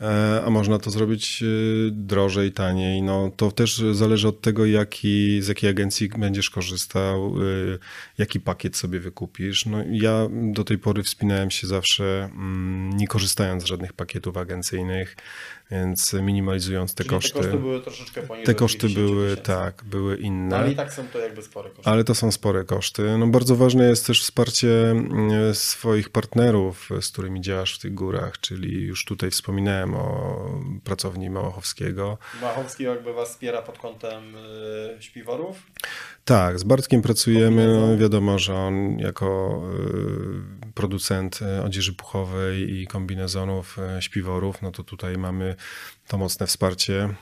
E, 0.00 0.42
a 0.46 0.50
można 0.50 0.78
to 0.78 0.90
zrobić 0.90 1.42
e, 1.42 1.46
drożej, 1.90 2.52
taniej. 2.52 3.02
No, 3.02 3.30
to 3.36 3.52
też 3.52 3.82
zależy 3.92 4.28
od 4.28 4.40
tego, 4.40 4.66
jaki, 4.66 5.42
z 5.42 5.48
jakiej 5.48 5.70
agencji 5.70 6.08
będziesz 6.18 6.50
korzystał, 6.50 7.26
e, 7.26 7.78
jaki 8.18 8.40
pakiet 8.40 8.76
sobie 8.76 9.00
wykupisz. 9.00 9.66
No, 9.66 9.78
ja 9.90 10.28
do 10.30 10.64
tej 10.64 10.78
pory 10.78 11.02
wspinałem 11.02 11.50
się 11.50 11.66
zawsze 11.66 12.30
mm, 12.34 12.96
nie 12.96 13.08
korzystając 13.08 13.62
z 13.62 13.66
żadnych 13.66 13.92
pakietów 13.92 14.36
agencyjnych, 14.36 15.16
więc 15.74 16.12
minimalizując 16.12 16.94
te 16.94 17.04
Czyli 17.04 17.16
koszty. 17.16 17.32
Te 17.32 17.38
koszty 17.40 17.58
były 17.58 17.80
troszeczkę 17.80 18.22
poniżej. 18.22 18.46
Te 18.46 18.54
koszty 18.54 18.88
były, 18.88 19.36
tak, 19.36 19.84
były 19.84 20.16
inne. 20.16 20.48
No, 20.48 20.56
ale 20.56 20.72
i 20.72 20.76
tak 20.76 20.92
są 20.92 21.06
to 21.12 21.18
jakby 21.18 21.42
spore 21.42 21.70
koszty. 21.70 21.90
Ale 21.90 22.04
to 22.04 22.14
są 22.14 22.32
spore 22.32 22.64
koszty. 22.64 23.18
No, 23.18 23.26
bardzo 23.26 23.56
ważne 23.56 23.84
jest 23.84 24.06
też 24.06 24.22
wsparcie 24.22 24.90
mm, 24.90 25.54
swoich 25.54 26.10
partnerów, 26.10 26.88
z 27.00 27.08
którymi 27.08 27.40
działasz 27.40 27.78
w 27.78 27.78
tych 27.78 27.94
górach, 27.94 28.40
czyli 28.40 28.82
już 28.82 29.04
tutaj 29.04 29.30
wspominałem 29.30 29.94
o 29.94 30.34
pracowni 30.84 31.30
Małachowskiego. 31.30 32.18
Małachowski 32.40 32.82
jakby 32.84 33.12
was 33.12 33.28
wspiera 33.28 33.62
pod 33.62 33.78
kątem 33.78 34.36
y, 34.36 35.02
śpiworów? 35.02 35.62
Tak, 36.24 36.58
z 36.58 36.64
Bartkiem 36.64 37.02
pracujemy. 37.02 37.68
No, 37.68 37.96
wiadomo, 37.96 38.38
że 38.38 38.54
on 38.54 38.98
jako 38.98 39.62
y, 40.63 40.63
producent 40.74 41.40
odzieży 41.64 41.92
puchowej 41.92 42.80
i 42.80 42.86
kombinezonów, 42.86 43.78
y, 43.98 44.02
śpiworów, 44.02 44.62
no 44.62 44.70
to 44.70 44.84
tutaj 44.84 45.18
mamy 45.18 45.54
to 46.08 46.18
mocne 46.18 46.46
wsparcie, 46.46 47.14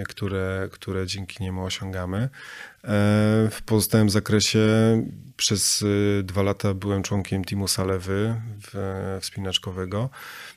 y, 0.00 0.04
które, 0.04 0.68
które 0.72 1.06
dzięki 1.06 1.42
niemu 1.42 1.64
osiągamy. 1.64 2.28
W 3.50 3.58
pozostałym 3.66 4.10
zakresie 4.10 4.60
przez 5.36 5.84
dwa 6.22 6.42
lata 6.42 6.74
byłem 6.74 7.02
członkiem 7.02 7.44
teamu 7.44 7.68
Salewy 7.68 8.40
wspinaczkowego, 9.20 10.10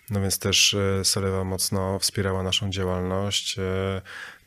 no 0.10 0.22
więc 0.22 0.40
też 0.40 0.76
Salewa 1.04 1.44
mocno 1.44 2.00
wspierała 2.00 2.44
naszą 2.44 2.70
działalność. 2.70 3.58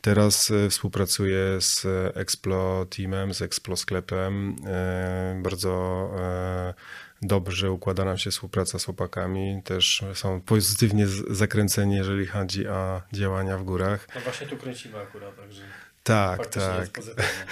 Teraz 0.01 0.51
e, 0.51 0.69
współpracuję 0.69 1.61
z 1.61 1.85
Explo 2.17 2.85
Teamem, 2.85 3.33
z 3.33 3.41
Explo 3.41 3.77
Sklepem. 3.77 4.55
E, 4.65 5.39
bardzo 5.43 6.09
e, 6.19 6.73
dobrze 7.21 7.71
układa 7.71 8.05
nam 8.05 8.17
się 8.17 8.31
współpraca 8.31 8.79
z 8.79 8.85
chłopakami. 8.85 9.61
Też 9.63 10.03
są 10.13 10.41
pozytywnie 10.41 11.07
zakręceni, 11.29 11.95
jeżeli 11.95 12.25
chodzi 12.27 12.67
o 12.67 13.01
działania 13.13 13.57
w 13.57 13.63
górach. 13.63 14.07
No 14.15 14.21
właśnie 14.21 14.47
tu 14.47 14.57
kręcimy 14.57 14.97
akurat, 14.99 15.35
także. 15.35 15.61
Tak, 16.03 16.47
tak. 16.47 16.99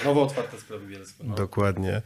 Nowo 0.05 0.23
otwarte 0.23 0.59
sklepy 0.59 0.85
w 0.85 0.89
Bielsku. 0.89 1.23
No. 1.23 1.35
Dokładnie. 1.35 2.01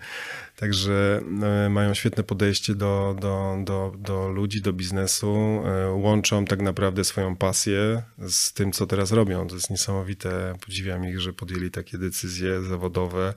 Także 0.56 1.22
e, 1.66 1.70
mają 1.70 1.94
świetne 1.94 2.24
podejście 2.24 2.76
do, 2.76 3.16
do, 3.20 3.58
do, 3.64 3.94
do 3.98 4.30
ludzi, 4.30 4.62
do 4.62 4.74
biznesu. 4.74 5.64
E, 5.66 5.90
Łączą 5.92 6.46
tak 6.46 6.62
naprawdę 6.62 7.04
swoją 7.04 7.36
pasję 7.36 8.02
z 8.28 8.54
tym, 8.54 8.72
co 8.72 8.88
teraz 8.88 9.12
robią. 9.12 9.48
To 9.48 9.56
jest 9.56 9.70
niesamowite. 9.70 10.54
Podziwiam 10.66 11.06
ich, 11.10 11.20
że 11.20 11.34
podjęli 11.34 11.72
takie 11.72 11.98
decyzje 11.98 12.62
zawodowe. 12.62 13.34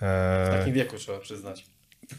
W 0.00 0.02
E, 0.02 0.58
takim 0.58 0.74
wieku 0.74 0.96
trzeba 0.96 1.18
przyznać. 1.18 1.66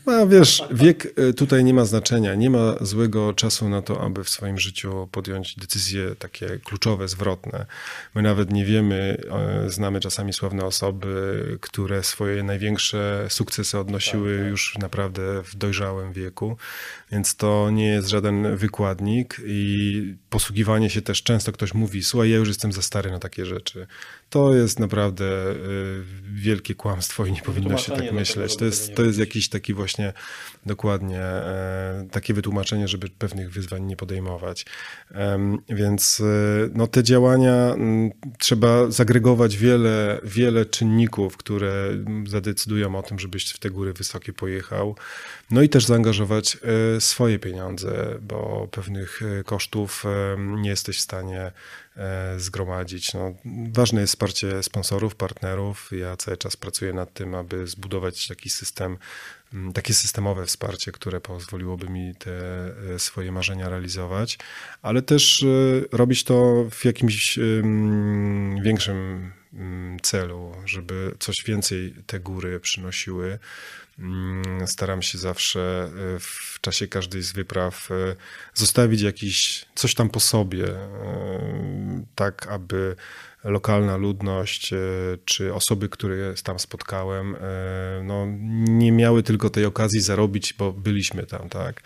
No 0.06 0.28
wiesz, 0.28 0.64
wiek 0.72 1.20
y, 1.20 1.34
tutaj 1.34 1.64
nie 1.64 1.74
ma 1.74 1.86
znaczenia. 1.86 2.36
Nie 2.36 2.50
ma 2.50 2.76
złego 2.82 3.34
czasu 3.34 3.70
na 3.70 3.82
to, 3.82 4.02
aby 4.02 4.24
w 4.24 4.30
swoim 4.30 4.60
życiu 4.60 5.10
podjąć 5.12 5.56
decyzje 5.56 6.16
takie 6.16 6.60
kluczowe, 6.64 7.08
zwrotne. 7.08 7.66
My 8.16 8.22
nawet 8.22 8.52
nie 8.52 8.66
wiemy, 8.66 9.18
e, 9.32 9.70
znamy 9.70 10.00
czasami 10.00 10.34
sławne 10.34 10.66
osoby, 10.66 11.58
które 11.62 12.04
swoje 12.04 12.44
największe 12.44 13.28
sukcesy 13.30 13.80
odnosiły 13.80 14.32
Tak, 14.32 14.42
tak. 14.42 14.52
już 14.52 14.78
naprawdę 14.78 15.44
w 15.44 15.56
dojrzałym 15.56 16.14
wieku, 16.14 16.58
więc 17.12 17.36
to 17.36 17.70
nie 17.72 17.88
jest 17.88 18.08
żaden 18.08 18.56
wykładnik 18.56 19.42
i 19.46 20.16
posługiwanie 20.32 20.90
się 20.90 21.02
też 21.02 21.24
często 21.24 21.52
ktoś 21.52 21.74
mówi, 21.74 22.04
słuchaj, 22.04 22.30
ja 22.30 22.38
już 22.38 22.48
jestem 22.48 22.72
za 22.72 22.82
stary 22.82 23.12
na 23.12 23.20
takie 23.20 23.46
rzeczy. 23.46 23.88
To 24.30 24.56
jest 24.56 24.80
naprawdę 24.80 25.26
y, 25.52 26.04
wielkie 26.34 26.76
kłamstwo 26.76 27.26
i 27.26 27.32
nie 27.32 27.42
powinno 27.42 27.78
się 27.78 27.92
tak 27.92 28.12
myśleć. 28.12 28.56
To 28.56 28.66
jest, 28.66 28.96
to 28.96 29.04
jest 29.04 29.20
jakiś 29.20 29.50
taki 29.50 29.74
właśnie 29.74 30.14
dokładnie 30.66 31.20
e, 31.20 32.08
takie 32.12 32.34
wytłumaczenie, 32.34 32.88
żeby 32.88 33.10
pewnych 33.10 33.52
wyzwań 33.52 33.84
nie 33.84 33.96
podejmować. 33.96 34.66
Więc 35.70 36.22
e, 36.22 36.24
no, 36.74 36.88
te 36.88 37.04
działania 37.04 37.76
trzeba 38.40 38.92
zagregować 38.92 39.58
wiele, 39.58 40.20
wiele 40.24 40.66
czynników, 40.66 41.38
które 41.38 41.74
zadecydują 42.28 42.96
o 42.96 43.04
tym, 43.04 43.20
żebyś 43.20 43.50
w 43.50 43.60
te 43.60 43.70
góry 43.70 43.94
wysokie 43.94 44.34
pojechał. 44.34 44.96
No 45.52 45.62
i 45.62 45.70
też 45.70 45.86
zaangażować 45.86 46.58
e, 46.98 47.02
swoje 47.02 47.40
pieniądze, 47.40 48.20
bo 48.22 48.68
pewnych 48.72 49.22
kosztów 49.46 50.04
nie 50.38 50.70
jesteś 50.70 50.98
w 50.98 51.02
stanie 51.02 51.52
e, 51.98 52.40
zgromadzić. 52.40 53.14
No, 53.14 53.34
ważne 53.74 54.02
jest 54.02 54.14
wsparcie 54.14 54.64
sponsorów, 54.64 55.16
partnerów. 55.16 55.90
Ja 55.92 56.18
cały 56.18 56.38
czas 56.38 56.58
pracuję 56.58 56.94
nad 56.94 57.14
tym, 57.14 57.36
aby 57.36 57.68
zbudować 57.68 58.28
taki 58.28 58.50
system, 58.50 58.98
takie 59.74 59.94
systemowe 59.94 60.46
wsparcie, 60.46 60.92
które 60.92 61.22
pozwoliłoby 61.22 61.90
mi 61.90 62.16
te 62.16 62.32
e, 62.96 63.00
swoje 63.00 63.32
marzenia 63.32 63.70
realizować, 63.70 64.40
ale 64.82 65.02
też 65.02 65.44
e, 65.44 65.48
robić 65.98 66.24
to 66.24 66.66
w 66.72 66.86
jakimś 66.86 67.40
większym 68.64 69.32
celu, 70.02 70.56
żeby 70.66 71.16
coś 71.20 71.44
więcej 71.44 71.96
te 72.06 72.20
góry 72.20 72.60
przynosiły. 72.60 73.40
Mm, 74.00 74.68
Staram 74.68 75.02
się 75.02 75.18
zawsze 75.18 75.90
e, 76.16 76.20
w 76.20 76.58
czasie 76.62 76.88
każdej 76.88 77.22
z 77.22 77.32
wypraw 77.32 77.92
e, 77.92 78.16
zostawić 78.54 79.02
jakiś 79.02 79.66
coś 79.76 79.96
tam 79.96 80.10
po 80.10 80.20
sobie, 80.20 80.70
e, 80.70 82.04
tak 82.16 82.48
aby 82.48 82.96
lokalna 83.44 83.98
ludność 83.98 84.74
czy 85.26 85.54
osoby, 85.54 85.90
które 85.90 86.34
tam 86.44 86.60
spotkałem, 86.60 87.36
no, 88.04 88.26
nie 88.68 88.92
miały 88.92 89.24
tylko 89.24 89.50
tej 89.50 89.66
okazji 89.66 90.02
zarobić, 90.02 90.54
bo 90.54 90.72
byliśmy 90.74 91.26
tam, 91.26 91.50
tak. 91.50 91.82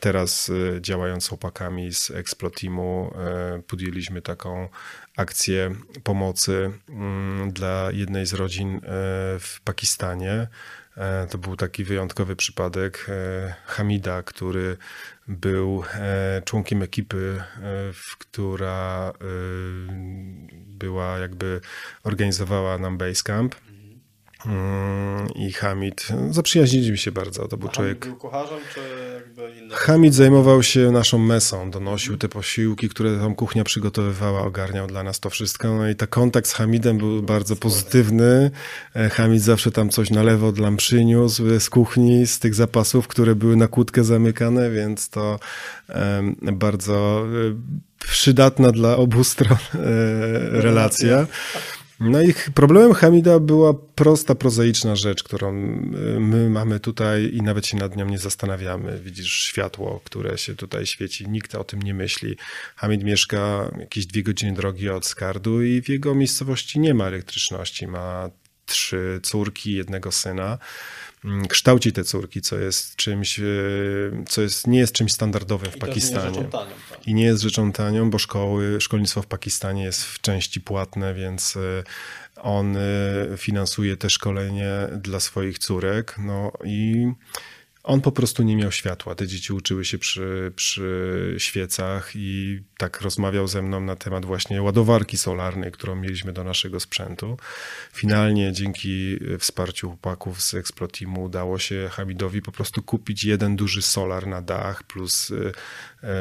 Teraz 0.00 0.50
działając 0.80 1.24
z 1.24 1.28
chłopakami 1.28 1.92
z 1.94 2.10
Explotimu 2.10 3.14
podjęliśmy 3.66 4.22
taką 4.22 4.68
akcję 5.16 5.74
pomocy 6.04 6.70
mm, 6.88 7.52
dla 7.52 7.88
jednej 7.92 8.26
z 8.26 8.32
rodzin 8.32 8.80
w 9.40 9.56
Pakistanie. 9.64 10.48
E, 10.96 11.26
To 11.26 11.38
był 11.38 11.56
taki 11.56 11.84
wyjątkowy 11.84 12.36
przypadek 12.36 13.06
e, 13.08 13.54
Hamida, 13.66 14.22
który 14.22 14.76
był 15.28 15.82
e, 15.94 16.42
członkiem 16.44 16.82
ekipy, 16.82 17.42
która 18.18 19.12
była 20.66 21.18
jakby 21.18 21.60
organizowała 22.04 22.78
nam 22.78 22.98
Basecamp. 22.98 23.54
Mm, 24.46 25.28
I 25.34 25.52
Hamid, 25.52 26.08
zaprzyjaźniliśmy 26.30 26.96
się 26.96 27.12
bardzo. 27.12 27.48
To 27.48 27.56
był 27.56 27.68
A 27.68 27.72
człowiek. 27.72 28.06
był 28.06 28.16
kucharzem, 28.16 28.58
czy 28.74 28.80
jakby 29.14 29.58
inny? 29.58 29.74
Hamid 29.74 30.14
zajmował 30.14 30.62
się 30.62 30.90
naszą 30.90 31.18
mesą, 31.18 31.70
donosił 31.70 32.16
te 32.16 32.28
posiłki, 32.28 32.88
które 32.88 33.18
tam 33.18 33.34
kuchnia 33.34 33.64
przygotowywała, 33.64 34.42
ogarniał 34.42 34.86
dla 34.86 35.02
nas 35.02 35.20
to 35.20 35.30
wszystko. 35.30 35.76
No 35.76 35.88
i 35.88 35.94
ta 35.94 36.06
kontakt 36.06 36.48
z 36.48 36.52
Hamidem 36.52 36.98
był 36.98 37.22
bardzo 37.22 37.56
pozytywny. 37.56 38.50
E, 38.94 39.10
Hamid 39.10 39.42
zawsze 39.42 39.70
tam 39.70 39.88
coś 39.90 40.10
na 40.10 40.22
lewo 40.22 40.52
dla 40.52 40.66
nam 40.66 40.76
przyniósł 40.76 41.60
z 41.60 41.70
kuchni, 41.70 42.26
z 42.26 42.38
tych 42.38 42.54
zapasów, 42.54 43.08
które 43.08 43.34
były 43.34 43.56
na 43.56 43.68
kłódkę 43.68 44.04
zamykane, 44.04 44.70
więc 44.70 45.08
to 45.08 45.38
em, 45.88 46.36
bardzo 46.52 47.26
e, 47.26 48.06
przydatna 48.06 48.72
dla 48.72 48.96
obu 48.96 49.24
stron 49.24 49.58
e, 49.74 49.78
relacja. 50.60 51.26
No 52.00 52.22
i 52.22 52.34
problemem 52.54 52.94
Hamida 52.94 53.40
była 53.40 53.74
prosta, 53.94 54.34
prozaiczna 54.34 54.96
rzecz, 54.96 55.22
którą 55.22 55.54
y, 55.54 56.20
my 56.20 56.50
mamy 56.50 56.80
tutaj 56.80 57.30
i 57.34 57.42
nawet 57.42 57.66
się 57.66 57.76
nad 57.76 57.96
nią 57.96 58.06
nie 58.06 58.18
zastanawiamy. 58.18 59.00
Widzisz 59.04 59.32
światło, 59.32 60.00
które 60.04 60.38
się 60.38 60.54
tutaj 60.54 60.86
świeci, 60.86 61.28
nikt 61.28 61.54
o 61.54 61.64
tym 61.64 61.82
nie 61.82 61.94
myśli. 61.94 62.36
Hamid 62.76 63.04
mieszka 63.04 63.70
jakieś 63.78 64.06
dwie 64.06 64.22
godziny 64.22 64.52
drogi 64.52 64.88
od 64.88 65.06
Skardu 65.06 65.62
i 65.62 65.82
w 65.82 65.88
jego 65.88 66.14
miejscowości 66.14 66.80
nie 66.80 66.94
ma 66.94 67.06
elektryczności. 67.06 67.86
Ma 67.86 68.30
trzy 68.66 69.20
córki, 69.22 69.74
jednego 69.74 70.12
syna. 70.12 70.58
Mm, 71.24 71.46
Kształci 71.48 71.92
te 71.92 72.04
córki, 72.04 72.40
co 72.40 72.58
jest 72.58 72.96
czymś, 72.96 73.40
y, 73.40 74.24
co 74.28 74.42
jest, 74.42 74.66
nie 74.66 74.78
jest 74.78 74.92
czymś 74.92 75.12
standardowym 75.12 75.70
w 75.70 75.76
I 75.76 75.80
nie 75.80 75.86
Pakistanie. 75.86 76.34
rzeczą 76.34 76.50
tanią, 76.50 76.70
tak. 76.90 77.06
I 77.08 77.14
nie 77.14 77.24
jest 77.24 77.42
rzeczą 77.42 77.72
tanią, 77.72 78.10
bo 78.10 78.18
szkoły, 78.18 78.80
szkolnictwo 78.80 79.22
w 79.22 79.26
Pakistanie 79.26 79.84
jest 79.84 80.04
w 80.04 80.20
części 80.20 80.60
płatne, 80.60 81.14
więc 81.14 81.56
y, 81.56 81.84
on 82.36 82.76
y, 82.76 82.80
finansuje 83.36 83.96
te 83.96 84.10
szkolenie 84.10 84.70
dla 85.02 85.20
swoich 85.20 85.58
córek. 85.58 86.14
No 86.18 86.52
i 86.64 87.06
on 87.86 88.00
po 88.00 88.12
prostu 88.12 88.42
nie 88.42 88.56
miał 88.56 88.72
światła. 88.72 89.14
Te 89.14 89.26
dzieci 89.26 89.52
uczyły 89.52 89.84
się 89.84 89.98
przy, 89.98 90.52
przy 90.56 91.34
świecach 91.38 92.10
i 92.14 92.60
tak 92.78 93.00
rozmawiał 93.00 93.48
ze 93.48 93.62
mną 93.62 93.80
na 93.80 93.96
temat 93.96 94.24
właśnie 94.24 94.62
ładowarki 94.62 95.18
solarnej, 95.18 95.72
którą 95.72 95.96
mieliśmy 95.96 96.32
do 96.32 96.44
naszego 96.44 96.80
sprzętu. 96.80 97.36
Finalnie 97.92 98.52
dzięki 98.52 99.18
wsparciu 99.38 99.88
chłopaków 99.88 100.42
z 100.42 100.54
Explotimu 100.54 101.22
udało 101.22 101.58
się 101.58 101.88
Hamidowi 101.92 102.42
po 102.42 102.52
prostu 102.52 102.82
kupić 102.82 103.24
jeden 103.24 103.56
duży 103.56 103.82
solar 103.82 104.26
na 104.26 104.42
dach 104.42 104.82
plus 104.82 105.30
e, 105.30 105.52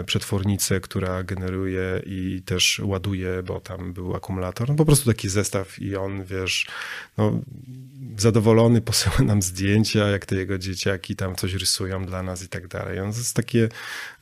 przetwornicę, 0.05 0.79
która 0.79 1.23
generuje 1.23 2.01
i 2.05 2.41
też 2.45 2.81
ładuje, 2.83 3.43
bo 3.43 3.59
tam 3.59 3.93
był 3.93 4.15
akumulator. 4.15 4.69
No 4.69 4.75
po 4.75 4.85
prostu 4.85 5.05
taki 5.05 5.29
zestaw 5.29 5.79
i 5.79 5.95
on, 5.95 6.23
wiesz, 6.23 6.67
no, 7.17 7.39
zadowolony 8.17 8.81
posyła 8.81 9.15
nam 9.19 9.41
zdjęcia, 9.41 10.07
jak 10.07 10.25
te 10.25 10.35
jego 10.35 10.57
dzieciaki 10.57 11.15
tam 11.15 11.35
coś 11.35 11.53
rysują 11.53 12.05
dla 12.05 12.23
nas 12.23 12.43
i 12.43 12.47
tak 12.47 12.67
dalej. 12.67 12.99
On 12.99 13.07
jest 13.07 13.35
takie 13.35 13.69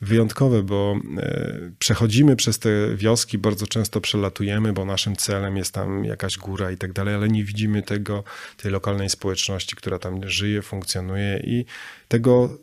wyjątkowe, 0.00 0.62
bo 0.62 0.96
e, 1.18 1.70
przechodzimy 1.78 2.36
przez 2.36 2.58
te 2.58 2.96
wioski, 2.96 3.38
bardzo 3.38 3.66
często 3.66 4.00
przelatujemy, 4.00 4.72
bo 4.72 4.84
naszym 4.84 5.16
celem 5.16 5.56
jest 5.56 5.74
tam 5.74 6.04
jakaś 6.04 6.38
góra 6.38 6.70
i 6.70 6.76
tak 6.76 6.92
dalej, 6.92 7.14
ale 7.14 7.28
nie 7.28 7.44
widzimy 7.44 7.82
tego, 7.82 8.24
tej 8.56 8.72
lokalnej 8.72 9.10
społeczności, 9.10 9.76
która 9.76 9.98
tam 9.98 10.28
żyje, 10.28 10.62
funkcjonuje 10.62 11.40
i 11.44 11.64
tego 12.08 12.58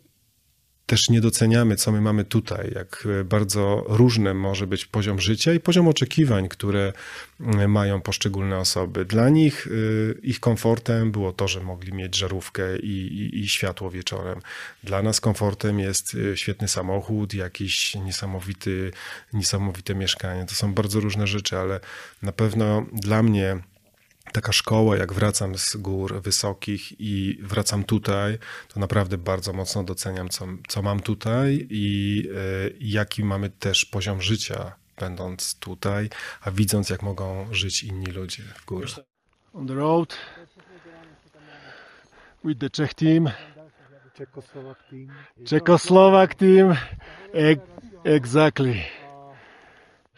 też 0.91 1.09
nie 1.09 1.21
doceniamy, 1.21 1.75
co 1.75 1.91
my 1.91 2.01
mamy 2.01 2.25
tutaj, 2.25 2.71
jak 2.75 3.07
bardzo 3.25 3.85
różny 3.87 4.33
może 4.33 4.67
być 4.67 4.85
poziom 4.85 5.19
życia 5.19 5.53
i 5.53 5.59
poziom 5.59 5.87
oczekiwań, 5.87 6.49
które 6.49 6.93
mm, 7.39 7.71
mają 7.71 8.01
poszczególne 8.01 8.57
osoby. 8.57 9.05
Dla 9.05 9.29
nich 9.29 9.67
y, 9.67 10.19
ich 10.23 10.39
komfortem 10.39 11.11
było 11.11 11.33
to, 11.33 11.47
że 11.47 11.61
mogli 11.61 11.93
mieć 11.93 12.15
żarówkę 12.15 12.77
i, 12.77 12.87
i, 12.87 13.39
i 13.39 13.49
światło 13.49 13.91
wieczorem. 13.91 14.39
Dla 14.83 15.01
nas 15.01 15.21
komfortem 15.21 15.79
jest 15.79 16.17
świetny 16.35 16.67
samochód, 16.67 17.33
jakiś 17.33 17.95
niesamowity, 17.95 18.91
niesamowite 19.33 19.95
mieszkanie. 19.95 20.45
To 20.45 20.55
są 20.55 20.73
bardzo 20.73 20.99
różne 20.99 21.27
rzeczy, 21.27 21.57
ale 21.57 21.79
na 22.21 22.31
pewno 22.31 22.85
dla 22.93 23.23
mnie 23.23 23.57
taka 24.31 24.51
szkoła, 24.51 24.97
jak 24.97 25.13
wracam 25.13 25.57
z 25.57 25.75
gór 25.75 26.21
wysokich 26.21 26.99
i 26.99 27.37
wracam 27.41 27.83
tutaj, 27.83 28.37
to 28.67 28.79
naprawdę 28.79 29.17
bardzo 29.17 29.53
mocno 29.53 29.83
doceniam, 29.83 30.29
co, 30.29 30.47
co 30.67 30.81
mam 30.81 30.99
tutaj 30.99 31.67
i 31.69 32.23
y, 32.67 32.75
jaki 32.79 33.23
mamy 33.23 33.49
też 33.49 33.85
poziom 33.85 34.21
życia, 34.21 34.75
będąc 34.99 35.55
tutaj, 35.59 36.09
a 36.41 36.51
widząc, 36.51 36.89
jak 36.89 37.03
mogą 37.03 37.47
żyć 37.51 37.83
inni 37.83 38.05
ludzie 38.05 38.43
w 38.43 38.65
górach. 38.65 38.99
on 39.53 39.67
the 39.67 39.73
road 39.73 40.17
with 42.43 42.59
the 42.59 42.69
Czech 42.69 42.93
team, 42.93 43.29
Czechoslovak 44.17 44.77
team. 44.89 45.07
Czechoslovak 45.45 46.35
team. 46.35 46.71
E- 47.33 47.57
exactly. 48.03 48.75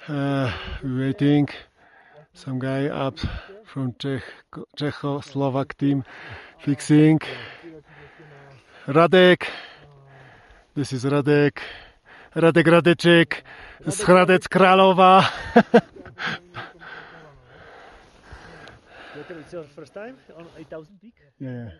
Uh, 0.10 0.52
waiting 0.84 1.50
some 2.34 2.60
guy 2.60 2.90
up 3.08 3.20
from 3.74 3.94
Czech, 3.98 4.46
Czechoslovak 4.76 5.74
team 5.74 6.04
fixing. 6.60 7.22
Radek. 8.88 9.46
This 10.76 10.94
is 10.94 11.06
Radek. 11.06 11.60
Radek 12.36 12.68
Radeczek 12.68 13.44
z 13.88 14.02
Hradec 14.02 14.48
Kralowa. 14.48 15.32
Piotr, 19.14 19.40
it's 19.42 19.54
your 19.54 19.66
first 19.76 19.94
time 19.94 20.16
on 20.38 20.46
8000 20.58 21.00
peak? 21.02 21.16
Yeah. 21.40 21.72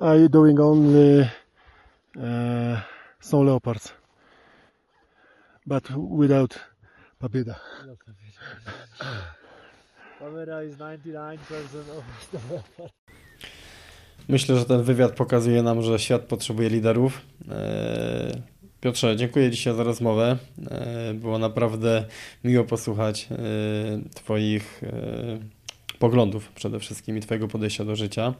I 0.00 0.28
doing 0.28 0.60
only 0.60 1.30
uh, 2.20 2.80
snow 3.20 3.42
leopards, 3.42 3.92
but 5.66 5.90
without 5.96 6.58
papieda. 7.18 7.56
Camera 10.22 10.64
is 10.64 10.76
99% 10.76 11.38
of. 11.98 12.04
Myślę, 14.28 14.58
że 14.58 14.64
ten 14.64 14.82
wywiad 14.82 15.12
pokazuje 15.12 15.62
nam, 15.62 15.82
że 15.82 15.98
świat 15.98 16.22
potrzebuje 16.22 16.68
liderów. 16.68 17.20
Eee, 17.50 18.42
Piotrze, 18.80 19.16
dziękuję 19.16 19.50
dzisiaj 19.50 19.76
za 19.76 19.82
rozmowę. 19.82 20.36
Eee, 20.70 21.14
Było 21.14 21.38
naprawdę 21.38 22.04
miło 22.44 22.64
posłuchać 22.64 23.28
eee, 23.30 23.38
Twoich 24.14 24.82
poglądów 25.98 26.52
przede 26.52 26.80
wszystkim 26.80 27.18
i 27.18 27.20
Twojego 27.20 27.48
podejścia 27.48 27.84
do 27.84 27.96
życia. 27.96 28.34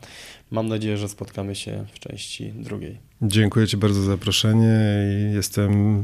Mam 0.50 0.68
nadzieję, 0.68 0.96
że 0.96 1.08
spotkamy 1.08 1.54
się 1.54 1.84
w 1.92 1.98
części 1.98 2.52
drugiej. 2.52 3.11
Dziękuję 3.24 3.66
Ci 3.66 3.76
bardzo 3.76 4.02
za 4.02 4.10
zaproszenie 4.10 4.78
i 5.10 5.34
jestem 5.34 6.02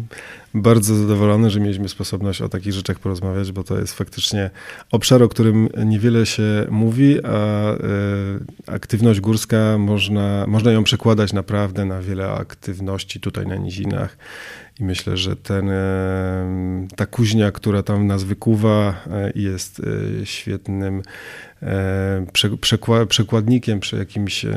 bardzo 0.54 0.94
zadowolony, 0.94 1.50
że 1.50 1.60
mieliśmy 1.60 1.88
sposobność 1.88 2.42
o 2.42 2.48
takich 2.48 2.72
rzeczach 2.72 2.98
porozmawiać, 2.98 3.52
bo 3.52 3.64
to 3.64 3.78
jest 3.78 3.94
faktycznie 3.94 4.50
obszar, 4.90 5.22
o 5.22 5.28
którym 5.28 5.68
niewiele 5.86 6.26
się 6.26 6.66
mówi, 6.70 7.24
a 7.24 7.72
e, 7.72 7.78
aktywność 8.66 9.20
górska 9.20 9.78
można, 9.78 10.44
można 10.46 10.72
ją 10.72 10.84
przekładać 10.84 11.32
naprawdę 11.32 11.84
na 11.84 12.02
wiele 12.02 12.30
aktywności 12.30 13.20
tutaj 13.20 13.46
na 13.46 13.56
nizinach. 13.56 14.16
I 14.80 14.84
myślę, 14.84 15.16
że 15.16 15.36
ten, 15.36 15.70
e, 15.70 16.86
ta 16.96 17.06
kuźnia, 17.06 17.52
która 17.52 17.82
tam 17.82 18.06
nas 18.06 18.24
wykuwa, 18.24 19.04
e, 19.10 19.32
jest 19.34 19.82
świetnym 20.24 21.02
przekładnikiem 23.08 23.80
przy 23.80 23.96
jakimś 23.96 24.44
e, 24.44 24.50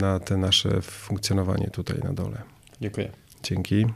na 0.00 0.20
te 0.20 0.36
nasze 0.36 0.82
funkcjonowanie 0.82 1.70
tutaj 1.70 1.98
na 2.04 2.12
dole. 2.12 2.42
Dziękuję. 2.80 3.10
Dzięki. 3.42 3.86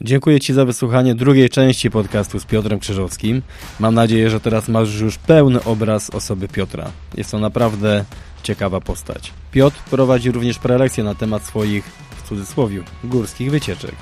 Dziękuję 0.00 0.40
Ci 0.40 0.52
za 0.52 0.64
wysłuchanie 0.64 1.14
drugiej 1.14 1.50
części 1.50 1.90
podcastu 1.90 2.40
z 2.40 2.44
Piotrem 2.44 2.78
Krzyżowskim. 2.78 3.42
Mam 3.80 3.94
nadzieję, 3.94 4.30
że 4.30 4.40
teraz 4.40 4.68
masz 4.68 5.00
już 5.00 5.18
pełny 5.18 5.64
obraz 5.64 6.10
osoby 6.10 6.48
Piotra. 6.48 6.90
Jest 7.16 7.30
to 7.30 7.38
naprawdę 7.38 8.04
ciekawa 8.42 8.80
postać. 8.80 9.32
Piotr 9.52 9.82
prowadzi 9.90 10.30
również 10.30 10.58
prelekcje 10.58 11.04
na 11.04 11.14
temat 11.14 11.42
swoich, 11.42 11.84
w 12.24 12.28
cudzysłowie, 12.28 12.82
górskich 13.04 13.50
wycieczek. 13.50 13.94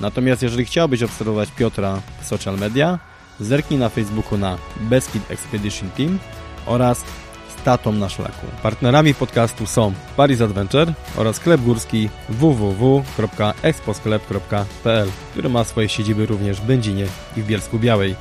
Natomiast 0.00 0.42
jeżeli 0.42 0.64
chciałbyś 0.64 1.02
obserwować 1.02 1.50
Piotra 1.50 2.02
w 2.20 2.26
social 2.26 2.58
media, 2.58 2.98
zerknij 3.40 3.80
na 3.80 3.88
Facebooku 3.88 4.38
na 4.38 4.58
Beskid 4.80 5.30
Expedition 5.30 5.90
Team 5.90 6.18
oraz 6.66 7.04
Statą 7.60 7.92
na 7.92 8.08
szlaku. 8.08 8.46
Partnerami 8.62 9.14
podcastu 9.14 9.66
są 9.66 9.92
Paris 10.16 10.40
Adventure 10.40 10.92
oraz 11.16 11.36
sklep 11.36 11.60
górski 11.60 12.08
www.exposklep.pl, 12.28 15.08
który 15.30 15.48
ma 15.48 15.64
swoje 15.64 15.88
siedziby 15.88 16.26
również 16.26 16.60
w 16.60 16.64
Będzinie 16.64 17.06
i 17.36 17.42
w 17.42 17.46
Bielsku 17.46 17.78
Białej. 17.78 18.16